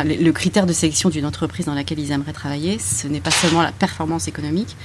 le, 0.04 0.32
critère 0.32 0.66
de 0.66 0.74
sélection 0.74 1.10
d'une 1.10 1.26
entreprise 1.26 1.66
dans 1.66 1.74
laquelle 1.74 2.00
ils 2.00 2.12
aimeraient 2.12 2.34
travailler, 2.34 2.78
ce 2.80 3.08
n'est 3.08 3.20
pas 3.20 3.32
seulement 3.32 3.62
la 3.62 3.72
performance 3.72 4.28
économique. 4.28 4.76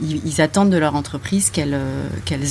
Ils, 0.00 0.40
attendent 0.40 0.70
de 0.70 0.76
leur 0.76 0.94
entreprise 0.94 1.50
qu'elle 1.50 1.74
euh, 1.74 2.06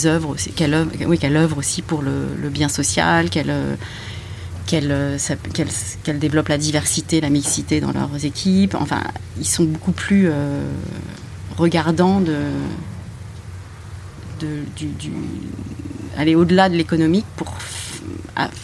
œuvre, 0.05 0.35
œuvre, 0.61 0.87
oui, 1.05 1.17
qu'elle 1.17 1.37
œuvre 1.37 1.57
aussi 1.57 1.81
pour 1.81 2.01
le, 2.01 2.49
bien 2.49 2.67
social, 2.67 3.29
qu'elle 3.29 3.53
euh, 4.73 5.17
euh, 5.29 5.35
qu'elle 5.53 5.67
qu'elle 6.03 6.19
développe 6.19 6.49
la 6.49 6.57
diversité, 6.57 7.21
la 7.21 7.29
mixité 7.29 7.79
dans 7.79 7.91
leurs 7.91 8.25
équipes. 8.25 8.75
Enfin, 8.75 9.03
ils 9.37 9.47
sont 9.47 9.63
beaucoup 9.63 9.91
plus 9.91 10.29
regardants 11.57 12.21
de, 12.21 12.35
aller 16.17 16.35
au-delà 16.35 16.69
de 16.69 16.75
l'économique 16.75 17.25
pour 17.35 17.53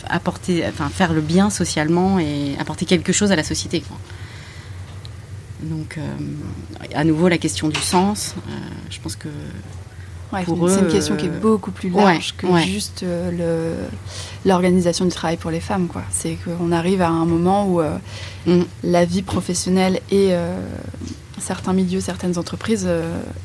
apporter, 0.09 0.65
enfin, 0.67 0.89
faire 0.89 1.13
le 1.13 1.21
bien 1.21 1.49
socialement 1.49 2.19
et 2.19 2.55
apporter 2.59 2.85
quelque 2.85 3.11
chose 3.11 3.31
à 3.31 3.35
la 3.35 3.43
société. 3.43 3.83
Donc, 5.63 5.97
euh, 5.97 6.01
à 6.93 7.03
nouveau, 7.03 7.27
la 7.29 7.37
question 7.37 7.69
du 7.69 7.79
sens, 7.79 8.35
euh, 8.49 8.51
je 8.89 8.99
pense 8.99 9.15
que. 9.15 9.29
C'est 10.45 10.79
une 10.79 10.87
question 10.87 11.15
qui 11.15 11.25
est 11.25 11.29
euh, 11.29 11.39
beaucoup 11.39 11.71
plus 11.71 11.89
large 11.89 12.35
que 12.37 12.47
juste 12.57 13.05
l'organisation 14.45 15.05
du 15.05 15.11
travail 15.11 15.37
pour 15.37 15.51
les 15.51 15.59
femmes. 15.59 15.87
C'est 16.09 16.37
qu'on 16.43 16.71
arrive 16.71 17.01
à 17.01 17.09
un 17.09 17.25
moment 17.25 17.67
où 17.67 17.81
mm. 18.45 18.63
la 18.83 19.05
vie 19.05 19.21
professionnelle 19.21 19.99
et 20.11 20.33
certains 21.39 21.73
milieux, 21.73 22.01
certaines 22.01 22.37
entreprises 22.37 22.89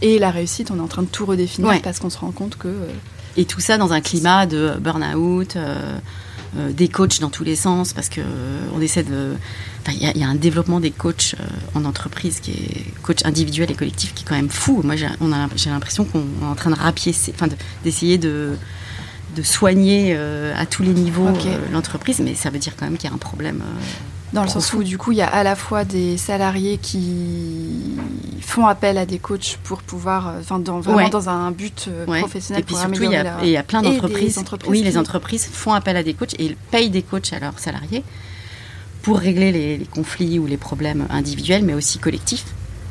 et 0.02 0.18
la 0.18 0.30
réussite, 0.30 0.70
on 0.70 0.78
est 0.78 0.82
en 0.82 0.88
train 0.88 1.02
de 1.02 1.08
tout 1.08 1.26
redéfinir 1.26 1.80
parce 1.82 1.98
qu'on 1.98 2.10
se 2.10 2.18
rend 2.18 2.30
compte 2.30 2.56
que 2.56 2.68
et 3.38 3.44
tout 3.44 3.60
ça 3.60 3.78
dans 3.78 3.92
un 3.92 4.00
climat 4.00 4.46
de 4.46 4.74
burn-out, 4.80 5.54
euh, 5.54 5.98
euh, 6.56 6.72
des 6.72 6.88
coachs 6.88 7.20
dans 7.20 7.30
tous 7.30 7.44
les 7.44 7.56
sens, 7.56 7.92
parce 7.92 8.08
que 8.08 8.20
euh, 8.20 8.60
on 8.74 8.80
essaie 8.80 9.02
de. 9.02 9.34
Il 9.90 10.18
y, 10.18 10.22
a 10.22 10.28
un 10.28 10.34
développement 10.34 10.80
des 10.80 10.90
coachs 10.90 11.34
en 11.74 11.86
entreprise 11.86 12.40
qui 12.40 12.50
est 12.50 13.00
coach 13.02 13.24
individuel 13.24 13.70
et 13.70 13.74
collectif 13.74 14.12
qui 14.12 14.22
est 14.22 14.26
quand 14.28 14.34
même 14.34 14.50
fou. 14.50 14.82
Moi, 14.84 14.96
j'ai 14.96 15.70
l'impression 15.70 16.04
qu'on 16.04 16.20
est 16.20 16.44
en 16.44 16.54
train 16.54 16.68
de 16.68 16.76
rapiécer, 16.76 17.32
enfin, 17.34 17.48
d'essayer 17.84 18.18
de, 18.18 18.54
de, 19.34 19.42
soigner 19.42 20.14
à 20.14 20.66
tous 20.66 20.82
les 20.82 20.92
niveaux 20.92 21.28
l'entreprise, 21.72 22.20
mais 22.20 22.34
ça 22.34 22.50
veut 22.50 22.58
dire 22.58 22.74
quand 22.76 22.84
même 22.84 22.98
qu'il 22.98 23.08
y 23.08 23.10
a 23.10 23.14
un 23.14 23.18
problème. 23.18 23.62
Dans 24.32 24.42
le 24.42 24.48
sens 24.48 24.72
où, 24.74 24.82
du 24.82 24.98
coup, 24.98 25.12
il 25.12 25.18
y 25.18 25.22
a 25.22 25.28
à 25.28 25.42
la 25.42 25.56
fois 25.56 25.84
des 25.84 26.18
salariés 26.18 26.78
qui 26.78 27.96
font 28.42 28.66
appel 28.66 28.98
à 28.98 29.06
des 29.06 29.18
coachs 29.18 29.58
pour 29.64 29.82
pouvoir, 29.82 30.28
euh, 30.28 30.40
enfin, 30.40 30.58
dans, 30.58 30.80
vraiment 30.80 31.08
dans 31.08 31.28
un 31.28 31.50
but 31.50 31.88
euh, 31.88 32.04
professionnel. 32.04 32.62
Et 32.62 32.64
puis 32.64 32.74
surtout, 32.74 33.04
il 33.04 33.12
y, 33.12 33.16
a, 33.16 33.38
il 33.42 33.48
y 33.48 33.56
a 33.56 33.62
plein 33.62 33.82
d'entreprises. 33.82 34.42
Oui, 34.66 34.82
les 34.82 34.98
entreprises 34.98 35.48
font 35.50 35.72
appel 35.72 35.96
à 35.96 36.02
des 36.02 36.14
coachs 36.14 36.34
et 36.34 36.44
ils 36.44 36.56
payent 36.56 36.90
des 36.90 37.02
coachs 37.02 37.32
à 37.32 37.38
leurs 37.38 37.58
salariés 37.58 38.04
pour 39.02 39.18
régler 39.18 39.52
les, 39.52 39.86
conflits 39.86 40.38
ou 40.38 40.46
les 40.46 40.56
problèmes 40.56 41.06
individuels, 41.08 41.64
mais 41.64 41.74
aussi 41.74 41.98
collectifs. 41.98 42.44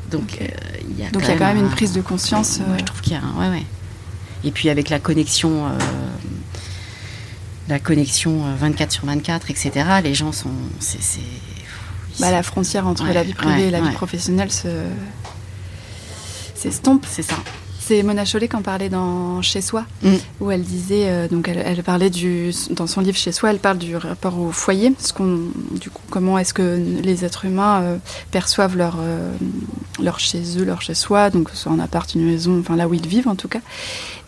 Donc, 0.09 0.37
euh, 0.41 0.47
il 0.89 0.99
y 0.99 1.05
a, 1.05 1.11
Donc, 1.11 1.23
il 1.23 1.29
y 1.29 1.31
a 1.31 1.37
quand 1.37 1.53
même 1.53 1.57
une 1.57 1.69
prise 1.69 1.91
de 1.91 2.01
conscience. 2.01 2.59
je 2.79 2.83
trouve 2.83 3.01
qu'il 3.01 3.13
y 3.13 3.15
a 3.15 3.21
un, 3.21 3.39
ouais, 3.39 3.49
ouais. 3.57 3.65
Et 4.43 4.51
puis 4.51 4.69
avec 4.69 4.89
la 4.89 4.99
connexion 4.99 5.65
la 7.67 7.79
connexion 7.79 8.43
24 8.59 8.89
euh, 8.89 8.91
sur 8.91 9.05
24, 9.05 9.49
etc. 9.49 9.71
Les 10.03 10.13
gens 10.13 10.31
sont. 10.31 10.51
Bah, 12.19 12.31
la 12.31 12.43
frontière 12.43 12.87
entre 12.87 13.05
la 13.05 13.23
vie 13.23 13.33
privée 13.33 13.67
et 13.67 13.71
la 13.71 13.81
vie 13.81 13.91
professionnelle 13.91 14.51
se. 14.51 14.67
s'estompe. 16.55 17.05
C'est 17.09 17.23
ça. 17.23 17.35
C'est 17.87 18.03
Mona 18.03 18.25
Chollet 18.25 18.49
qui 18.49 18.55
en 18.57 18.61
parlait 18.61 18.89
dans 18.89 19.41
Chez 19.41 19.61
Soi, 19.61 19.85
mm. 20.03 20.15
où 20.41 20.51
elle 20.51 20.63
disait, 20.63 21.07
euh, 21.07 21.29
donc 21.29 21.47
elle, 21.47 21.81
parlait 21.83 22.09
du, 22.09 22.51
dans 22.71 22.85
son 22.85 22.99
livre 22.99 23.15
Chez 23.15 23.31
Soi, 23.31 23.51
elle 23.51 23.59
parle 23.59 23.77
du 23.77 23.95
rapport 23.95 24.37
au 24.37 24.51
foyer, 24.51 24.91
ce 24.99 25.13
qu'on, 25.13 25.39
du 25.71 25.89
coup, 25.89 26.01
comment 26.09 26.37
est-ce 26.37 26.53
que 26.53 26.81
les 27.01 27.23
êtres 27.23 27.45
humains 27.45 27.81
euh, 27.81 27.97
perçoivent 28.29 28.75
leur, 28.75 28.97
leur 30.01 30.19
chez 30.19 30.41
eux, 30.57 30.65
leur 30.65 30.81
chez 30.81 30.95
soi, 30.95 31.29
donc 31.29 31.49
soit 31.53 31.71
en 31.71 31.79
appart, 31.79 32.13
une 32.13 32.25
maison, 32.25 32.59
enfin 32.59 32.75
là 32.75 32.89
où 32.89 32.93
ils 32.93 33.07
vivent 33.07 33.29
en 33.29 33.35
tout 33.35 33.47
cas. 33.47 33.61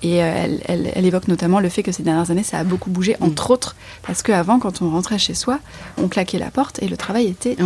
Et 0.03 0.24
euh, 0.24 0.47
elle, 0.66 1.05
évoque 1.05 1.28
notamment 1.28 1.60
le 1.60 1.68
fait 1.68 1.84
que 1.84 1.91
ces 1.91 2.01
dernières 2.01 2.32
années, 2.32 2.43
ça 2.43 2.60
a 2.60 2.64
beaucoup 2.64 2.89
bougé, 2.89 3.18
mm. 3.20 3.26
entre 3.26 3.51
autres 3.51 3.76
parce 4.07 4.24
qu'avant, 4.24 4.60
quand 4.60 4.82
on 4.82 4.89
rentrait 4.89 5.20
chez 5.20 5.34
soi, 5.34 5.60
on 5.97 6.07
claquait 6.07 6.39
la 6.39 6.49
porte 6.49 6.82
et 6.82 6.88
le 6.88 6.95
travail 6.95 7.28
était 7.28 7.57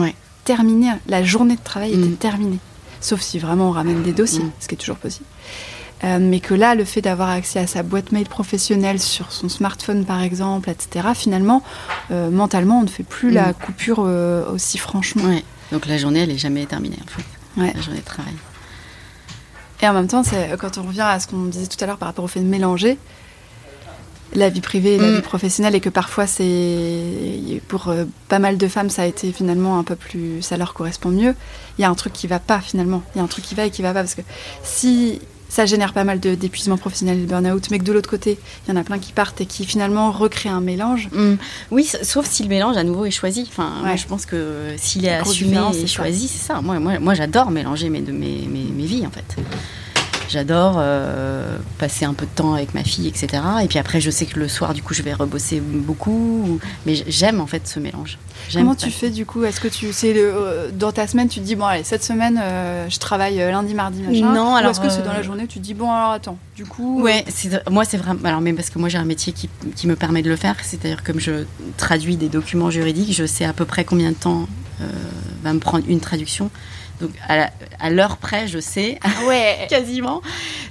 terminé. 0.43 0.87
La 1.07 1.23
journée 1.23 1.55
de 1.55 1.63
travail 1.63 1.91
était 1.91 1.99
mm. 1.99 2.15
terminée. 2.15 2.59
Sauf 2.99 3.21
si 3.21 3.37
vraiment 3.37 3.69
on 3.69 3.71
ramène 3.71 4.01
des 4.01 4.13
dossiers, 4.13 4.45
ce 4.59 4.67
qui 4.67 4.73
est 4.73 4.77
toujours 4.79 4.97
possible. 4.97 5.25
Euh, 6.03 6.17
mais 6.19 6.41
que 6.41 6.53
là, 6.53 6.75
le 6.75 6.83
fait 6.83 7.01
d'avoir 7.01 7.29
accès 7.29 7.59
à 7.59 7.67
sa 7.67 7.81
boîte 7.81 8.11
mail 8.11 8.27
professionnelle 8.27 8.99
sur 8.99 9.31
son 9.31 9.47
smartphone, 9.47 10.03
par 10.05 10.21
exemple, 10.21 10.69
etc., 10.69 11.07
finalement, 11.15 11.63
euh, 12.11 12.29
mentalement, 12.29 12.79
on 12.79 12.83
ne 12.83 12.87
fait 12.89 13.03
plus 13.03 13.31
la 13.31 13.49
Mm. 13.49 13.53
coupure 13.53 14.03
euh, 14.05 14.51
aussi 14.51 14.77
franchement. 14.77 15.23
Ouais. 15.23 15.43
Donc 15.71 15.85
la 15.85 15.97
journée, 15.97 16.19
elle 16.19 16.31
est 16.31 16.37
jamais 16.37 16.65
terminée 16.65 16.99
en 17.01 17.07
fait. 17.09 17.61
Ouais. 17.61 17.71
La 17.73 17.81
journée 17.81 17.99
de 18.01 18.05
travail. 18.05 18.33
Et 19.81 19.87
en 19.87 19.93
même 19.93 20.07
temps, 20.07 20.23
quand 20.59 20.77
on 20.77 20.83
revient 20.83 21.01
à 21.01 21.19
ce 21.19 21.27
qu'on 21.27 21.43
disait 21.45 21.67
tout 21.67 21.81
à 21.81 21.87
l'heure 21.87 21.97
par 21.97 22.07
rapport 22.09 22.25
au 22.25 22.27
fait 22.29 22.39
de 22.41 22.45
mélanger 22.45 22.97
la 24.35 24.49
vie 24.49 24.61
privée 24.61 24.95
et 24.95 24.97
la 24.97 25.07
Mm. 25.11 25.15
vie 25.15 25.21
professionnelle, 25.21 25.75
et 25.75 25.79
que 25.79 25.89
parfois, 25.89 26.25
c'est 26.25 27.61
pour 27.67 27.93
pas 28.29 28.39
mal 28.39 28.57
de 28.57 28.67
femmes, 28.67 28.89
ça 28.89 29.03
a 29.03 29.05
été 29.05 29.31
finalement 29.31 29.77
un 29.77 29.83
peu 29.83 29.95
plus, 29.95 30.41
ça 30.41 30.57
leur 30.57 30.73
correspond 30.73 31.09
mieux. 31.09 31.35
Il 31.77 31.81
y 31.81 31.85
a 31.85 31.89
un 31.89 31.95
truc 31.95 32.13
qui 32.13 32.27
va 32.27 32.39
pas 32.39 32.59
finalement. 32.59 33.03
Il 33.13 33.19
y 33.19 33.21
a 33.21 33.23
un 33.23 33.27
truc 33.27 33.45
qui 33.45 33.55
va 33.55 33.65
et 33.65 33.71
qui 33.71 33.81
va 33.81 33.93
pas 33.93 34.01
parce 34.01 34.15
que 34.15 34.21
si 34.63 35.21
ça 35.49 35.65
génère 35.65 35.93
pas 35.93 36.03
mal 36.03 36.19
de- 36.19 36.35
d'épuisement 36.35 36.77
professionnel 36.77 37.19
et 37.19 37.21
de 37.21 37.27
burn-out, 37.27 37.67
mais 37.71 37.79
que 37.79 37.83
de 37.83 37.93
l'autre 37.93 38.09
côté, 38.09 38.39
il 38.67 38.69
y 38.73 38.73
en 38.73 38.79
a 38.79 38.83
plein 38.83 38.97
qui 38.99 39.11
partent 39.13 39.39
et 39.41 39.45
qui 39.45 39.65
finalement 39.65 40.11
recréent 40.11 40.55
un 40.55 40.61
mélange. 40.61 41.09
Mm. 41.11 41.35
Oui, 41.71 41.89
sauf 42.03 42.25
si 42.27 42.43
le 42.43 42.49
mélange 42.49 42.77
à 42.77 42.83
nouveau 42.83 43.05
est 43.05 43.11
choisi. 43.11 43.45
Enfin, 43.49 43.71
moi, 43.83 43.95
je 43.95 44.05
pense 44.05 44.25
que 44.25 44.69
s'il 44.77 45.05
est 45.05 45.09
assumé 45.13 45.57
et 45.83 45.87
choisi, 45.87 46.27
c'est 46.27 46.45
ça. 46.47 46.61
Moi, 46.61 46.79
moi, 46.79 46.99
moi 46.99 47.13
j'adore 47.13 47.51
mélanger 47.51 47.89
mes, 47.89 48.01
mes, 48.01 48.47
mes 48.47 48.85
vies 48.85 49.05
en 49.05 49.11
fait. 49.11 49.35
J'adore 50.33 50.77
euh, 50.77 51.57
passer 51.77 52.05
un 52.05 52.13
peu 52.13 52.25
de 52.25 52.31
temps 52.31 52.55
avec 52.55 52.73
ma 52.73 52.83
fille, 52.83 53.07
etc. 53.07 53.43
Et 53.63 53.67
puis 53.67 53.77
après, 53.77 54.01
je 54.01 54.09
sais 54.09 54.25
que 54.25 54.39
le 54.39 54.47
soir, 54.47 54.73
du 54.73 54.81
coup, 54.81 54.95
je 54.95 55.03
vais 55.03 55.13
rebosser 55.13 55.59
beaucoup. 55.59 56.59
Mais 56.87 56.95
j'aime 57.07 57.39
en 57.39 57.45
fait 57.45 57.67
ce 57.67 57.79
mélange. 57.79 58.17
Comment 58.51 58.75
tu 58.75 58.89
fais 58.89 59.09
du 59.09 59.25
coup? 59.25 59.43
Est-ce 59.43 59.59
que 59.59 59.67
tu 59.67 59.93
c'est 59.93 60.13
le, 60.13 60.31
euh, 60.33 60.69
dans 60.71 60.91
ta 60.91 61.07
semaine 61.07 61.27
tu 61.27 61.39
te 61.39 61.45
dis 61.45 61.55
bon 61.55 61.65
allez 61.65 61.83
cette 61.83 62.03
semaine 62.03 62.39
euh, 62.41 62.89
je 62.89 62.99
travaille 62.99 63.41
euh, 63.41 63.51
lundi 63.51 63.73
mardi 63.73 64.01
machin? 64.01 64.33
Non, 64.33 64.53
Ou 64.53 64.55
alors, 64.55 64.71
est-ce 64.71 64.79
que 64.79 64.89
c'est 64.89 65.03
dans 65.03 65.13
la 65.13 65.21
journée 65.21 65.47
tu 65.47 65.59
te 65.59 65.63
dis 65.63 65.73
bon 65.73 65.91
alors 65.91 66.11
attends 66.11 66.37
du 66.55 66.65
coup 66.65 67.01
Ouais, 67.01 67.25
moi 67.69 67.85
c'est 67.85 67.97
vraiment. 67.97 68.19
Alors, 68.23 68.41
mais 68.41 68.53
parce 68.53 68.69
que 68.69 68.79
moi 68.79 68.89
j'ai 68.89 68.97
un 68.97 69.05
métier 69.05 69.33
qui, 69.33 69.49
qui 69.75 69.87
me 69.87 69.95
permet 69.95 70.21
de 70.21 70.29
le 70.29 70.35
faire, 70.35 70.55
c'est-à-dire 70.61 71.03
comme 71.03 71.19
je 71.19 71.45
traduis 71.77 72.17
des 72.17 72.29
documents 72.29 72.69
juridiques, 72.69 73.13
je 73.13 73.25
sais 73.25 73.45
à 73.45 73.53
peu 73.53 73.65
près 73.65 73.85
combien 73.85 74.09
de 74.11 74.15
temps 74.15 74.47
va 75.43 75.53
me 75.53 75.59
prendre 75.59 75.85
une 75.87 75.99
traduction. 75.99 76.49
Donc 77.01 77.11
à 77.27 77.89
l'heure 77.89 78.17
près, 78.17 78.47
je 78.47 78.59
sais 78.59 78.99
Ah 79.03 79.25
ouais 79.27 79.65
quasiment. 79.69 80.21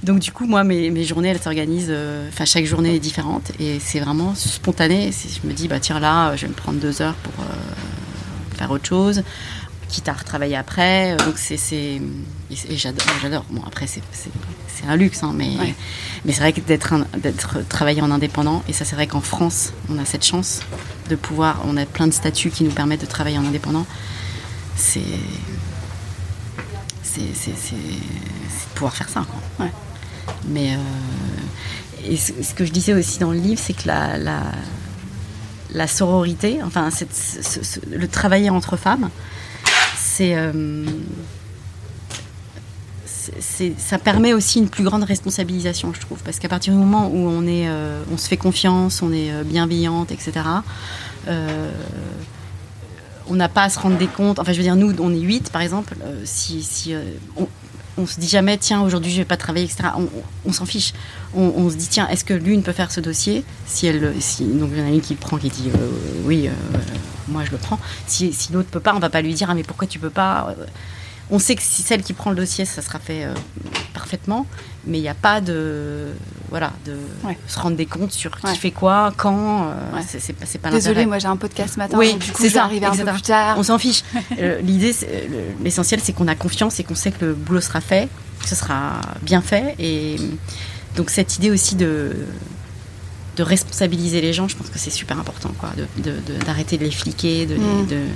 Donc 0.03 0.19
du 0.21 0.33
coup, 0.33 0.47
moi 0.47 0.65
mes, 0.65 0.91
mes 0.91 1.05
journées 1.05 1.29
elles 1.29 1.43
s'organisent. 1.43 1.87
euh, 1.91 2.29
Enfin, 2.29 2.45
chaque 2.45 2.65
journée 2.65 2.95
est 2.95 3.01
différente 3.01 3.51
et 3.61 3.79
c'est 3.81 4.01
vraiment 4.01 4.35
spontané. 4.35 5.11
Je 5.13 5.47
me 5.47 5.53
dis 5.53 5.69
bah 5.69 5.81
tiens 5.81 6.01
là, 6.01 6.35
je 6.37 6.43
vais 6.43 6.49
me 6.49 6.55
prendre 6.55 6.79
deux 6.79 7.03
heures 7.03 7.15
pour 7.15 7.33
euh, 7.45 8.57
faire 8.57 8.71
autre 8.71 8.87
chose 8.87 9.23
quitte 9.89 10.09
à 10.09 10.15
retravailler 10.15 10.57
après. 10.57 11.17
Donc 11.19 11.35
c'est 11.37 11.57
et 11.77 12.77
j'adore. 12.77 13.45
Bon 13.51 13.61
après 13.67 13.87
c'est 13.87 14.01
un 14.89 14.97
luxe 14.97 15.23
hein, 15.23 15.33
mais 15.35 15.49
Ouais. 15.59 15.75
mais 16.25 16.33
c'est 16.33 16.41
vrai 16.41 16.53
que 16.55 16.61
d'être 16.63 17.69
travaillé 17.69 18.01
en 18.01 18.11
indépendant 18.11 18.63
et 18.69 18.73
ça 18.73 18.85
c'est 18.87 18.95
vrai 18.97 19.07
qu'en 19.07 19.21
France 19.21 19.73
on 19.91 19.99
a 19.99 20.05
cette 20.07 20.25
chance 20.25 20.61
de 21.11 21.15
pouvoir 21.15 21.61
on 21.69 21.77
a 21.77 21.85
plein 21.85 22.07
de 22.09 22.13
statuts 22.13 22.51
qui 22.51 22.65
nous 22.65 22.71
permettent 22.73 23.03
de 23.03 23.07
travailler 23.07 23.37
en 23.39 23.45
indépendant. 23.45 23.85
C'est 24.77 25.03
c'est 27.03 27.23
de 27.23 28.75
pouvoir 28.75 28.95
faire 28.97 29.09
ça. 29.09 29.25
Mais 30.49 30.75
euh, 30.77 32.17
ce, 32.17 32.55
que 32.55 32.65
je 32.65 32.73
disais 32.73 32.95
aussi 32.95 33.19
dans 33.19 33.33
le 33.33 33.39
livre 33.39 33.61
c'est 33.63 33.73
que 33.75 33.87
la, 33.87 34.19
la 35.75 35.87
sororité, 35.87 36.61
enfin, 36.63 36.91
le 37.91 38.07
travailler 38.09 38.51
entre 38.51 38.77
femmes, 38.77 39.11
c'est, 39.97 40.35
euh, 40.37 40.85
c'est- 43.07 43.79
ça 43.79 43.99
permet 43.99 44.33
aussi 44.33 44.59
une 44.59 44.69
plus 44.69 44.85
grande 44.85 45.05
responsabilisation, 45.05 45.93
je 45.95 46.01
trouve, 46.01 46.19
parce 46.23 46.39
qu'à 46.39 46.49
partir 46.49 46.73
du 46.73 46.79
moment 46.79 47.09
où 47.09 47.17
on 47.29 47.47
euh, 47.47 48.03
se 48.17 48.29
fait 48.29 48.37
confiance, 48.37 49.03
on 49.03 49.13
est 49.13 49.45
bienveillante, 49.45 50.13
etc. 50.13 50.33
on 53.29 53.35
n'a 53.35 53.49
pas 53.49 53.65
à 53.65 53.69
se 53.69 53.79
rendre 53.79 53.97
des 53.97 54.07
comptes. 54.07 54.39
Enfin, 54.39 54.53
je 54.53 54.59
veux 54.59 54.63
dire, 54.63 54.77
nous, 54.77 54.95
on 55.01 55.13
est 55.15 55.21
8, 55.21 55.51
par 55.51 55.63
exemple. 55.63 55.95
euh, 56.05 56.23
si, 56.25 56.63
si 56.63 56.95
euh, 56.95 57.03
on, 57.37 57.49
on 57.99 58.07
se 58.07 58.19
dit 58.19 58.29
jamais, 58.29 58.57
tiens, 58.59 58.83
aujourd'hui, 58.83 59.11
je 59.11 59.19
vais 59.19 59.25
pas 59.25 59.37
travailler, 59.37 59.67
etc. 59.67 59.91
On, 60.45 60.53
s'en 60.53 60.65
fiche. 60.65 60.93
On, 61.35 61.69
se 61.71 61.77
dit, 61.77 61.89
tiens, 61.89 62.09
est-ce 62.09 62.25
que 62.25 62.35
l'une 62.35 62.63
peut 62.63 62.73
faire 62.73 62.91
ce 62.91 63.01
dossier 63.01 63.45
Si 63.67 63.87
elle, 63.87 64.15
si, 64.21 64.45
donc 64.45 64.71
il 64.73 64.79
y 64.79 64.83
en 64.83 64.87
a 64.87 64.91
une 64.91 65.01
qui 65.01 65.15
le 65.15 65.21
prend, 65.21 65.37
qui 65.37 65.51
dit, 65.51 65.71
euh, 65.75 65.89
oui, 66.25 66.49
moi 67.29 67.45
je 67.45 67.51
le 67.51 67.59
prends. 67.59 67.79
Si, 68.07 68.33
si 68.33 68.53
l'autre 68.53 68.69
peut 68.71 68.81
pas, 68.81 68.95
on 68.95 68.99
va 68.99 69.11
pas 69.11 69.23
lui 69.23 69.35
dire, 69.35 69.51
ah, 69.51 69.55
mais 69.55 69.63
pourquoi 69.63 69.87
tu 69.87 69.99
peux 69.99 70.11
pas 70.11 70.55
On 71.35 71.39
sait 71.39 71.55
que 71.57 71.63
si 71.63 71.83
celle 71.83 72.03
qui 72.03 72.13
prend 72.13 72.31
le 72.31 72.37
dossier, 72.37 72.65
ça 72.67 72.83
sera 72.83 72.99
fait 72.99 73.25
euh, 73.25 73.33
parfaitement, 73.95 74.47
mais 74.87 74.99
il 74.99 75.01
n'y 75.01 75.09
a 75.09 75.15
pas 75.15 75.41
de, 75.41 76.09
voilà, 76.51 76.73
de 76.85 76.95
Ouais. 77.25 77.37
se 77.49 77.59
rendre 77.59 77.75
des 77.77 77.87
comptes 77.87 78.13
sur 78.13 78.39
qui 78.39 78.47
Ouais. 78.47 78.55
fait 78.55 78.71
quoi, 78.71 79.13
quand. 79.17 79.65
euh, 79.69 79.97
Ouais. 79.97 80.03
c'est, 80.07 80.33
pas, 80.35 80.69
pas 80.69 80.71
désolée 80.71 81.07
moi 81.07 81.19
j'ai 81.19 81.29
un 81.29 81.37
podcast 81.39 81.75
ce 81.75 81.79
matin 81.79 81.97
Oui, 81.99 82.13
donc 82.13 82.21
du 82.21 82.33
coup 82.33 82.43
c'est 82.43 82.49
je 82.51 82.53
vais 82.55 82.59
ça, 82.59 82.65
arriver 82.65 82.85
un 82.87 82.95
peu 82.95 83.05
plus 83.13 83.23
tard 83.23 83.57
On 83.59 83.63
s'en 83.63 83.79
fiche. 83.79 84.03
Euh, 84.39 84.61
L'idée, 84.61 84.95
l'essentiel, 85.65 86.01
c'est 86.03 86.13
qu'on 86.13 86.29
a 86.29 86.35
confiance 86.35 86.79
et 86.81 86.85
qu'on 86.85 86.95
sait 86.95 87.11
que 87.13 87.25
le 87.25 87.35
boulot 87.35 87.61
sera 87.63 87.81
fait, 87.81 88.09
que 88.43 88.49
ce 88.49 88.55
sera 88.55 89.01
bien 89.23 89.41
fait. 89.41 89.75
Et 89.79 90.17
donc 90.97 91.09
cette 91.11 91.37
idée 91.37 91.51
aussi 91.51 91.75
de 91.77 92.15
de 93.37 93.43
responsabiliser 93.43 94.21
les 94.21 94.35
gens, 94.35 94.47
je 94.49 94.55
pense 94.57 94.69
que 94.69 94.79
c'est 94.79 94.91
super 94.91 95.19
important, 95.19 95.51
quoi, 95.59 95.71
de- 95.79 96.03
de- 96.03 96.19
de- 96.21 96.45
d'arrêter 96.45 96.77
de, 96.77 96.85
les 96.85 96.91
fliquer, 96.91 97.47
de, 97.47 97.55
les- 97.55 97.61
Mm. 97.61 97.87
de- 97.87 98.07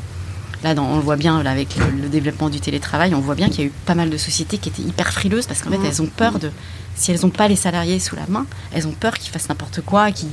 là, 0.65 0.75
dans- 0.75 0.85
on 0.87 0.97
le 0.97 1.03
voit 1.03 1.17
bien 1.17 1.43
là, 1.43 1.51
avec 1.51 1.77
le, 1.77 2.03
le 2.03 2.09
développement 2.09 2.49
du 2.51 2.61
télétravail, 2.61 3.15
on 3.15 3.21
voit 3.21 3.35
bien 3.35 3.49
qu'il 3.49 3.61
y 3.61 3.63
a 3.65 3.67
eu 3.67 3.73
pas 3.85 3.95
mal 3.95 4.11
de 4.11 4.17
sociétés 4.17 4.59
qui 4.59 4.69
étaient 4.71 4.83
hyper 4.83 5.13
frileuses 5.13 5.47
parce 5.47 5.63
qu'en 5.63 5.71
fait, 5.71 5.79
Mm. 5.79 5.85
elles 5.87 6.03
ont 6.03 6.07
peur 6.07 6.39
de, 6.39 6.51
si 6.95 7.13
elles 7.13 7.21
n'ont 7.21 7.31
pas 7.31 7.47
les 7.49 7.57
salariés 7.57 7.99
sous 8.01 8.17
la 8.17 8.27
main, 8.29 8.47
elles 8.73 8.87
ont 8.87 8.93
peur 8.93 9.15
qu'ils 9.19 9.31
fassent 9.31 9.49
n'importe 9.49 9.81
quoi, 9.83 10.11
qu'ils 10.13 10.29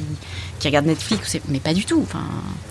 qu'ils 0.60 0.70
regardent 0.70 0.86
Netflix, 0.88 1.38
mais 1.50 1.60
pas 1.60 1.74
du 1.74 1.84
tout. 1.84 2.06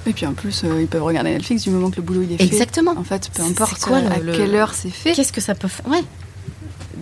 Et 0.07 0.13
puis 0.15 0.25
en 0.25 0.33
plus 0.33 0.63
euh, 0.65 0.81
ils 0.81 0.87
peuvent 0.89 1.03
regarder 1.03 1.31
Netflix 1.31 1.63
du 1.65 1.71
moment 1.71 1.91
que 1.91 1.97
le 1.97 2.03
boulot 2.03 2.23
il 2.23 2.33
est 2.33 2.37
fait 2.39 2.45
Exactement. 2.45 2.95
en 2.97 3.05
fait 3.05 3.31
peu 3.35 3.43
importe 3.43 3.81
quoi 3.81 4.01
le- 4.01 4.11
à 4.11 4.19
le- 4.19 4.33
quelle 4.35 4.55
heure 4.55 4.73
c'est 4.73 4.89
fait 4.89 5.13
Qu'est-ce 5.13 5.33
que 5.33 5.43
ça 5.43 5.55
peut 5.55 5.69
faire 5.69 5.87
Ouais. 5.89 6.03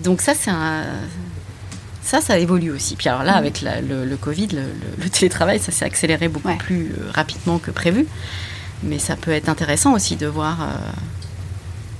Donc 0.03 0.20
ça, 0.20 0.32
c'est 0.34 0.51
un... 0.51 0.84
Ça, 2.03 2.20
ça 2.20 2.38
évolue 2.38 2.70
aussi. 2.72 2.96
Puis 2.96 3.09
alors 3.09 3.22
là, 3.22 3.32
Mhm. 3.32 3.38
avec 3.38 3.61
la- 3.61 3.80
le, 3.82 4.05
le 4.05 4.16
Covid, 4.16 4.48
le, 4.48 5.09
télétravail, 5.11 5.61
ça 5.61 5.70
s'est 5.70 5.84
accéléré 5.84 6.26
beaucoup 6.28 6.48
Ouais. 6.48 6.57
plus 6.57 6.92
euh, 6.98 7.11
rapidement 7.14 7.59
que 7.59 7.70
prévu. 7.70 8.07
Mais 8.83 8.99
ça 8.99 9.16
peut 9.16 9.31
être 9.33 9.49
intéressant 9.49 9.93
aussi 9.95 10.16
de 10.16 10.26
voir 10.26 10.62
euh, 10.62 10.66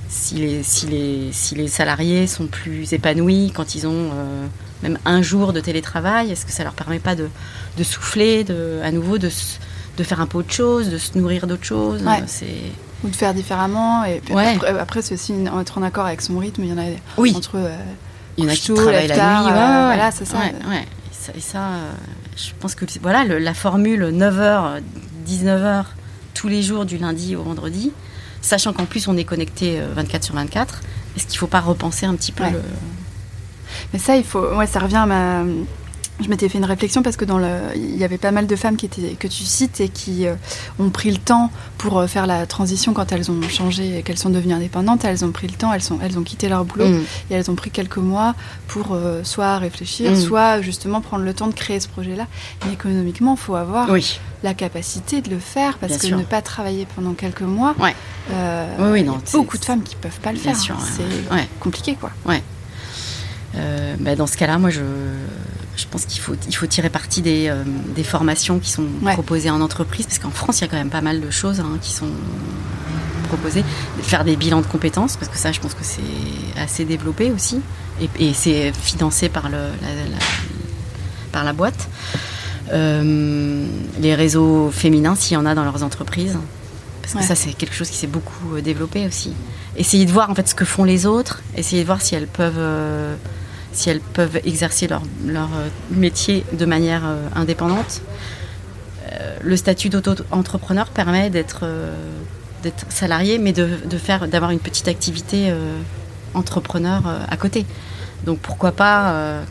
si, 0.09 0.35
les, 0.35 0.63
si, 0.63 0.87
les, 0.87 1.29
si 1.31 1.55
les 1.55 1.67
salariés 1.67 2.27
sont 2.27 2.47
plus 2.47 2.91
épanouis 2.93 3.51
quand 3.55 3.75
ils 3.75 3.85
ont 3.87 4.09
euh, 4.13 4.45
même 4.83 4.97
un 5.05 5.21
jour 5.21 5.53
de 5.53 5.59
télétravail. 5.59 6.31
Est-ce 6.31 6.45
que 6.45 6.51
ça 6.51 6.63
leur 6.63 6.73
permet 6.73 6.99
pas 6.99 7.15
de, 7.15 7.29
de 7.77 7.83
souffler, 7.83 8.43
de, 8.43 8.79
à 8.83 8.91
nouveau, 8.91 9.17
de, 9.19 9.29
de 9.97 10.03
faire 10.03 10.19
un 10.21 10.25
peu 10.27 10.39
autre 10.39 10.51
chose, 10.53 10.89
de 10.89 10.97
se 10.97 11.17
nourrir 11.17 11.45
d'autre 11.47 11.63
chose 11.63 12.01
Ouais. 12.03 12.23
C'est... 12.25 12.47
ou 13.03 13.09
de 13.09 13.15
faire 13.15 13.33
différemment 13.33 14.03
et 14.03 14.19
puis 14.25 14.33
Ouais. 14.33 14.55
après, 14.55 14.79
après, 14.79 15.01
c'est 15.03 15.13
aussi 15.13 15.33
être 15.61 15.77
en 15.77 15.83
accord 15.83 16.05
avec 16.07 16.21
son 16.21 16.37
rythme 16.39 16.63
il 16.63 16.69
y 16.71 16.73
en 16.73 16.79
a 16.79 16.85
Oui. 17.17 17.33
entre 17.35 17.57
euh, 17.57 17.75
Il 18.37 18.45
y 18.45 18.47
en 18.47 18.49
a 18.51 18.55
qui 18.55 18.67
tôt, 18.67 18.75
travaillent 18.75 19.07
lève 19.07 19.09
la 19.09 19.15
tard, 19.15 19.43
nuit. 19.43 19.51
euh, 19.51 19.53
ouais, 19.55 19.59
ouais, 19.61 19.85
voilà, 19.95 20.11
c'est 20.11 20.25
ça. 20.25 20.37
Ouais, 20.39 20.53
ouais. 20.67 20.81
Et 20.81 21.13
ça, 21.25 21.31
et 21.37 21.41
ça, 21.41 21.59
euh, 21.59 21.91
je 22.35 22.49
pense 22.59 22.73
que 22.73 22.85
voilà, 23.03 23.23
le- 23.23 23.37
la 23.37 23.53
formule 23.53 24.05
9h, 24.05 24.79
19h, 25.27 25.83
tous 26.33 26.47
les 26.47 26.61
jours 26.61 26.85
du 26.85 26.97
lundi 26.97 27.35
au 27.35 27.43
vendredi, 27.43 27.91
sachant 28.41 28.73
qu'en 28.73 28.85
plus 28.85 29.07
on 29.07 29.17
est 29.17 29.23
connecté 29.23 29.79
euh, 29.79 29.87
24 29.93 30.23
sur 30.23 30.35
24, 30.35 30.81
est-ce 31.15 31.25
qu'il 31.25 31.35
ne 31.35 31.39
faut 31.39 31.47
pas 31.47 31.61
repenser 31.61 32.05
un 32.05 32.15
petit 32.15 32.31
peu 32.31 32.43
Ouais. 32.43 32.51
le... 32.51 32.61
Mais 33.93 33.99
ça, 33.99 34.17
il 34.17 34.23
faut. 34.23 34.55
Ouais, 34.55 34.67
ça 34.67 34.79
revient 34.79 34.97
à 34.97 35.05
ma. 35.05 35.43
Je 36.21 36.29
m'étais 36.29 36.47
fait 36.49 36.57
une 36.59 36.65
réflexion 36.65 37.01
parce 37.01 37.15
que 37.17 37.25
dans 37.25 37.37
le, 37.39 37.47
il 37.75 37.97
y 37.97 38.03
avait 38.03 38.17
pas 38.19 38.31
mal 38.31 38.45
de 38.47 38.55
femmes 38.55 38.75
qui 38.77 38.85
étaient 38.85 39.15
que 39.19 39.27
tu 39.27 39.43
cites 39.43 39.79
et 39.81 39.89
qui 39.89 40.27
euh, 40.27 40.35
ont 40.79 40.89
pris 40.89 41.09
le 41.11 41.17
temps 41.17 41.51
pour 41.77 41.97
euh, 41.97 42.07
faire 42.07 42.27
la 42.27 42.45
transition 42.45 42.93
quand 42.93 43.11
elles 43.11 43.31
ont 43.31 43.41
changé 43.49 43.97
et 43.97 44.03
qu'elles 44.03 44.17
sont 44.19 44.29
devenues 44.29 44.53
indépendantes. 44.53 45.03
Elles 45.03 45.25
ont 45.25 45.31
pris 45.31 45.47
le 45.47 45.53
temps, 45.53 45.73
elles 45.73 45.81
sont, 45.81 45.97
elles 46.01 46.17
ont 46.19 46.23
quitté 46.23 46.47
leur 46.49 46.63
boulot 46.65 46.87
Mm. 46.87 47.01
et 47.31 47.33
elles 47.33 47.49
ont 47.49 47.55
pris 47.55 47.71
quelques 47.71 47.97
mois 47.97 48.35
pour 48.67 48.89
euh, 48.93 49.23
soit 49.23 49.57
réfléchir, 49.57 50.11
Mm. 50.11 50.15
soit 50.15 50.61
justement 50.61 51.01
prendre 51.01 51.23
le 51.25 51.33
temps 51.33 51.47
de 51.47 51.53
créer 51.53 51.79
ce 51.79 51.87
projet-là. 51.87 52.27
Mais 52.65 52.73
économiquement, 52.73 53.33
il 53.33 53.39
faut 53.41 53.55
avoir 53.55 53.89
Oui, 53.89 54.19
la 54.43 54.53
capacité 54.53 55.21
de 55.21 55.29
le 55.31 55.39
faire 55.39 55.77
parce 55.79 55.93
Bien 55.93 55.99
que 55.99 56.07
sûr. 56.07 56.17
ne 56.17 56.23
pas 56.23 56.41
travailler 56.41 56.85
pendant 56.95 57.13
quelques 57.13 57.41
mois. 57.41 57.73
Ouais. 57.79 57.95
euh, 58.31 58.67
Oui, 58.79 58.89
oui, 58.91 58.99
il 59.01 59.05
y 59.07 59.09
a 59.09 59.13
beaucoup 59.33 59.57
de 59.57 59.65
femmes 59.65 59.81
qui 59.81 59.95
peuvent 59.95 60.19
pas 60.19 60.31
le 60.31 60.39
bien 60.39 60.53
faire. 60.53 60.75
hein. 60.75 60.79
ouais, 60.99 61.05
C'est 61.29 61.33
ouais. 61.35 61.47
compliqué, 61.59 61.95
quoi. 61.99 62.11
Euh, 63.55 63.95
bah, 63.99 64.15
dans 64.15 64.27
ce 64.27 64.37
cas-là, 64.37 64.57
moi, 64.57 64.69
je, 64.69 64.79
je 65.81 65.87
pense 65.87 66.05
qu'il 66.05 66.21
faut, 66.21 66.33
il 66.47 66.55
faut 66.55 66.67
tirer 66.67 66.89
parti 66.89 67.21
des, 67.21 67.47
euh, 67.49 67.63
des 67.95 68.03
formations 68.03 68.59
qui 68.59 68.69
sont 68.69 68.85
Ouais. 69.01 69.13
proposées 69.13 69.49
en 69.49 69.61
entreprise, 69.61 70.05
parce 70.05 70.19
qu'en 70.19 70.29
France, 70.31 70.59
il 70.59 70.61
y 70.61 70.65
a 70.65 70.67
quand 70.67 70.77
même 70.77 70.89
pas 70.89 71.01
mal 71.01 71.19
de 71.21 71.29
choses 71.31 71.59
hein, 71.59 71.77
qui 71.81 71.91
sont 71.91 72.09
proposées. 73.27 73.63
Faire 74.01 74.23
des 74.23 74.35
bilans 74.35 74.61
de 74.61 74.65
compétences, 74.67 75.17
parce 75.17 75.31
que 75.31 75.37
ça, 75.37 75.51
je 75.51 75.59
pense 75.59 75.73
que 75.73 75.83
c'est 75.83 76.59
assez 76.61 76.85
développé 76.85 77.31
aussi, 77.31 77.59
et, 78.01 78.09
et 78.29 78.33
c'est 78.33 78.71
financé 78.73 79.29
par, 79.29 79.49
le, 79.49 79.57
la, 79.57 79.93
la- 80.11 80.17
par 81.31 81.43
la 81.43 81.53
boîte. 81.53 81.87
Euh, 82.73 83.65
les 83.99 84.15
réseaux 84.15 84.69
féminins, 84.71 85.15
s'il 85.15 85.33
y 85.33 85.37
en 85.37 85.45
a 85.45 85.55
dans 85.55 85.63
leurs 85.63 85.83
entreprises, 85.83 86.37
parce 87.01 87.13
que 87.13 87.19
Ouais. 87.19 87.23
ça, 87.25 87.35
c'est 87.35 87.51
quelque 87.53 87.75
chose 87.75 87.89
qui 87.89 87.97
s'est 87.97 88.07
beaucoup 88.07 88.55
euh, 88.55 88.61
développé 88.61 89.05
aussi. 89.05 89.33
Essayer 89.75 90.05
de 90.05 90.11
voir 90.11 90.29
en 90.29 90.35
fait 90.35 90.47
ce 90.47 90.55
que 90.55 90.65
font 90.65 90.83
les 90.83 91.05
autres, 91.05 91.41
essayer 91.57 91.81
de 91.81 91.87
voir 91.87 92.01
si 92.01 92.15
elles 92.15 92.27
peuvent 92.27 92.53
si 93.73 93.89
elles 93.89 93.99
peuvent 93.99 94.39
exercer 94.45 94.87
leur, 94.87 95.01
leur 95.25 95.49
métier 95.91 96.45
de 96.53 96.65
manière 96.65 97.03
indépendante. 97.35 98.01
le 99.41 99.55
statut 99.55 99.89
d'auto-entrepreneur 99.89 100.87
permet 100.87 101.29
d'être 101.29 101.65
salarié, 102.89 103.37
mais 103.37 103.53
de, 103.53 103.69
de 103.85 103.97
faire 103.97 104.27
d'avoir 104.27 104.51
une 104.51 104.59
petite 104.59 104.87
activité 104.87 105.53
entrepreneur 106.33 107.03
à 107.29 107.37
côté. 107.37 107.65
Donc 108.25 108.39
pourquoi 108.39 108.71
pas 108.71 109.43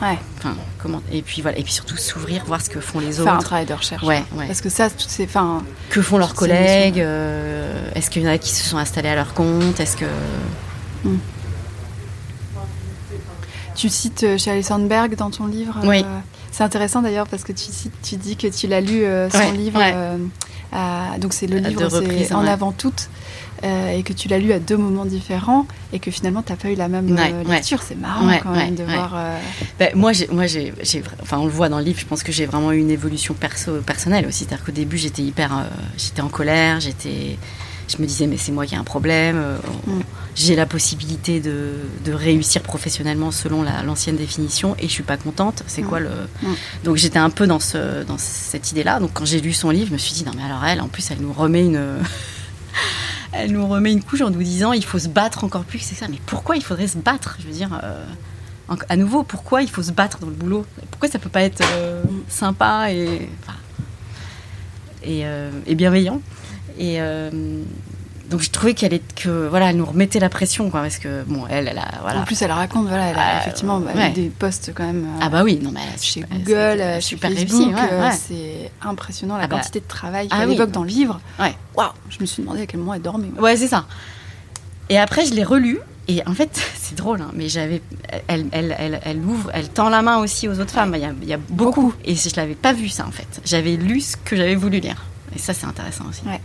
Ouais. 0.00 0.18
Enfin, 0.38 0.54
comment 0.78 1.00
et 1.12 1.22
puis 1.22 1.42
voilà 1.42 1.58
et 1.58 1.62
puis 1.62 1.72
surtout 1.72 1.96
s'ouvrir, 1.96 2.44
voir 2.44 2.60
ce 2.60 2.68
que 2.68 2.80
font 2.80 2.98
les 2.98 3.20
autres. 3.20 3.30
Faire 3.30 3.38
un 3.38 3.42
travail 3.42 3.66
de 3.66 3.74
recherche. 3.74 4.02
Ouais, 4.02 4.24
ouais. 4.34 4.46
Parce 4.46 4.60
que 4.60 4.68
ça, 4.68 4.90
toutes 4.90 5.08
ces, 5.08 5.24
enfin, 5.24 5.62
que 5.90 6.02
font 6.02 6.18
leurs 6.18 6.34
collègues 6.34 7.00
euh, 7.00 7.88
Est-ce 7.94 8.10
qu'il 8.10 8.22
y 8.22 8.28
en 8.28 8.30
a 8.30 8.38
qui 8.38 8.50
se 8.50 8.64
sont 8.64 8.78
installés 8.78 9.08
à 9.10 9.14
leur 9.14 9.32
compte 9.34 9.78
Est-ce 9.78 9.96
que 9.96 10.04
hmm. 11.04 11.18
Tu 13.74 13.88
cites 13.88 14.22
euh, 14.24 14.38
Sheryl 14.38 14.64
Sandberg 14.64 15.16
dans 15.16 15.30
ton 15.30 15.46
livre 15.46 15.76
Oui. 15.84 16.02
Euh, 16.04 16.18
c'est 16.50 16.64
intéressant 16.64 17.00
d'ailleurs 17.02 17.26
parce 17.28 17.44
que 17.44 17.52
tu, 17.52 17.64
cites, 17.70 17.92
tu 18.02 18.16
dis 18.16 18.36
que 18.36 18.46
tu 18.46 18.66
l'as 18.66 18.80
lu 18.82 19.04
son 19.30 19.38
Ouais, 19.38 19.52
livre. 19.52 19.78
ouais. 19.78 19.94
à- 20.72 21.18
donc 21.18 21.32
c'est 21.32 21.46
le 21.46 21.58
livre, 21.58 21.88
c'est 21.88 22.32
en 22.34 22.42
ouais. 22.44 22.48
avant 22.50 22.72
toute. 22.72 23.08
euh, 23.64 23.90
et 23.96 24.02
que 24.02 24.12
tu 24.12 24.26
l'as 24.28 24.38
lu 24.40 24.52
à 24.52 24.58
deux 24.58 24.76
moments 24.76 25.04
différents 25.04 25.66
et 25.92 26.00
que 26.00 26.10
finalement 26.10 26.42
tu 26.42 26.50
n'as 26.50 26.56
pas 26.58 26.68
eu 26.70 26.74
la 26.74 26.88
même 26.88 27.08
Ouais, 27.12 27.32
euh, 27.32 27.44
ouais. 27.48 27.54
lecture. 27.56 27.80
C'est 27.82 27.94
marrant 27.94 28.26
Ouais, 28.26 28.40
quand 28.42 28.50
même 28.50 28.74
de 28.74 28.82
voir. 28.82 29.12
euh, 29.14 29.38
Ben, 29.78 29.92
moi, 29.94 30.10
moi, 30.32 30.46
j'ai, 30.46 30.72
enfin, 31.22 31.38
on 31.38 31.44
le 31.44 31.50
voit 31.52 31.68
dans 31.68 31.78
le 31.78 31.84
livre. 31.84 32.00
Je 32.00 32.06
pense 32.06 32.22
que 32.24 32.32
j'ai 32.32 32.44
vraiment 32.44 32.72
eu 32.72 32.78
une 32.80 32.90
évolution 32.90 33.34
perso, 33.34 33.76
personnelle 33.86 34.26
aussi. 34.26 34.40
C'est-à-dire 34.44 34.64
qu'au 34.64 34.72
début, 34.72 34.98
j'étais 34.98 35.22
hyper, 35.22 35.56
euh, 35.56 35.62
j'étais 35.96 36.22
en 36.22 36.28
colère. 36.28 36.80
J'étais, 36.80 37.38
je 37.88 37.96
me 38.00 38.06
disais, 38.06 38.26
mais 38.26 38.36
c'est 38.36 38.52
moi 38.52 38.66
qui 38.66 38.74
ai 38.74 38.78
un 38.78 38.84
problème. 38.84 39.36
euh, 39.36 39.58
Mm. 39.86 40.00
J'ai 40.34 40.56
la 40.56 40.64
possibilité 40.64 41.40
de, 41.40 41.72
de 42.06 42.12
réussir 42.12 42.62
professionnellement 42.62 43.30
selon 43.30 43.62
la- 43.62 43.82
l'ancienne 43.82 44.16
définition, 44.16 44.74
et 44.78 44.88
je 44.88 44.92
suis 44.92 45.02
pas 45.02 45.18
contente. 45.18 45.62
C'est 45.66 45.82
Mm. 45.82 45.86
quoi 45.86 46.00
le 46.00 46.08
Mm. 46.42 46.46
Donc 46.84 46.96
j'étais 46.96 47.18
un 47.18 47.28
peu 47.30 47.46
dans 47.46 47.60
ce, 47.60 48.02
dans 48.04 48.16
cette 48.18 48.70
idée-là. 48.72 48.98
Donc 49.00 49.10
quand 49.12 49.26
j'ai 49.26 49.40
lu 49.40 49.52
son 49.52 49.70
livre, 49.70 49.88
je 49.88 49.92
me 49.92 49.98
suis 49.98 50.14
dit, 50.14 50.24
non 50.24 50.32
mais 50.36 50.42
alors 50.44 50.64
elle, 50.64 50.80
en 50.80 50.88
plus, 50.88 51.10
elle 51.10 51.20
nous 51.20 51.32
remet 51.34 51.64
une 51.66 51.80
elle 53.32 53.52
nous 53.52 53.66
remet 53.66 53.92
une 53.92 54.02
couche 54.02 54.20
en 54.22 54.30
nous 54.30 54.42
disant 54.42 54.72
il 54.72 54.84
faut 54.84 54.98
se 54.98 55.08
battre 55.08 55.44
encore 55.44 55.64
plus. 55.64 55.80
C'est 55.80 55.94
ça, 55.94 56.06
mais 56.08 56.18
pourquoi 56.26 56.56
il 56.56 56.62
faudrait 56.64 56.88
se 56.88 56.98
battre? 56.98 57.36
Je 57.40 57.46
veux 57.46 57.52
dire, 57.52 57.78
euh, 57.84 58.04
à 58.88 58.96
nouveau, 58.96 59.22
pourquoi 59.24 59.60
il 59.62 59.68
faut 59.68 59.82
se 59.82 59.92
battre 59.92 60.18
dans 60.20 60.28
le 60.28 60.32
boulot? 60.32 60.64
Pourquoi 60.90 61.10
ça 61.10 61.18
peut 61.18 61.28
pas 61.28 61.42
être 61.42 61.60
euh, 61.74 62.02
sympa 62.28 62.90
et, 62.90 63.28
euh, 65.26 65.50
et 65.66 65.74
bienveillant? 65.74 66.20
Et 66.78 67.00
euh, 67.00 67.30
donc 68.30 68.40
je 68.40 68.50
trouvais 68.50 68.72
qu'elle 68.74 68.94
est 68.94 69.14
que 69.14 69.46
voilà, 69.48 69.70
elle 69.70 69.76
nous 69.76 69.84
remettait 69.84 70.18
la 70.18 70.28
pression 70.30 70.70
quoi, 70.70 70.80
parce 70.80 70.98
que 70.98 71.22
bon, 71.24 71.44
elle, 71.50 71.68
elle 71.68 71.78
a 71.78 71.88
voilà. 72.00 72.20
En 72.20 72.24
plus, 72.24 72.40
elle 72.42 72.50
raconte, 72.52 72.86
voilà, 72.88 73.06
elle 73.10 73.16
a 73.18 73.20
Ah, 73.22 73.40
effectivement 73.42 73.78
bah, 73.80 73.90
ouais. 73.94 74.10
des 74.10 74.28
posts 74.30 74.72
quand 74.74 74.84
même. 74.86 75.04
euh, 75.04 75.18
ah 75.20 75.28
bah 75.28 75.42
oui, 75.44 75.58
non 75.62 75.70
mais 75.70 75.80
elle 75.86 75.94
a 75.94 75.98
chez 76.02 76.20
Google, 76.20 76.50
elle 76.52 76.80
a 76.80 76.84
euh, 76.84 76.94
chez 76.96 77.00
super 77.08 77.30
Facebook, 77.30 77.50
réussi, 77.50 77.74
ouais, 77.74 77.88
euh, 77.92 78.08
ouais. 78.08 78.16
c'est 78.16 78.70
impressionnant 78.88 79.36
la 79.36 79.44
Ah 79.44 79.46
bah. 79.48 79.56
quantité 79.58 79.80
de 79.80 79.86
travail 79.86 80.28
Ah 80.30 80.38
qu'elle 80.38 80.48
oui. 80.48 80.54
évoque 80.54 80.70
dans 80.70 80.82
le 80.82 80.88
livre. 80.88 81.20
Ouais. 81.38 81.54
Waouh, 81.76 81.90
je 82.08 82.18
me 82.20 82.26
suis 82.26 82.42
demandé 82.42 82.62
à 82.62 82.66
quel 82.66 82.80
moment 82.80 82.94
elle 82.94 83.02
dormait. 83.02 83.28
moi. 83.34 83.42
Ouais, 83.42 83.56
c'est 83.56 83.68
ça. 83.68 83.84
Et 84.88 84.98
après, 84.98 85.26
je 85.26 85.34
l'ai 85.34 85.44
relu. 85.44 85.78
Et 86.08 86.20
en 86.26 86.34
fait, 86.34 86.50
c'est 86.80 86.96
drôle, 86.96 87.20
hein, 87.20 87.30
mais 87.34 87.48
j'avais, 87.48 87.80
elle, 88.28 88.46
elle, 88.50 88.74
elle, 88.78 89.00
elle 89.04 89.18
ouvre, 89.18 89.50
elle 89.54 89.68
tend 89.68 89.88
la 89.88 90.02
main 90.02 90.18
aussi 90.18 90.48
aux 90.48 90.58
autres 90.58 90.72
femmes. 90.72 90.92
Il 90.96 91.00
y 91.02 91.04
a, 91.04 91.12
il 91.22 91.28
y 91.28 91.32
a 91.34 91.38
beaucoup. 91.50 91.92
Et 92.04 92.14
je 92.16 92.28
l'avais 92.36 92.54
pas 92.56 92.72
vu 92.72 92.88
ça 92.88 93.06
en 93.06 93.10
fait. 93.12 93.40
J'avais 93.44 93.76
lu 93.76 94.00
ce 94.00 94.16
que 94.16 94.34
j'avais 94.36 94.56
voulu 94.56 94.80
lire. 94.80 95.04
Et 95.36 95.38
ça, 95.38 95.52
c'est 95.54 95.66
intéressant 95.66 96.04
aussi. 96.08 96.22
Ouais. 96.26 96.40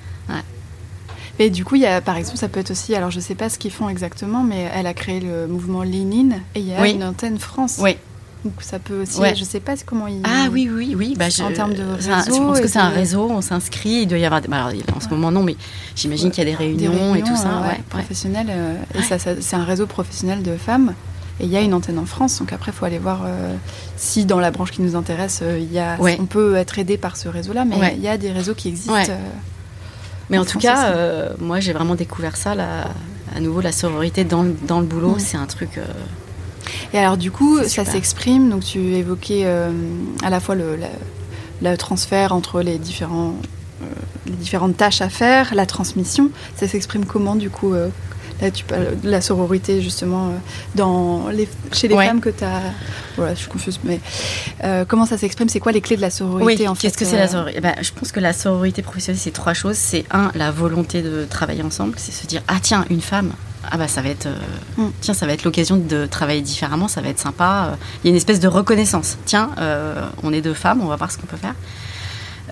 Et 1.39 1.51
du 1.51 1.63
coup, 1.63 1.75
il 1.75 1.81
y 1.81 1.85
a, 1.85 2.01
par 2.01 2.17
exemple, 2.17 2.37
ça 2.39 2.47
peut 2.47 2.59
être 2.59 2.71
aussi, 2.71 2.95
alors 2.95 3.11
je 3.11 3.19
sais 3.19 3.35
pas 3.35 3.47
ce 3.49 3.59
qu'ils 3.59 3.69
font 3.71 3.89
exactement, 3.89 4.41
mais 4.43 4.71
elle 4.73 4.87
a 4.87 4.95
créé 4.95 5.19
le 5.19 5.45
mouvement 5.47 5.83
Lean 5.83 6.09
In 6.11 6.29
et 6.55 6.59
il 6.61 6.67
y 6.67 6.73
a 6.73 6.81
Oui. 6.81 6.93
une 6.93 7.03
antenne 7.03 7.37
France. 7.37 7.77
Oui. 7.79 7.95
Donc 8.43 8.55
ça 8.61 8.79
peut 8.79 9.03
aussi, 9.03 9.19
Ouais. 9.19 9.35
je 9.35 9.43
sais 9.43 9.59
pas 9.59 9.73
comment 9.85 10.07
ils. 10.07 10.21
Ah 10.23 10.47
oui, 10.51 10.67
oui, 10.73 10.95
oui. 10.97 11.13
Bah, 11.15 11.29
je, 11.29 11.43
En 11.43 11.51
termes 11.51 11.73
de 11.75 11.83
c'est 11.99 12.09
un- 12.09 12.21
je 12.23 12.25
réseau 12.31 12.37
pense 12.41 12.59
que 12.59 12.67
c'est 12.67 12.79
un 12.79 12.89
réseau. 12.89 13.27
On 13.29 13.41
s'inscrit. 13.41 14.01
Il 14.01 14.07
doit 14.07 14.17
y 14.17 14.25
avoir. 14.25 14.41
des- 14.41 14.47
bah, 14.47 14.65
alors, 14.65 14.73
en 14.95 14.99
ce 14.99 15.09
moment, 15.09 15.29
non, 15.31 15.43
mais 15.43 15.55
j'imagine 15.95 16.31
qu'il 16.31 16.43
y 16.43 16.47
a 16.47 16.49
des 16.49 16.55
réunions, 16.55 16.77
Des 16.91 16.97
réunions 16.97 17.15
et 17.15 17.21
tout 17.21 17.35
ça. 17.35 17.49
euh, 17.49 17.61
ouais, 17.61 17.67
ouais, 17.67 17.73
ouais. 17.73 17.79
professionnelles. 17.89 18.47
euh, 18.49 18.75
Et 18.95 18.97
Ouais. 18.99 19.03
ça, 19.03 19.19
ça- 19.19 19.39
c'est 19.39 19.55
un 19.55 19.63
réseau 19.63 19.85
professionnel 19.85 20.41
de 20.41 20.55
femmes. 20.57 20.93
Et 21.39 21.43
il 21.45 21.51
y 21.51 21.57
a 21.57 21.61
une 21.61 21.75
antenne 21.75 21.99
en 21.99 22.05
France, 22.07 22.39
donc 22.39 22.51
après, 22.51 22.71
il 22.71 22.75
faut 22.75 22.85
aller 22.85 22.97
voir 22.97 23.21
euh, 23.25 23.53
si 23.95 24.25
dans 24.25 24.39
la 24.39 24.49
branche 24.49 24.71
qui 24.71 24.81
nous 24.81 24.95
intéresse, 24.95 25.41
euh, 25.43 25.59
il 25.59 25.71
y 25.71 25.77
a, 25.77 25.97
Ouais. 25.99 26.17
on 26.19 26.25
peut 26.25 26.55
être 26.55 26.79
aidé 26.79 26.97
par 26.97 27.15
ce 27.15 27.27
réseau-là, 27.29 27.63
mais 27.63 27.75
Ouais. 27.75 27.93
il 27.95 28.01
y 28.01 28.07
a 28.07 28.17
des 28.17 28.31
réseaux 28.31 28.55
qui 28.55 28.69
existent. 28.69 28.95
Mais 30.29 30.37
en, 30.37 30.41
En 30.41 30.43
tout 30.45 30.51
France 30.51 30.63
cas, 30.63 30.91
euh, 30.91 31.29
moi, 31.39 31.59
j'ai 31.59 31.73
vraiment 31.73 31.95
découvert 31.95 32.35
ça. 32.37 32.53
Là, 32.55 32.89
à 33.35 33.39
nouveau, 33.39 33.61
la 33.61 33.71
sororité 33.71 34.23
dans 34.23 34.43
le, 34.43 34.55
dans 34.67 34.79
le 34.79 34.85
boulot, 34.85 35.15
c'est 35.19 35.37
un 35.37 35.45
truc. 35.45 35.77
euh, 35.77 35.85
Et 36.93 36.97
alors 36.97 37.17
du 37.17 37.31
coup, 37.31 37.63
ça 37.63 37.85
s'exprime, 37.85 38.49
donc 38.49 38.63
tu 38.63 38.79
évoquais 38.95 39.43
euh, 39.45 39.71
à 40.23 40.29
la 40.29 40.39
fois 40.39 40.55
le, 40.55 40.77
le 41.61 41.77
transfert 41.77 42.33
entre 42.33 42.61
les, 42.61 42.77
différents, 42.77 43.35
les 44.25 44.33
différentes 44.33 44.75
tâches 44.75 45.01
à 45.01 45.09
faire, 45.09 45.55
la 45.55 45.65
transmission, 45.65 46.29
ça 46.55 46.67
s'exprime 46.67 47.05
comment 47.05 47.35
du 47.35 47.49
coup 47.49 47.73
Là, 48.41 48.51
tu 48.51 48.63
parles 48.65 48.99
de 49.01 49.09
la 49.09 49.19
sororité, 49.21 49.81
justement, 49.81 50.27
euh, 50.27 50.31
dans 50.75 51.29
les, 51.29 51.47
chez 51.73 51.87
les 51.87 51.95
Ouais. 51.95 52.05
femmes 52.07 52.21
que 52.21 52.29
tu 52.29 52.43
as. 52.43 52.61
Voilà, 53.15 53.33
je 53.33 53.39
suis 53.39 53.47
confuse, 53.49 53.79
mais 53.83 53.99
euh, 54.63 54.85
comment 54.87 55.05
ça 55.07 55.17
s'exprime? 55.17 55.49
C'est 55.49 55.59
quoi 55.59 55.71
les 55.71 55.81
clés 55.81 55.95
de 55.95 56.01
la 56.01 56.11
sororité 56.11 56.45
Oui, 56.63 56.67
en 56.67 56.75
fait 56.75 56.81
qu'est-ce 56.81 56.97
que 56.97 57.05
c'est 57.05 57.17
la 57.17 57.23
euh, 57.23 57.27
sororité? 57.27 57.57
Eh 57.57 57.61
ben, 57.61 57.75
Je 57.81 57.91
pense 57.91 58.11
que 58.11 58.19
la 58.19 58.33
sororité 58.33 58.81
professionnelle, 58.83 59.19
c'est 59.19 59.31
trois 59.31 59.53
choses. 59.55 59.75
C'est 59.75 60.05
un, 60.11 60.31
la 60.35 60.51
volonté 60.51 61.01
de 61.01 61.25
travailler 61.27 61.63
ensemble. 61.63 61.95
C'est 61.97 62.11
se 62.11 62.27
dire, 62.27 62.43
ah 62.47 62.57
tiens, 62.61 62.85
une 62.91 63.01
femme, 63.01 63.31
ah 63.71 63.77
bah 63.77 63.87
ça 63.87 64.01
va 64.03 64.09
être, 64.09 64.27
euh, 64.27 64.35
Mm. 64.77 64.91
tiens, 65.01 65.13
ça 65.15 65.25
va 65.25 65.33
être 65.33 65.43
l'occasion 65.43 65.77
de 65.77 66.05
travailler 66.05 66.41
différemment, 66.41 66.87
ça 66.87 67.01
va 67.01 67.09
être 67.09 67.19
sympa. 67.19 67.75
Il 68.03 68.07
y 68.07 68.09
a 68.09 68.11
une 68.11 68.17
espèce 68.17 68.39
de 68.39 68.47
reconnaissance. 68.47 69.17
Tiens, 69.25 69.49
euh, 69.57 69.95
on 70.21 70.31
est 70.31 70.41
deux 70.41 70.53
femmes, 70.53 70.81
on 70.83 70.87
va 70.87 70.95
voir 70.95 71.11
ce 71.11 71.17
qu'on 71.17 71.25
peut 71.25 71.37
faire. 71.37 71.55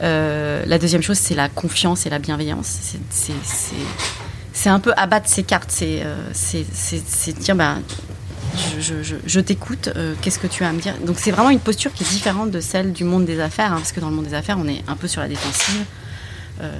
Euh, 0.01 0.63
la 0.65 0.77
deuxième 0.79 1.01
chose, 1.03 1.17
c'est 1.19 1.35
la 1.35 1.47
confiance 1.47 2.05
et 2.05 2.09
la 2.09 2.17
bienveillance. 2.19 2.79
C'est- 3.11 3.31
c'est- 4.65 4.69
un 4.69 4.79
peu 4.79 4.93
abattre 4.97 5.29
ses 5.29 5.43
cartes. 5.43 5.69
C'est 5.71 6.01
euh, 6.03 6.15
dire, 7.39 7.55
bah, 7.55 7.75
je, 8.79 8.81
je- 8.81 9.03
je- 9.03 9.15
je 9.25 9.39
t'écoute, 9.39 9.89
euh, 9.95 10.13
qu'est-ce 10.21 10.39
que 10.39 10.47
tu 10.47 10.63
as 10.63 10.69
à 10.69 10.71
me 10.71 10.79
dire? 10.79 10.93
Donc 11.05 11.17
c'est 11.19 11.31
vraiment 11.31 11.49
une 11.49 11.59
posture 11.59 11.93
qui 11.93 12.03
est 12.03 12.09
différente 12.09 12.51
de 12.51 12.59
celle 12.61 12.93
du 12.93 13.03
monde 13.03 13.25
des 13.25 13.39
affaires, 13.39 13.71
hein, 13.73 13.77
parce 13.77 13.91
que 13.91 13.99
dans 13.99 14.09
le 14.09 14.15
monde 14.15 14.25
des 14.25 14.33
affaires, 14.33 14.57
on 14.59 14.67
est 14.67 14.83
un 14.87 14.95
peu 14.95 15.07
sur 15.07 15.21
la 15.21 15.27
défensive, 15.27 15.83
euh, 16.61 16.71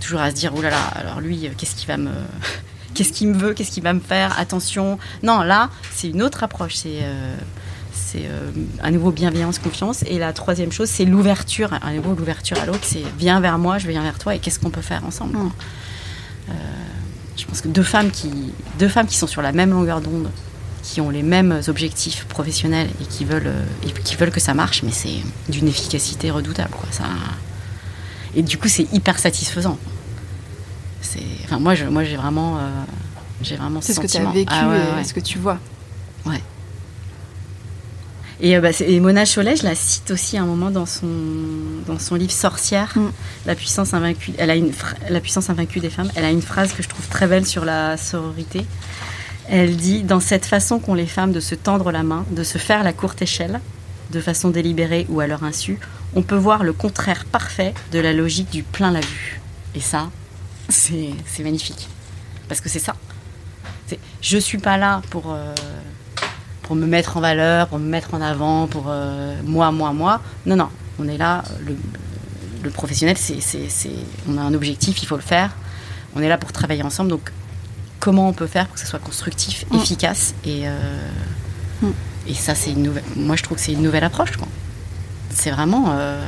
toujours 0.00 0.20
à 0.20 0.30
se 0.30 0.34
dire, 0.34 0.52
oh 0.56 0.60
là 0.62 0.70
là, 0.70 0.82
alors 0.94 1.20
lui, 1.20 1.48
qu'est-ce 1.56 1.74
qu'il 1.76 1.88
va 1.88 1.96
me... 1.96 2.10
Qu'est-ce 2.94 3.12
qu'il 3.12 3.28
me 3.28 3.38
veut 3.38 3.52
Qu'est-ce 3.54 3.70
qu'il 3.70 3.82
va 3.84 3.92
me 3.92 4.00
faire 4.00 4.36
Attention? 4.40 4.98
Non, 5.22 5.42
là, 5.42 5.70
c'est 5.92 6.08
une 6.08 6.20
autre 6.22 6.42
approche. 6.42 6.74
C'est 6.74 6.98
c'est 7.92 8.22
euh, 8.24 8.50
à 8.82 8.90
nouveau 8.90 9.12
bienveillance, 9.12 9.58
confiance. 9.60 10.02
Et 10.04 10.18
la 10.18 10.32
troisième 10.32 10.72
chose, 10.72 10.88
c'est 10.88 11.04
l'ouverture. 11.04 11.70
À 11.80 11.92
nouveau, 11.92 12.14
l'ouverture 12.14 12.58
à 12.60 12.66
l'autre. 12.66 12.80
C'est 12.82 13.04
viens 13.18 13.38
vers 13.40 13.58
moi, 13.58 13.78
je 13.78 13.86
viens 13.86 14.02
vers 14.02 14.18
toi. 14.18 14.34
Et 14.34 14.40
qu'est-ce 14.40 14.58
qu'on 14.58 14.70
peut 14.70 14.80
faire 14.82 15.04
ensemble. 15.04 15.36
Euh, 16.48 16.52
Je 17.38 17.46
pense 17.46 17.60
que 17.60 17.68
deux 17.68 17.82
femmes 17.82 18.10
qui 18.10 18.30
deux 18.78 18.88
femmes 18.88 19.06
qui 19.06 19.16
sont 19.16 19.26
sur 19.26 19.42
la 19.42 19.52
même 19.52 19.70
longueur 19.70 20.00
d'onde, 20.00 20.28
qui 20.82 21.00
ont 21.00 21.10
les 21.10 21.22
mêmes 21.22 21.60
objectifs 21.68 22.24
professionnels 22.24 22.88
et 23.00 23.04
qui 23.04 23.24
veulent 23.24 23.46
euh, 23.46 23.64
et 23.86 23.92
qui 23.92 24.16
veulent 24.16 24.30
que 24.30 24.40
ça 24.40 24.54
marche, 24.54 24.82
mais 24.82 24.90
c'est 24.90 25.22
d'une 25.48 25.68
efficacité 25.68 26.30
redoutable. 26.30 26.70
Quoi. 26.70 26.88
Ça... 26.90 27.04
Et 28.34 28.42
du 28.42 28.58
coup, 28.58 28.68
c'est 28.68 28.92
hyper 28.92 29.18
satisfaisant. 29.18 29.78
C'est, 31.00 31.22
enfin, 31.44 31.58
moi, 31.58 31.74
je, 31.74 31.86
moi, 31.86 32.04
j'ai 32.04 32.16
vraiment, 32.16 32.58
euh, 32.58 32.60
j'ai 33.40 33.56
vraiment 33.56 33.80
C'est 33.80 33.94
ce 33.94 34.00
que 34.00 34.06
tu 34.06 34.18
as 34.18 34.30
vécu 34.30 34.52
Ah 34.52 34.68
ouais, 34.68 34.76
et 34.76 34.94
ouais. 34.96 35.04
ce 35.04 35.14
que 35.14 35.20
tu 35.20 35.38
vois. 35.38 35.58
Et, 38.40 38.56
euh, 38.56 38.60
bah, 38.60 38.70
et 38.80 39.00
Mona 39.00 39.24
Chollet, 39.24 39.56
je 39.56 39.64
la 39.64 39.74
cite 39.74 40.10
aussi 40.12 40.36
à 40.36 40.42
un 40.42 40.46
moment 40.46 40.70
dans 40.70 40.86
son, 40.86 41.06
dans 41.86 41.98
son 41.98 42.14
livre 42.14 42.30
Sorcière, 42.32 42.92
Mm. 42.96 43.10
la, 43.46 43.54
puissance 43.54 43.94
invaincue, 43.94 44.32
elle 44.38 44.50
a 44.50 44.54
une, 44.56 44.72
la 45.10 45.20
puissance 45.20 45.50
invaincue 45.50 45.80
des 45.80 45.90
femmes. 45.90 46.10
Elle 46.14 46.24
a 46.24 46.30
une 46.30 46.42
phrase 46.42 46.72
que 46.72 46.82
je 46.82 46.88
trouve 46.88 47.06
très 47.08 47.26
belle 47.26 47.46
sur 47.46 47.64
la 47.64 47.96
sororité. 47.96 48.64
Elle 49.48 49.76
dit 49.76 50.02
Dans 50.04 50.20
cette 50.20 50.46
façon 50.46 50.78
qu'ont 50.78 50.94
les 50.94 51.06
femmes 51.06 51.32
de 51.32 51.40
se 51.40 51.54
tendre 51.56 51.90
la 51.90 52.02
main, 52.02 52.24
de 52.30 52.44
se 52.44 52.58
faire 52.58 52.84
la 52.84 52.92
courte 52.92 53.22
échelle, 53.22 53.60
de 54.12 54.20
façon 54.20 54.50
délibérée 54.50 55.06
ou 55.08 55.20
à 55.20 55.26
leur 55.26 55.42
insu, 55.42 55.78
on 56.14 56.22
peut 56.22 56.36
voir 56.36 56.62
le 56.64 56.72
contraire 56.72 57.24
parfait 57.24 57.74
de 57.92 57.98
la 57.98 58.12
logique 58.12 58.50
du 58.50 58.62
plein 58.62 58.90
la 58.92 59.00
vue. 59.00 59.40
Et 59.74 59.80
ça, 59.80 60.10
c'est 60.68 61.12
magnifique. 61.40 61.88
Parce 62.48 62.60
que 62.60 62.68
c'est 62.68 62.78
ça. 62.78 62.94
Je 64.20 64.38
suis 64.38 64.58
pas 64.58 64.76
là 64.76 65.02
pour. 65.10 65.32
euh, 65.32 65.54
pour 66.68 66.76
me 66.76 66.86
mettre 66.86 67.16
en 67.16 67.20
valeur, 67.20 67.66
pour 67.68 67.78
me 67.78 67.88
mettre 67.88 68.12
en 68.12 68.20
avant, 68.20 68.66
pour 68.66 68.84
euh, 68.88 69.34
moi, 69.44 69.72
moi, 69.72 69.92
moi. 69.94 70.20
Non, 70.44 70.54
non, 70.54 70.68
on 70.98 71.08
est 71.08 71.16
là, 71.16 71.42
le, 71.66 71.74
le 72.62 72.70
professionnel, 72.70 73.16
c'est, 73.18 73.40
c'est, 73.40 73.70
c'est- 73.70 73.88
on 74.28 74.36
a 74.36 74.42
un 74.42 74.52
objectif, 74.52 75.02
il 75.02 75.06
faut 75.06 75.16
le 75.16 75.22
faire. 75.22 75.50
On 76.14 76.20
est 76.20 76.28
là 76.28 76.36
pour 76.36 76.52
travailler 76.52 76.82
ensemble, 76.82 77.08
donc 77.10 77.32
comment 78.00 78.28
on 78.28 78.34
peut 78.34 78.46
faire 78.46 78.66
pour 78.66 78.74
que 78.74 78.80
ce 78.80 78.86
soit 78.86 78.98
constructif, 78.98 79.64
Mm. 79.70 79.76
efficace 79.78 80.34
et, 80.44 80.68
euh, 80.68 80.78
Mm. 81.80 81.86
et 82.28 82.34
ça, 82.34 82.54
c'est 82.54 82.70
une 82.72 82.82
nouvelle. 82.82 83.04
Moi, 83.16 83.34
je 83.36 83.42
trouve 83.44 83.56
que 83.56 83.62
c'est 83.64 83.72
une 83.72 83.82
nouvelle 83.82 84.04
approche. 84.04 84.32
C'est 85.30 85.50
vraiment 85.50 85.86
euh, 85.92 86.22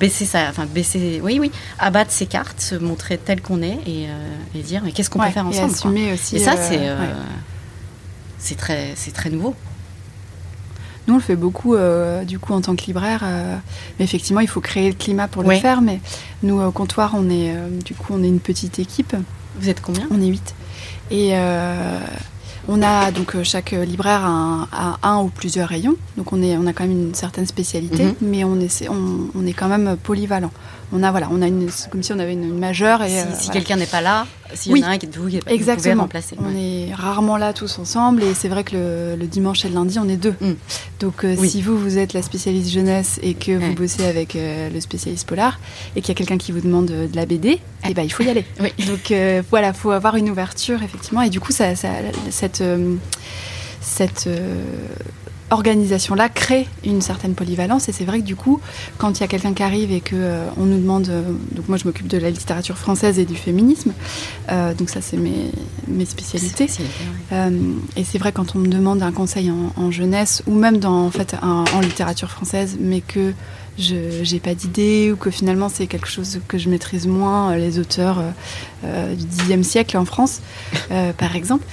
baisser 0.00 0.26
ça, 0.26 0.48
enfin 0.50 0.66
baisser, 0.66 1.20
oui, 1.24 1.38
oui, 1.40 1.50
abattre 1.78 2.10
ses 2.10 2.26
cartes, 2.26 2.60
se 2.60 2.74
montrer 2.74 3.16
tel 3.16 3.40
qu'on 3.40 3.62
est 3.62 3.78
et, 3.86 4.06
et 4.54 4.62
dire 4.62 4.82
mais 4.84 4.92
qu'est-ce 4.92 5.08
qu'on 5.08 5.18
Ouais, 5.20 5.28
peut 5.28 5.32
faire 5.32 5.46
ensemble 5.46 5.68
quoi. 5.72 5.76
assumer 5.90 6.12
aussi. 6.12 6.36
Et 6.36 6.40
ça, 6.40 6.56
c'est 6.58 6.78
ouais. 6.78 6.96
c'est 8.38 8.56
très, 8.56 8.92
c'est 8.96 9.12
très 9.12 9.30
nouveau. 9.30 9.54
Nous, 11.08 11.14
on 11.14 11.16
le 11.16 11.22
fait 11.22 11.36
beaucoup, 11.36 11.74
euh, 11.74 12.22
du 12.24 12.38
coup, 12.38 12.52
en 12.52 12.60
tant 12.60 12.76
que 12.76 12.84
libraire. 12.84 13.22
euh, 13.24 13.56
mais 13.98 14.04
effectivement, 14.04 14.40
il 14.40 14.46
faut 14.48 14.60
créer 14.60 14.88
le 14.90 14.94
climat 14.94 15.26
pour 15.26 15.42
le 15.42 15.48
Ouais. 15.48 15.58
faire. 15.58 15.80
Mais 15.80 16.00
nous, 16.42 16.60
au 16.60 16.70
comptoir, 16.70 17.12
on 17.16 17.30
est, 17.30 17.56
euh, 17.56 17.68
du 17.82 17.94
coup, 17.94 18.12
on 18.14 18.22
est 18.22 18.28
une 18.28 18.40
petite 18.40 18.78
équipe. 18.78 19.16
Vous 19.58 19.70
êtes 19.70 19.80
combien? 19.80 20.06
On 20.10 20.20
est 20.20 20.26
8. 20.26 20.54
Et 21.10 21.32
on 22.70 22.82
a 22.82 23.10
donc 23.10 23.42
chaque 23.44 23.70
libraire 23.70 24.22
a 24.26 24.28
un, 24.28 24.62
a 24.70 24.98
un 25.02 25.22
ou 25.22 25.28
plusieurs 25.28 25.68
rayons. 25.70 25.96
Donc 26.18 26.34
on, 26.34 26.42
est, 26.42 26.56
on 26.58 26.66
a 26.66 26.74
quand 26.74 26.84
même 26.86 26.92
une 27.08 27.14
certaine 27.14 27.46
spécialité, 27.46 28.04
Mhm. 28.04 28.14
mais 28.20 28.44
on, 28.44 28.60
essaie, 28.60 28.88
on, 28.90 29.28
on 29.34 29.46
est 29.46 29.54
quand 29.54 29.68
même 29.68 29.96
polyvalent. 29.96 30.50
On 30.92 31.02
a, 31.02 31.10
voilà, 31.10 31.28
on 31.32 31.40
a 31.40 31.46
une, 31.46 31.70
c'est 31.70 31.90
comme 31.90 32.02
si 32.02 32.12
on 32.12 32.18
avait 32.18 32.34
une, 32.34 32.44
une 32.44 32.58
majeure. 32.58 33.02
Et, 33.02 33.08
Si, 33.08 33.16
euh, 33.16 33.22
si 33.38 33.46
voilà. 33.46 33.52
quelqu'un 33.52 33.76
n'est 33.76 33.86
pas 33.86 34.02
là, 34.02 34.26
s'il 34.54 34.72
Oui. 34.72 34.80
y 34.80 34.84
en 34.84 34.88
a 34.88 34.90
un 34.92 34.98
qui 34.98 35.06
vous, 35.06 35.24
vous 35.24 35.38
pouvez 35.38 35.54
Exactement. 35.54 36.02
remplacer. 36.02 36.36
On 36.40 36.52
ouais. 36.52 36.88
est 36.90 36.94
rarement 36.94 37.36
là 37.36 37.52
tous 37.52 37.78
ensemble 37.78 38.22
et 38.22 38.34
c'est 38.34 38.48
vrai 38.48 38.64
que 38.64 38.74
le, 38.76 39.16
le 39.16 39.26
dimanche 39.26 39.64
et 39.64 39.68
le 39.68 39.74
lundi, 39.74 39.98
on 39.98 40.08
est 40.08 40.16
deux. 40.16 40.34
Mm. 40.40 40.52
Donc 41.00 41.24
euh, 41.24 41.36
Oui. 41.38 41.48
si 41.50 41.62
vous, 41.62 41.78
vous 41.78 41.98
êtes 41.98 42.12
la 42.12 42.22
spécialiste 42.22 42.70
jeunesse 42.70 43.18
et 43.22 43.34
que 43.34 43.52
vous 43.52 43.74
bossez 43.74 44.04
avec 44.06 44.36
euh, 44.36 44.70
le 44.70 44.80
spécialiste 44.80 45.26
polar 45.28 45.58
et 45.96 46.00
qu'il 46.00 46.08
y 46.08 46.12
a 46.12 46.14
quelqu'un 46.18 46.38
qui 46.38 46.52
vous 46.52 46.60
demande 46.60 46.90
euh, 46.90 47.06
de 47.08 47.16
la 47.16 47.26
BD, 47.26 47.58
eh 47.88 47.94
ben, 47.94 48.02
il 48.02 48.10
faut 48.10 48.22
y 48.22 48.28
aller. 48.30 48.44
Oui. 48.60 48.72
Donc 48.86 49.10
euh, 49.10 49.42
voilà, 49.50 49.72
faut 49.72 49.90
avoir 49.90 50.16
une 50.16 50.30
ouverture 50.30 50.82
effectivement 50.82 51.22
et 51.22 51.30
du 51.30 51.40
coup 51.40 51.52
ça, 51.52 51.76
ça- 51.76 51.88
cette 52.30 52.62
cette 53.80 54.28
organisation-là 55.50 56.28
crée 56.28 56.66
une 56.84 57.00
certaine 57.00 57.34
polyvalence 57.34 57.88
et 57.88 57.92
c'est 57.92 58.04
vrai 58.04 58.20
que 58.20 58.24
du 58.24 58.36
coup 58.36 58.60
quand 58.98 59.18
il 59.18 59.20
y 59.22 59.24
a 59.24 59.28
quelqu'un 59.28 59.54
qui 59.54 59.62
arrive 59.62 59.90
et 59.92 60.00
que 60.00 60.14
euh, 60.14 60.46
on 60.58 60.64
nous 60.66 60.78
demande 60.78 61.08
euh, 61.08 61.22
donc 61.52 61.68
moi 61.68 61.78
je 61.78 61.84
m'occupe 61.84 62.06
de 62.06 62.18
la 62.18 62.30
littérature 62.30 62.76
française 62.76 63.18
et 63.18 63.24
du 63.24 63.34
féminisme 63.36 63.92
euh, 64.50 64.74
donc 64.74 64.90
ça 64.90 65.00
c'est 65.00 65.16
mes, 65.16 65.50
mes 65.86 66.04
spécialités 66.04 66.64
ouais. 67.32 67.52
et 67.96 68.04
c'est 68.04 68.18
vrai 68.18 68.32
quand 68.32 68.54
on 68.56 68.58
me 68.58 68.68
demande 68.68 69.02
un 69.02 69.12
conseil 69.12 69.50
en, 69.50 69.72
en 69.76 69.90
jeunesse 69.90 70.42
ou 70.46 70.54
même 70.54 70.78
dans 70.78 71.06
en 71.06 71.10
fait 71.10 71.34
un- 71.42 71.64
en 71.74 71.80
littérature 71.80 72.30
française, 72.30 72.76
mais 72.80 73.00
que 73.00 73.32
je 73.78 73.94
j'ai 74.22 74.40
pas 74.40 74.54
d'idée 74.54 75.12
ou 75.12 75.16
que 75.16 75.30
finalement 75.30 75.68
c'est 75.68 75.86
quelque 75.86 76.08
chose 76.08 76.40
que 76.48 76.58
je 76.58 76.68
maîtrise 76.68 77.06
moins, 77.06 77.54
les 77.56 77.78
auteurs 77.78 78.22
du 78.82 79.56
Xe 79.56 79.62
siècle 79.66 79.96
en 79.96 80.04
France, 80.04 80.40
par 81.16 81.36
exemple, 81.36 81.64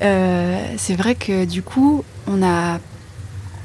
c'est 0.00 0.94
vrai 0.96 1.14
que 1.14 1.44
du 1.44 1.62
coup 1.62 2.02
on 2.26 2.42
a 2.42 2.78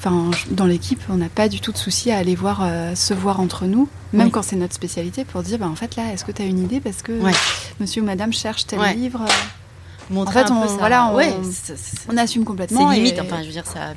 Enfin, 0.07 0.31
dans 0.51 0.65
l'équipe, 0.65 1.01
on 1.09 1.15
n'a 1.17 1.27
pas 1.29 1.49
du 1.49 1.59
tout 1.59 1.71
de 1.71 1.77
souci 1.77 2.11
à 2.11 2.17
aller 2.17 2.35
voir, 2.35 2.61
euh, 2.63 2.95
se 2.95 3.13
voir 3.13 3.39
entre 3.39 3.65
nous, 3.65 3.89
même 4.13 4.27
Oui. 4.27 4.31
quand 4.31 4.41
c'est 4.41 4.55
notre 4.55 4.73
spécialité, 4.73 5.25
pour 5.25 5.43
dire, 5.43 5.57
bah, 5.59 5.67
en 5.67 5.75
fait, 5.75 5.95
là, 5.95 6.13
est-ce 6.13 6.23
que 6.23 6.31
tu 6.31 6.41
as 6.41 6.45
une 6.45 6.59
idée? 6.63 6.79
Parce 6.79 7.01
que 7.01 7.11
Ouais. 7.11 7.31
monsieur 7.79 8.01
ou 8.01 8.05
madame 8.05 8.31
cherche 8.31 8.65
tel 8.67 8.79
Ouais. 8.79 8.93
livre. 8.93 9.21
euh, 9.23 9.31
Montrer 10.09 10.39
En 10.39 10.45
fait, 10.45 10.51
un 10.53 10.55
peu 10.61 10.65
on- 10.65 10.67
ça- 10.69 10.75
voilà, 10.79 11.07
on- 11.07 11.15
ouais, 11.15 11.33
assume 12.17 12.45
complètement. 12.45 12.89
c'est 12.91 12.95
limite, 12.95 13.17
et- 13.17 13.21
enfin, 13.21 13.41
je 13.41 13.47
veux 13.47 13.51
dire, 13.51 13.65
ça. 13.65 13.93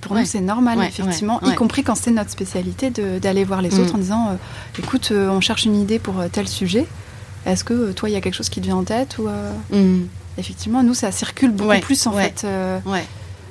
Pour 0.00 0.16
nous, 0.16 0.24
c'est 0.24 0.40
normal, 0.40 0.78
effectivement, 0.82 1.38
y 1.42 1.54
compris 1.54 1.82
quand 1.82 1.94
c'est 1.94 2.12
notre 2.12 2.30
spécialité 2.30 2.88
d'aller 3.20 3.44
voir 3.44 3.60
les 3.60 3.68
Mm. 3.70 3.80
autres 3.80 3.94
en 3.94 3.98
disant 3.98 4.28
euh, 4.30 4.36
écoute, 4.82 5.10
euh, 5.12 5.28
on 5.28 5.42
cherche 5.42 5.66
une 5.66 5.76
idée 5.78 5.98
pour 5.98 6.14
tel 6.32 6.48
sujet. 6.48 6.86
Est-ce 7.44 7.62
que 7.62 7.92
toi, 7.92 8.08
il 8.08 8.12
y 8.12 8.16
a 8.16 8.22
quelque 8.22 8.32
chose 8.34 8.48
qui 8.48 8.60
te 8.60 8.64
vient 8.64 8.76
en 8.76 8.84
tête 8.84 9.18
ou, 9.18 9.28
Mhm. 9.70 10.08
Effectivement, 10.38 10.82
nous, 10.82 10.94
ça 10.94 11.12
circule 11.12 11.50
beaucoup 11.52 11.78
plus 11.80 12.06
en 12.06 12.12
fait. 12.12 12.46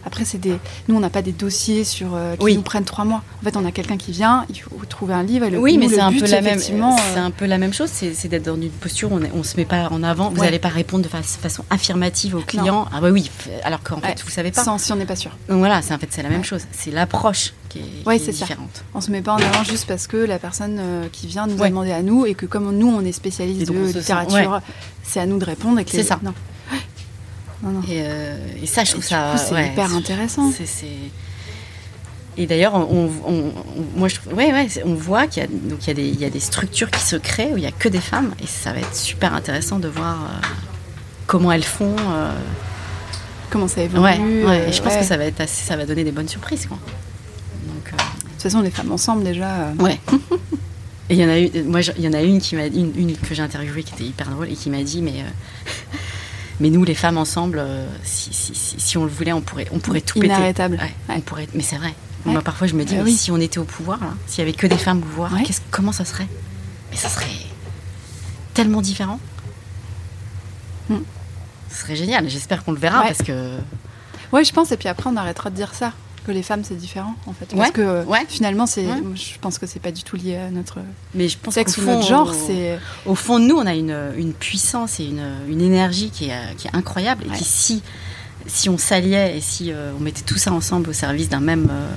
Après, 0.05 0.25
c'est 0.25 0.37
des. 0.37 0.57
Nous, 0.87 0.95
on 0.95 0.99
n'a 0.99 1.09
pas 1.09 1.21
des 1.21 1.31
dossiers 1.31 1.83
sur 1.83 2.09
euh, 2.15 2.35
qui 2.35 2.43
Oui. 2.43 2.55
nous 2.55 2.61
prennent 2.61 2.83
trois 2.83 3.05
mois. 3.05 3.21
En 3.41 3.43
fait, 3.43 3.55
on 3.57 3.65
a 3.65 3.71
quelqu'un 3.71 3.97
qui 3.97 4.11
vient, 4.11 4.45
il 4.49 4.59
faut 4.59 4.69
trouver 4.89 5.13
un 5.13 5.23
livre. 5.23 5.45
Et 5.45 5.49
le, 5.49 5.57
Oui, 5.59 5.77
mais 5.77 5.87
c'est 5.89 5.99
un 5.99 6.11
peu 6.11 6.25
la 6.27 6.41
même. 6.41 6.59
C'est 6.59 6.73
euh, 6.73 7.17
un 7.25 7.31
peu 7.31 7.45
la 7.45 7.57
même 7.57 7.73
chose. 7.73 7.89
C'est 7.91 8.27
d'être 8.27 8.43
dans 8.45 8.55
une 8.55 8.69
posture 8.69 9.11
où 9.11 9.15
on, 9.17 9.39
on 9.39 9.43
se 9.43 9.57
met 9.57 9.65
pas 9.65 9.87
en 9.89 10.03
avant. 10.03 10.29
Vous 10.29 10.39
Ouais. 10.39 10.45
n'allez 10.45 10.59
pas 10.59 10.69
répondre 10.69 11.03
de 11.03 11.09
fa- 11.09 11.21
façon 11.23 11.63
affirmative 11.69 12.35
au 12.35 12.41
client. 12.41 12.87
Ah 12.93 12.99
bah 13.01 13.09
oui. 13.11 13.29
Alors 13.63 13.81
qu'en 13.83 13.95
Ouais. 13.95 14.09
fait, 14.09 14.21
vous 14.23 14.29
savez 14.31 14.51
pas. 14.51 14.63
sans 14.63 14.77
si 14.77 14.91
on 14.91 14.95
n'est 14.95 15.05
pas 15.05 15.15
sûr. 15.15 15.31
Donc 15.49 15.59
voilà, 15.59 15.81
c'est 15.81 15.93
en 15.93 15.97
fait 15.99 16.07
c'est 16.09 16.23
la 16.23 16.29
même 16.29 16.39
Ouais. 16.39 16.43
chose. 16.45 16.63
C'est 16.71 16.91
l'approche 16.91 17.53
qui 17.69 17.79
est, 17.79 17.81
Ouais, 18.05 18.17
qui 18.17 18.23
est 18.23 18.25
c'est 18.27 18.31
ça. 18.33 18.45
différente. 18.45 18.83
On 18.93 19.01
se 19.01 19.09
met 19.11 19.21
pas 19.21 19.33
en 19.33 19.37
avant 19.37 19.63
juste 19.63 19.85
parce 19.87 20.07
que 20.07 20.17
la 20.17 20.37
personne 20.39 20.77
euh, 20.79 21.07
qui 21.11 21.27
vient 21.27 21.47
nous 21.47 21.61
a 21.63 21.69
demandé 21.69 21.91
à 21.91 22.01
nous 22.03 22.25
et 22.25 22.33
que 22.35 22.45
comme 22.45 22.71
nous, 22.77 22.87
on 22.89 23.01
est 23.05 23.11
spécialiste 23.11 23.71
de 23.71 23.73
littérature, 23.97 24.59
c'est 25.03 25.19
à 25.19 25.25
nous 25.25 25.37
de 25.39 25.45
répondre. 25.45 25.79
C'est 25.87 26.03
ça. 26.03 26.19
Non. 26.23 26.33
Non, 27.63 27.69
non. 27.71 27.81
Et, 27.87 28.03
euh, 28.05 28.37
et 28.61 28.67
ça, 28.67 28.83
je 28.83 28.91
trouve 28.91 29.03
ça. 29.03 29.35
c'est 29.37 29.53
ouais, 29.55 29.67
hyper 29.69 29.93
intéressant. 29.95 30.51
Et 32.35 32.47
d'ailleurs, 32.47 32.73
on, 32.73 33.11
on- 33.25 33.31
on- 33.31 33.53
moi, 33.95 34.07
je 34.07 34.15
ouais, 34.33 34.51
ouais, 34.51 34.67
on 34.85 34.95
voit 34.95 35.27
qu'il 35.27 35.43
y 35.43 35.45
a, 35.45 35.47
donc 35.47 35.83
il 35.83 35.87
y 35.87 35.91
a 35.91 35.93
des, 35.93 36.07
il 36.07 36.19
y 36.19 36.25
a 36.25 36.31
des 36.31 36.39
structures 36.39 36.89
qui 36.89 36.99
se 37.01 37.15
créent 37.15 37.51
où 37.53 37.57
il 37.57 37.63
y 37.63 37.67
a 37.67 37.71
que 37.71 37.87
des 37.87 37.99
femmes, 38.01 38.33
et 38.41 38.47
ça 38.47 38.73
va 38.73 38.79
être 38.79 38.95
super 38.95 39.35
intéressant 39.35 39.77
de 39.77 39.87
voir 39.87 40.15
euh, 40.23 40.47
comment 41.27 41.51
elles 41.51 41.63
font. 41.63 41.95
euh, 41.99 42.31
Comment 43.51 43.67
ça 43.67 43.81
évolue. 43.83 44.01
ouais, 44.03 44.17
ouais, 44.45 44.69
et 44.69 44.71
je 44.73 44.81
pense 44.81 44.93
ouais. 44.93 44.99
que 45.01 45.05
ça 45.05 45.15
va 45.15 45.25
être 45.25 45.39
assez, 45.39 45.63
ça 45.63 45.77
va 45.77 45.85
donner 45.85 46.03
des 46.03 46.11
bonnes 46.11 46.27
surprises, 46.27 46.65
quoi. 46.65 46.77
Donc, 47.67 47.93
euh, 47.93 47.97
De 47.97 48.29
toute 48.31 48.41
façon, 48.41 48.61
les 48.61 48.71
femmes 48.71 48.91
ensemble, 48.91 49.23
déjà. 49.23 49.47
euh, 49.67 49.73
Ouais. 49.79 49.99
Et 51.09 51.15
il 51.15 51.19
y 51.19 51.25
en 51.25 51.29
a 51.29 51.37
une, 51.37 51.65
moi, 51.65 51.81
il 51.97 52.03
y 52.03 52.07
en 52.07 52.13
a 52.13 52.21
une 52.23 52.39
qui 52.41 52.55
m'a, 52.55 52.65
une, 52.65 52.93
une 52.97 53.15
que 53.15 53.35
j'ai 53.35 53.43
interviewée 53.43 53.83
qui 53.83 53.93
était 53.93 54.05
hyper 54.05 54.29
drôle 54.29 54.49
et 54.49 54.53
qui 54.55 54.71
m'a 54.71 54.81
dit, 54.81 55.03
mais, 55.03 55.11
euh, 55.19 55.97
mais 56.59 56.69
nous, 56.69 56.83
les 56.83 56.95
femmes 56.95 57.17
ensemble, 57.17 57.59
euh, 57.59 57.85
si, 58.03 58.33
si, 58.33 58.53
si, 58.55 58.79
si 58.79 58.97
on 58.97 59.03
le 59.05 59.09
voulait, 59.11 59.33
on 59.33 59.41
pourrait, 59.41 59.67
on 59.71 59.79
pourrait 59.79 60.01
tout 60.01 60.19
péter. 60.19 60.33
Inarrêtable. 60.33 60.75
Ouais, 60.75 60.93
Ouais. 61.09 61.15
On 61.17 61.21
pourrait, 61.21 61.47
mais 61.53 61.63
c'est 61.63 61.77
vrai. 61.77 61.93
Ouais. 62.25 62.31
Moi, 62.33 62.41
parfois, 62.41 62.67
je 62.67 62.73
me 62.75 62.83
dis, 62.85 62.95
Bah 62.95 63.01
mais 63.03 63.11
oui. 63.11 63.17
si 63.17 63.31
on 63.31 63.37
était 63.37 63.57
au 63.59 63.63
pouvoir, 63.65 63.99
s'il 64.27 64.39
y 64.39 64.41
avait 64.43 64.53
que 64.53 64.67
des 64.67 64.77
femmes 64.77 64.99
au 64.99 65.01
pouvoir, 65.01 65.31
comment 65.71 65.91
ça 65.91 66.05
serait? 66.05 66.27
Mais 66.91 66.97
ça 66.97 67.09
serait 67.09 67.25
tellement 68.53 68.81
différent. 68.81 69.19
Hmm. 70.89 70.97
Ce 71.69 71.81
serait 71.81 71.95
génial. 71.95 72.29
J'espère 72.29 72.63
qu'on 72.63 72.71
le 72.71 72.79
verra 72.79 73.01
parce 73.03 73.23
que 73.23 73.57
Ouais, 74.31 74.43
je 74.43 74.51
pense. 74.53 74.71
Et 74.71 74.77
puis 74.77 74.87
après, 74.89 75.09
on 75.09 75.15
arrêtera 75.17 75.49
de 75.49 75.55
dire 75.55 75.73
ça. 75.73 75.93
Que 76.25 76.31
les 76.31 76.43
femmes, 76.43 76.63
c'est 76.63 76.75
différent, 76.77 77.15
en 77.25 77.33
fait. 77.33 77.45
Parce 77.47 77.59
Ouais, 77.67 77.71
que 77.73 78.05
ouais. 78.05 78.25
finalement, 78.29 78.65
c'est, 78.65 78.85
Ouais. 78.85 79.01
je 79.15 79.37
pense 79.41 79.57
que 79.59 79.65
c'est 79.67 79.79
pas 79.81 79.91
du 79.91 80.03
tout 80.03 80.15
lié 80.15 80.37
à 80.37 80.49
notre 80.51 80.79
mais 81.13 81.27
je 81.27 81.37
pense 81.37 81.53
sexe 81.55 81.75
qu'au 81.75 81.81
ou 81.81 81.85
fond, 81.85 81.95
notre 81.97 82.07
genre. 82.07 82.33
C'est. 82.33 82.79
au 83.05 83.15
fond 83.15 83.39
de 83.39 83.45
nous, 83.45 83.55
on 83.57 83.65
a 83.65 83.73
une, 83.73 83.97
une 84.17 84.31
puissance 84.33 84.99
et 85.01 85.05
une, 85.05 85.23
une 85.49 85.59
énergie 85.61 86.09
qui 86.11 86.29
est, 86.29 86.55
qui 86.57 86.67
est 86.67 86.75
incroyable. 86.75 87.25
Et 87.27 87.37
qui, 87.37 87.43
si, 87.43 87.83
si 88.47 88.69
on 88.69 88.77
s'alliait 88.77 89.37
et 89.37 89.41
si 89.41 89.71
euh, 89.71 89.91
on 89.97 89.99
mettait 89.99 90.21
tout 90.21 90.37
ça 90.37 90.53
ensemble 90.53 90.89
au 90.89 90.93
service 90.93 91.27
d'un 91.27 91.41
même 91.41 91.67
euh, 91.69 91.89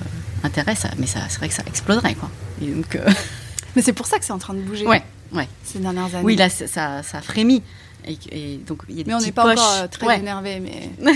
intérêt, 0.45 0.75
ça, 0.75 0.89
mais 0.99 1.07
ça, 1.07 1.21
c'est 1.29 1.39
vrai 1.39 1.49
que 1.49 1.55
ça 1.55 1.63
exploserait. 1.67 2.15
Quoi. 2.15 2.29
Et 2.63 2.67
donc, 2.67 2.97
euh, 2.97 3.09
Mais 3.77 3.83
c'est 3.83 3.93
pour 3.93 4.07
ça 4.07 4.19
que 4.19 4.25
c'est 4.25 4.33
en 4.33 4.39
train 4.39 4.55
de 4.55 4.61
bouger. 4.61 4.87
ouais, 4.87 5.03
ouais. 5.33 5.47
Ces 5.63 5.79
dernières 5.79 6.07
années. 6.07 6.25
Oui, 6.25 6.35
là, 6.35 6.49
ça, 6.49 6.67
ça, 7.03 7.21
frémit. 7.23 7.63
Et, 8.07 8.17
et 8.33 8.57
donc, 8.67 8.83
il 8.89 8.97
y 8.97 9.01
a 9.01 9.05
des 9.05 9.11
Mais 9.11 9.15
on 9.17 9.21
n'est 9.21 9.31
pas 9.33 9.43
poches. 9.43 9.59
encore 9.61 9.91
très 9.91 10.07
Ouais. 10.07 10.19
énervé, 10.19 10.59
mais. 10.61 10.91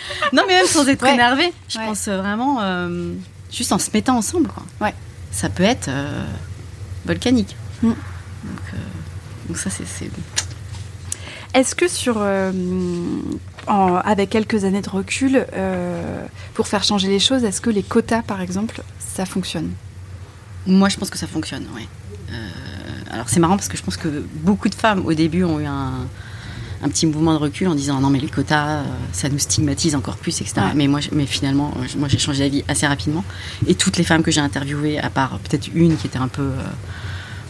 Non, 0.32 0.42
mais 0.46 0.54
même 0.56 0.66
sans 0.66 0.86
être 0.88 1.02
Ouais. 1.02 1.14
énervé, 1.14 1.52
je 1.68 1.78
Ouais. 1.78 1.84
pense 1.86 2.08
euh, 2.08 2.18
vraiment 2.18 2.58
euh, 2.60 3.12
juste 3.52 3.72
en 3.72 3.78
se 3.78 3.90
mettant 3.92 4.16
ensemble. 4.16 4.48
Quoi. 4.48 4.62
Ouais. 4.80 4.94
Ça 5.30 5.48
peut 5.48 5.62
être 5.64 5.88
euh, 5.88 6.24
volcanique. 7.06 7.56
Mm. 7.82 7.88
Donc, 7.88 7.96
euh, 8.74 8.76
donc 9.48 9.58
ça, 9.58 9.70
c'est... 9.70 9.84
Est-ce 11.54 11.74
que 11.74 11.88
sur, 11.88 12.18
en- 13.66 13.94
avec 13.96 14.30
quelques 14.30 14.64
années 14.64 14.82
de 14.82 14.88
recul, 14.90 15.46
pour 16.54 16.68
faire 16.68 16.84
changer 16.84 17.08
les 17.08 17.18
choses, 17.20 17.42
est-ce 17.44 17.60
que 17.60 17.70
les 17.70 17.82
quotas, 17.82 18.22
par 18.22 18.40
exemple, 18.42 18.82
ça 18.98 19.24
fonctionne? 19.24 19.70
Moi, 20.66 20.88
je 20.90 20.96
pense 20.98 21.08
que 21.10 21.16
ça 21.18 21.26
fonctionne, 21.26 21.64
oui. 21.74 21.88
alors, 23.10 23.28
c'est 23.30 23.40
marrant 23.40 23.56
parce 23.56 23.68
que 23.68 23.78
je 23.78 23.82
pense 23.82 23.96
que 23.96 24.08
beaucoup 24.42 24.68
de 24.68 24.74
femmes, 24.74 25.04
au 25.06 25.14
début, 25.14 25.42
ont 25.44 25.58
eu 25.58 25.64
un, 25.66 26.06
un 26.82 26.88
petit 26.88 27.06
mouvement 27.06 27.32
de 27.32 27.38
recul 27.38 27.66
en 27.68 27.74
disant 27.74 28.00
non, 28.00 28.08
mais 28.10 28.20
les 28.20 28.28
quotas, 28.28 28.68
euh, 28.68 28.84
ça 29.12 29.28
nous 29.28 29.38
stigmatise 29.38 29.94
encore 29.96 30.16
plus, 30.16 30.40
etc. 30.40 30.54
Ouais. 30.58 30.62
Mais, 30.74 30.86
moi, 30.86 31.00
mais 31.12 31.26
finalement, 31.26 31.72
euh, 31.78 31.84
moi, 31.98 32.08
j'ai 32.08 32.18
changé 32.18 32.44
d'avis 32.44 32.64
assez 32.68 32.86
rapidement. 32.86 33.24
Et 33.66 33.74
toutes 33.74 33.96
les 33.96 34.04
femmes 34.04 34.22
que 34.22 34.30
j'ai 34.30 34.40
interviewées, 34.40 34.98
à 34.98 35.10
part 35.10 35.38
peut-être 35.40 35.68
une 35.74 35.96
qui 35.96 36.06
était 36.06 36.18
un 36.18 36.28
peu 36.28 36.42
euh, 36.42 36.62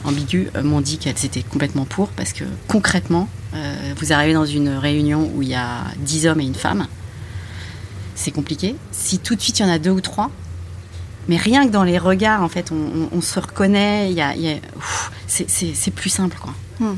ambiguë, 0.05 0.49
m'ont 0.62 0.81
dit 0.81 0.99
qu'elles 0.99 1.24
étaient 1.24 1.43
complètement 1.43 1.85
pour 1.85 2.09
parce 2.09 2.33
que 2.33 2.45
concrètement, 2.68 3.29
euh, 3.55 3.93
vous 3.99 4.12
arrivez 4.12 4.33
dans 4.35 4.47
une 4.47 4.68
réunion 4.70 5.31
où 5.35 5.43
il 5.43 5.49
y 5.49 5.55
a 5.55 5.85
10 5.99 6.26
hommes 6.26 6.41
et 6.41 6.45
une 6.47 6.55
femme. 6.55 6.87
C'est 8.14 8.31
compliqué. 8.33 8.76
Si 8.93 9.18
tout 9.18 9.35
de 9.35 9.41
suite 9.41 9.59
il 9.61 9.62
y 9.62 9.64
en 9.66 9.72
a 9.72 9.79
deux 9.79 9.91
ou 9.91 10.01
trois, 10.01 10.31
mais 11.29 11.37
rien 11.37 11.66
que 11.66 11.70
dans 11.72 11.85
les 11.85 11.99
regards, 11.99 12.43
en 12.43 12.49
fait, 12.49 12.72
on, 12.72 12.74
on- 13.12 13.18
on 13.18 13.20
se 13.20 13.39
reconnaît. 13.39 14.11
Il 14.11 14.16
y 14.16 14.22
a, 14.22 14.33
c'est 15.26 15.91
plus 15.91 16.09
simple, 16.11 16.39
quoi. 16.41 16.55
Hmm. 16.81 16.97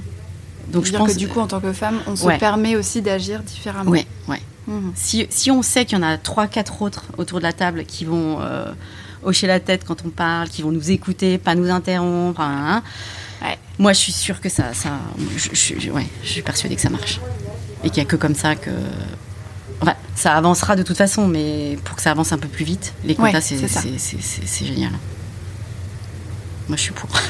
Donc 0.73 0.85
je 0.85 0.93
pense 0.97 1.13
que 1.13 1.19
du 1.19 1.29
coup, 1.29 1.41
en 1.41 1.47
tant 1.47 1.61
que 1.61 1.73
femme, 1.73 2.01
on 2.07 2.17
se 2.17 2.27
permet 2.39 2.77
aussi 2.77 3.03
d'agir 3.03 3.43
différemment. 3.43 3.91
ouais, 3.91 4.07
ouais. 4.29 4.41
Mhm. 4.67 4.93
Si, 4.95 5.27
si 5.31 5.51
on 5.51 5.63
sait 5.63 5.85
qu'il 5.85 5.99
y 5.99 6.01
en 6.01 6.05
a 6.07 6.17
trois, 6.19 6.47
quatre 6.47 6.83
autres 6.83 7.05
autour 7.19 7.39
de 7.39 7.43
la 7.45 7.53
table 7.53 7.85
qui 7.85 8.05
vont 8.05 8.39
euh, 8.41 8.67
hocher 9.25 9.47
la 9.47 9.59
tête 9.59 9.85
quand 9.85 10.05
on 10.05 10.11
parle, 10.11 10.49
qui 10.49 10.63
vont 10.63 10.71
nous 10.71 10.91
écouter, 10.91 11.39
pas 11.39 11.55
nous 11.55 11.71
interrompre, 11.71 12.41
hein, 12.41 12.77
hein, 12.77 12.83
Ouais. 13.43 13.59
moi 13.79 13.95
je 13.95 13.99
suis 13.99 14.13
sûre 14.13 14.39
que 14.41 14.51
ça, 14.51 14.75
ça 14.75 14.91
je, 15.37 15.49
je- 15.79 15.91
ouais, 15.91 16.07
je 16.23 16.29
suis 16.29 16.43
persuadée 16.43 16.77
que 16.77 16.83
ça 16.83 16.91
marche 16.91 17.21
et 17.83 17.89
qu'il 17.89 18.03
n'y 18.03 18.07
a 18.07 18.11
que 18.11 18.17
comme 18.17 18.35
ça 18.35 18.55
que, 18.55 18.69
enfin, 19.81 19.95
ça 20.15 20.35
avancera 20.37 20.77
de 20.77 20.83
toute 20.83 20.99
façon, 20.99 21.27
mais 21.27 21.79
pour 21.85 21.97
que 21.97 22.03
ça 22.03 22.11
avance 22.11 22.31
un 22.33 22.39
peu 22.39 22.49
plus 22.49 22.67
vite, 22.67 22.93
les 23.03 23.15
quotas 23.15 23.39
Ouais, 23.39 23.41
c'est 23.99 24.67
génial. 24.67 24.93
Moi 26.69 26.77
je 26.77 26.83
suis 26.83 26.93
pour. 26.93 27.09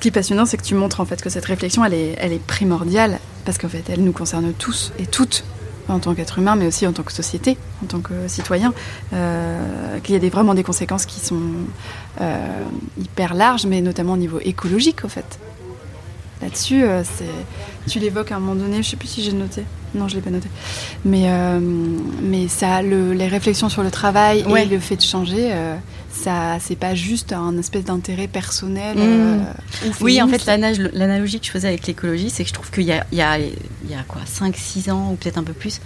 Ce 0.00 0.02
qui 0.02 0.08
est 0.08 0.12
passionnant, 0.12 0.46
c'est 0.46 0.56
que 0.56 0.62
tu 0.62 0.74
montres 0.74 1.02
en 1.02 1.04
fait 1.04 1.20
que 1.20 1.28
cette 1.28 1.44
réflexion, 1.44 1.84
elle 1.84 1.92
est, 1.92 2.16
elle 2.16 2.32
est 2.32 2.42
primordiale 2.42 3.18
parce 3.44 3.58
qu'en 3.58 3.68
fait, 3.68 3.84
elle 3.90 4.02
nous 4.02 4.12
concerne 4.12 4.54
tous 4.54 4.94
et 4.98 5.04
toutes. 5.04 5.44
en 5.90 5.98
tant 5.98 6.14
qu'être 6.14 6.38
humain, 6.38 6.56
mais 6.56 6.66
aussi 6.66 6.86
en 6.86 6.94
tant 6.94 7.02
que 7.02 7.12
société, 7.12 7.58
en 7.84 7.86
tant 7.86 8.00
que 8.00 8.26
citoyen, 8.26 8.72
euh, 9.12 9.98
qu'il 10.02 10.14
y 10.14 10.16
a 10.16 10.18
des, 10.18 10.30
vraiment 10.30 10.54
des 10.54 10.62
conséquences 10.62 11.04
qui 11.04 11.20
sont 11.20 11.42
euh, 12.22 12.38
hyper 12.98 13.34
larges, 13.34 13.66
mais 13.66 13.82
notamment 13.82 14.14
au 14.14 14.16
niveau 14.16 14.40
écologique, 14.40 15.04
au 15.04 15.08
fait. 15.08 15.38
Là-dessus, 16.40 16.82
euh, 16.82 17.04
c'est, 17.04 17.26
tu 17.90 17.98
l'évoques 17.98 18.32
à 18.32 18.36
un 18.36 18.40
moment 18.40 18.54
donné, 18.54 18.82
je 18.82 18.88
sais 18.90 18.96
plus 18.96 19.08
si 19.08 19.22
j'ai 19.22 19.32
noté. 19.32 19.64
Non, 19.94 20.06
je 20.08 20.14
l'ai 20.14 20.20
pas 20.22 20.30
noté. 20.30 20.48
Mais, 21.04 21.24
euh, 21.26 21.58
mais 22.22 22.48
ça, 22.48 22.80
le, 22.82 23.12
les 23.12 23.26
réflexions 23.28 23.68
sur 23.68 23.82
le 23.82 23.90
travail 23.90 24.44
Ouais. 24.46 24.62
et 24.62 24.66
le 24.66 24.78
fait 24.78 24.96
de 24.96 25.02
changer, 25.02 25.48
euh, 25.52 25.74
ça, 26.12 26.58
c'est 26.60 26.76
pas 26.76 26.94
juste 26.94 27.32
un 27.32 27.58
espèce 27.58 27.84
d'intérêt 27.84 28.28
personnel. 28.28 28.96
Mmh. 28.96 29.00
euh, 29.00 29.42
ou 29.88 29.92
Oui, 30.04 30.22
en 30.22 30.28
fait, 30.28 30.46
l'anal- 30.46 30.90
l'analogie 30.92 31.40
que 31.40 31.46
je 31.46 31.50
faisais 31.50 31.68
avec 31.68 31.86
l'écologie, 31.86 32.30
c'est 32.30 32.44
que 32.44 32.48
je 32.48 32.54
trouve 32.54 32.70
qu'il 32.70 32.84
y 32.84 32.92
a, 32.92 33.04
il 33.12 33.18
y 33.18 33.22
a, 33.22 33.38
il 33.38 33.50
y 33.90 33.94
a 33.94 34.02
quoi, 34.06 34.20
5-6 34.26 34.90
ans, 34.90 35.10
ou 35.12 35.16
peut-être 35.16 35.38
un 35.38 35.42
peu 35.44 35.52
plus, 35.52 35.80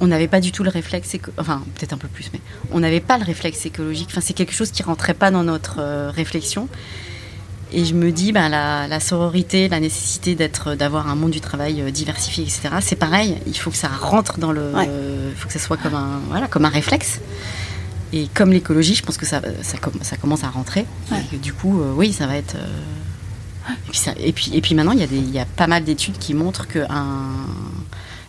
on 0.00 0.06
n'avait 0.08 0.28
pas 0.28 0.40
du 0.40 0.50
tout 0.52 0.62
le 0.64 0.70
réflexe, 0.70 1.16
enfin, 1.38 1.62
peut-être 1.76 1.92
un 1.92 1.98
peu 1.98 2.08
plus, 2.08 2.30
mais 2.32 2.40
on 2.72 2.80
n'avait 2.80 3.00
pas 3.00 3.18
le 3.18 3.24
réflexe 3.24 3.64
écologique. 3.66 4.08
Enfin, 4.10 4.20
c'est 4.20 4.32
quelque 4.34 4.54
chose 4.54 4.70
qui 4.70 4.82
rentrait 4.82 5.14
pas 5.14 5.30
dans 5.30 5.42
notre 5.44 5.76
euh, 5.80 6.10
réflexion. 6.10 6.68
Et 7.72 7.84
je 7.84 7.94
me 7.94 8.10
dis, 8.12 8.32
ben, 8.32 8.48
la, 8.48 8.88
la 8.88 8.98
sororité, 9.00 9.68
la 9.68 9.78
nécessité 9.78 10.34
d'être, 10.34 10.74
d'avoir 10.74 11.06
un 11.08 11.14
monde 11.14 11.30
du 11.32 11.40
travail 11.40 11.82
euh, 11.82 11.90
diversifié, 11.90 12.44
etc. 12.44 12.70
C'est 12.80 12.96
pareil. 12.96 13.36
Il 13.46 13.56
faut 13.56 13.70
que 13.70 13.76
ça 13.76 13.88
rentre 13.88 14.38
dans 14.38 14.52
le, 14.52 14.72
Ouais. 14.72 14.88
il 15.30 15.36
faut 15.36 15.48
que 15.48 15.52
ça 15.52 15.58
soit 15.58 15.76
comme 15.76 15.94
un, 15.94 16.20
voilà, 16.28 16.46
comme 16.46 16.64
un 16.64 16.70
réflexe. 16.70 17.20
Et 18.14 18.26
comme 18.32 18.52
l'écologie, 18.52 18.94
je 18.94 19.02
pense 19.02 19.18
que 19.18 19.26
ça, 19.26 19.42
ça, 19.62 19.76
com- 19.76 19.92
ça 20.00 20.16
commence 20.16 20.44
à 20.44 20.48
rentrer. 20.48 20.86
Ouais. 21.12 21.18
Et 21.20 21.36
que 21.36 21.42
du 21.42 21.52
coup, 21.52 21.80
euh, 21.82 21.92
oui, 21.94 22.12
ça 22.14 22.26
va 22.26 22.36
être. 22.36 22.54
euh, 22.54 23.70
et, 23.86 23.90
puis 23.90 23.98
ça- 23.98 24.14
et, 24.18 24.32
puis, 24.32 24.50
et 24.54 24.60
puis 24.62 24.74
maintenant, 24.74 24.92
il 24.92 25.00
y, 25.00 25.02
a 25.02 25.06
des, 25.06 25.18
il 25.18 25.30
y 25.30 25.38
a 25.38 25.44
pas 25.44 25.66
mal 25.66 25.84
d'études 25.84 26.16
qui 26.16 26.32
montrent 26.32 26.66
que 26.66 26.78
un, 26.88 27.16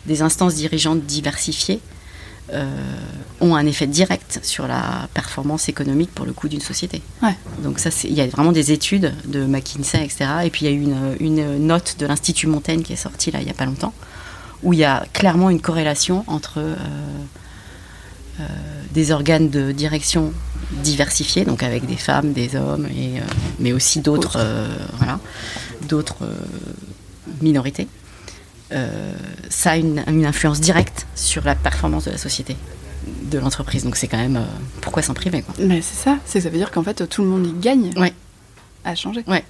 des 0.04 0.20
instances 0.20 0.54
dirigeantes 0.54 1.00
diversifiées 1.06 1.80
euh, 2.52 2.66
ont 3.40 3.54
un 3.54 3.66
effet 3.66 3.86
direct 3.86 4.40
sur 4.42 4.66
la 4.66 5.08
performance 5.14 5.68
économique 5.68 6.12
pour 6.14 6.26
le 6.26 6.32
coup 6.32 6.48
d'une 6.48 6.60
société. 6.60 7.02
Ouais. 7.22 7.34
Donc 7.62 7.78
ça, 7.78 7.90
il 8.04 8.12
y 8.12 8.20
a 8.20 8.26
vraiment 8.26 8.52
des 8.52 8.72
études 8.72 9.14
de 9.26 9.44
McKinsey, 9.44 10.04
etc. 10.04 10.26
Et 10.44 10.50
puis 10.50 10.66
il 10.66 10.70
y 10.70 10.72
a 10.72 10.76
eu 10.76 10.82
une, 10.82 11.16
une 11.20 11.66
note 11.66 11.96
de 11.98 12.06
l'Institut 12.06 12.46
Montaigne 12.46 12.82
qui 12.82 12.92
est 12.92 12.96
sortie 12.96 13.30
là 13.30 13.40
il 13.40 13.46
y 13.46 13.50
a 13.50 13.54
pas 13.54 13.66
longtemps, 13.66 13.94
où 14.62 14.72
il 14.72 14.78
y 14.78 14.84
a 14.84 15.04
clairement 15.12 15.50
une 15.50 15.60
corrélation 15.60 16.24
entre 16.26 16.58
euh, 16.58 16.76
euh, 18.40 18.44
des 18.92 19.12
organes 19.12 19.50
de 19.50 19.72
direction 19.72 20.32
diversifiés, 20.82 21.44
donc 21.44 21.62
avec 21.62 21.86
des 21.86 21.96
femmes, 21.96 22.32
des 22.32 22.56
hommes, 22.56 22.86
et, 22.86 23.18
euh, 23.18 23.22
mais 23.58 23.72
aussi 23.72 24.00
d'autres, 24.00 24.38
voilà, 24.98 25.18
minorités. 27.40 27.88
Ça 29.48 29.72
a 29.72 29.76
une, 29.76 30.04
une 30.06 30.26
influence 30.26 30.60
directe 30.60 31.06
sur 31.16 31.44
la 31.44 31.54
performance 31.54 32.04
de 32.04 32.12
la 32.12 32.18
société, 32.18 32.56
de 33.30 33.38
l'entreprise. 33.38 33.84
Donc 33.84 33.96
c'est 33.96 34.08
quand 34.08 34.18
même 34.18 34.36
euh, 34.36 34.44
pourquoi 34.80 35.02
s'en 35.02 35.14
priver 35.14 35.42
quoi. 35.42 35.54
Mais 35.58 35.80
c'est 35.82 35.96
ça, 35.96 36.18
c'est 36.24 36.40
ça 36.40 36.48
veut 36.50 36.58
dire 36.58 36.70
qu'en 36.70 36.82
fait 36.82 37.08
tout 37.08 37.22
le 37.22 37.28
monde 37.28 37.46
y 37.46 37.52
gagne 37.52 37.90
Ouais. 37.96 38.12
à 38.84 38.94
changer. 38.94 39.22
Ouais. 39.26 39.44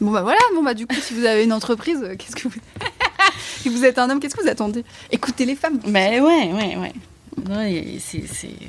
Bon 0.00 0.10
bah 0.10 0.22
voilà, 0.22 0.38
bon 0.54 0.62
bah 0.62 0.74
du 0.74 0.86
coup 0.86 0.94
si 1.00 1.14
vous 1.14 1.24
avez 1.24 1.44
une 1.44 1.52
entreprise, 1.52 1.98
euh, 2.02 2.16
qu'est-ce 2.18 2.36
que 2.36 2.48
vous 2.48 2.54
si 3.62 3.68
vous 3.70 3.84
êtes 3.84 3.98
un 3.98 4.10
homme, 4.10 4.20
qu'est-ce 4.20 4.34
que 4.36 4.42
vous 4.42 4.48
attendez? 4.48 4.84
Écoutez 5.10 5.44
les 5.46 5.56
femmes. 5.56 5.78
Mais 5.86 6.20
ouais, 6.20 6.52
ouais, 6.52 6.76
ouais. 6.76 6.92
Ouais, 7.50 7.98
c'est, 8.00 8.24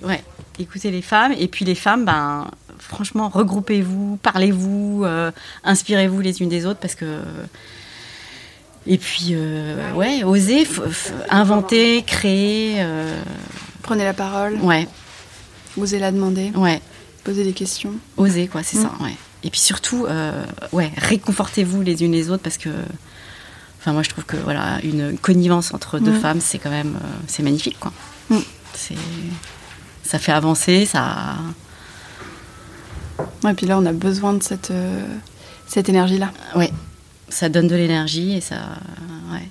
ouais. 0.06 0.22
Écoutez 0.60 0.92
les 0.92 1.02
femmes, 1.02 1.34
et 1.38 1.48
puis 1.48 1.64
les 1.66 1.76
femmes, 1.76 2.04
ben, 2.04 2.48
franchement, 2.80 3.30
regroupez-vous, 3.30 4.18
parlez-vous, 4.22 5.04
euh, 5.06 5.32
inspirez-vous 5.64 6.20
les 6.20 6.42
unes 6.42 6.50
des 6.50 6.66
autres, 6.66 6.80
parce 6.80 6.96
que. 6.96 7.22
Et 8.86 8.98
puis, 8.98 9.30
euh, 9.32 9.92
ouais, 9.94 10.24
f- 10.64 11.12
inventer, 11.30 12.04
créer. 12.04 12.76
euh, 12.80 13.22
Prenez 13.88 14.04
la 14.04 14.14
parole, 14.14 14.60
ouais, 14.62 14.88
osez 15.78 15.98
la 15.98 16.12
demander, 16.12 16.52
ouais, 16.56 16.82
posez 17.24 17.44
des 17.44 17.54
questions. 17.54 17.94
osez, 18.18 18.48
quoi, 18.48 18.62
c'est 18.64 18.78
Mm. 18.78 18.82
ça, 18.84 18.92
ouais. 19.04 19.16
Et 19.44 19.50
puis 19.50 19.60
surtout, 19.60 20.06
euh, 20.06 20.44
ouais, 20.74 20.92
réconfortez-vous 20.98 21.82
les 21.82 22.04
unes 22.04 22.12
les 22.12 22.30
autres, 22.30 22.44
parce 22.44 22.58
que. 22.58 22.70
Enfin, 23.80 23.94
moi, 23.94 24.04
je 24.04 24.10
trouve 24.10 24.26
que, 24.26 24.36
voilà, 24.38 24.80
une 24.84 25.18
connivence 25.18 25.74
entre 25.74 26.00
deux 26.00 26.12
Mm. 26.18 26.20
femmes, 26.22 26.42
c'est 26.42 26.60
quand 26.60 26.70
même. 26.70 26.96
euh, 26.96 27.08
c'est 27.28 27.44
magnifique, 27.44 27.80
quoi. 27.80 27.92
Mm. 28.30 28.38
C'est. 28.74 28.96
Ça 30.04 30.20
fait 30.20 30.32
avancer, 30.34 30.86
ça. 30.86 31.36
Ouais, 33.44 33.54
puis 33.54 33.66
là 33.66 33.78
on 33.80 33.86
a 33.86 33.94
besoin 33.94 34.34
de 34.34 34.44
cette, 34.44 34.72
euh, 34.72 35.06
cette 35.68 35.90
énergie-là. 35.90 36.32
Ouais, 36.56 36.72
ça 37.30 37.50
donne 37.50 37.68
de 37.68 37.76
l'énergie 37.76 38.34
et 38.34 38.42
ça. 38.42 38.56
Ouais. 39.32 39.48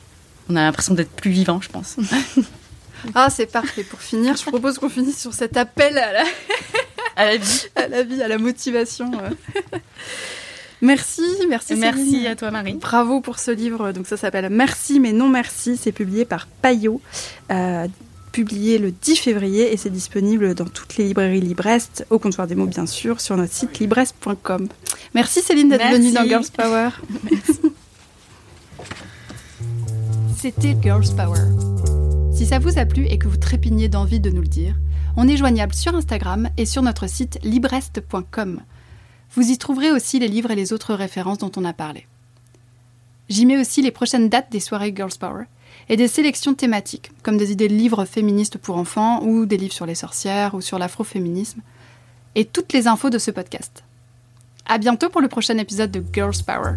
On 0.49 0.57
a 0.57 0.63
l'impression 0.63 0.95
d'être 0.95 1.11
plus 1.11 1.31
vivant, 1.31 1.61
je 1.61 1.69
pense. 1.69 1.97
Ah 3.15 3.29
c'est 3.31 3.47
parfait, 3.51 3.85
pour 3.85 4.01
finir, 4.01 4.37
je 4.37 4.45
propose 4.45 4.79
qu'on 4.79 4.89
finisse 4.89 5.21
sur 5.21 5.33
cet 5.35 5.57
appel 5.57 5.97
à 5.99 6.13
la, 6.13 6.25
À 7.17 7.25
la 7.27 7.37
vie. 7.37 7.63
à 7.77 7.89
la 7.89 8.03
vie, 8.03 8.23
à 8.23 8.29
la 8.29 8.39
motivation. 8.39 9.11
merci, 10.83 11.23
merci 11.49 11.75
Merci 11.77 12.11
Céline. 12.11 12.27
à 12.27 12.37
toi, 12.37 12.51
Marie. 12.51 12.75
Bravo 12.75 13.21
pour 13.21 13.39
ce 13.39 13.51
livre. 13.51 13.93
Donc 13.93 14.07
ça 14.07 14.17
s'appelle 14.17 14.49
Merci 14.51 15.01
mais 15.01 15.13
non 15.13 15.29
merci. 15.29 15.77
C'est 15.77 15.93
publié 15.93 16.25
par 16.25 16.47
Payot, 16.47 17.01
euh, 17.51 17.87
publié 18.33 18.79
le 18.79 18.91
10 18.91 19.17
février 19.17 19.73
et 19.73 19.77
c'est 19.79 19.89
disponible 19.91 20.55
dans 20.55 20.67
toutes 20.67 20.97
les 20.99 21.05
librairies 21.05 21.41
Librest, 21.41 22.05
au 22.11 22.19
comptoir 22.19 22.47
des 22.47 22.55
mots 22.55 22.67
bien 22.67 22.87
sûr, 22.87 23.21
sur 23.21 23.37
notre 23.37 23.53
site 23.55 23.79
librest.com. 23.79 24.69
Merci 25.15 25.41
Céline 25.41 25.71
d'être 25.71 25.91
venue 25.91 26.13
dans 26.13 26.25
Girls 26.25 26.51
Power. 26.55 26.91
C'était 30.39 30.77
Girls 30.83 31.07
Power. 31.17 31.41
Si 32.37 32.45
ça 32.45 32.59
vous 32.59 32.79
a 32.79 32.85
plu 32.85 33.07
et 33.07 33.17
que 33.17 33.29
vous 33.29 33.39
trépignez 33.39 33.89
d'envie 33.89 34.21
de 34.21 34.29
nous 34.29 34.43
le 34.43 34.47
dire, 34.47 34.77
on 35.17 35.27
est 35.27 35.39
joignable 35.39 35.73
sur 35.73 35.95
Instagram 35.95 36.51
et 36.59 36.67
sur 36.67 36.83
notre 36.83 37.07
site 37.07 37.39
librest.com. 37.43 38.61
Vous 39.35 39.51
y 39.51 39.57
trouverez 39.57 39.91
aussi 39.91 40.19
les 40.19 40.29
livres 40.29 40.51
et 40.51 40.55
les 40.55 40.75
autres 40.75 40.93
références 40.93 41.39
dont 41.39 41.51
on 41.57 41.65
a 41.65 41.73
parlé. 41.73 42.07
J'y 43.31 43.47
mets 43.47 43.59
aussi 43.59 43.81
les 43.81 43.91
prochaines 43.91 44.29
dates 44.29 44.53
des 44.53 44.61
soirées 44.61 44.93
Girls 44.95 45.17
Power 45.19 45.45
et 45.89 45.97
des 45.97 46.09
sélections 46.09 46.53
thématiques, 46.53 47.11
comme 47.23 47.39
des 47.39 47.53
idées 47.53 47.69
de 47.69 47.75
livres 47.75 48.05
féministes 48.05 48.59
pour 48.59 48.77
enfants 48.77 49.23
ou 49.23 49.47
des 49.47 49.57
livres 49.57 49.73
sur 49.73 49.87
les 49.87 49.95
sorcières 49.95 50.55
ou 50.55 50.61
sur 50.61 50.79
l'afroféminisme, 50.79 51.63
et 52.35 52.45
toutes 52.45 52.75
les 52.75 52.87
infos 52.87 53.09
de 53.09 53.19
ce 53.19 53.31
podcast. 53.31 53.83
À 54.67 54.77
bientôt 54.77 55.09
pour 55.09 55.23
le 55.23 55.29
prochain 55.29 55.57
épisode 55.57 55.91
de 55.91 56.05
Girls 56.13 56.45
Power. 56.47 56.75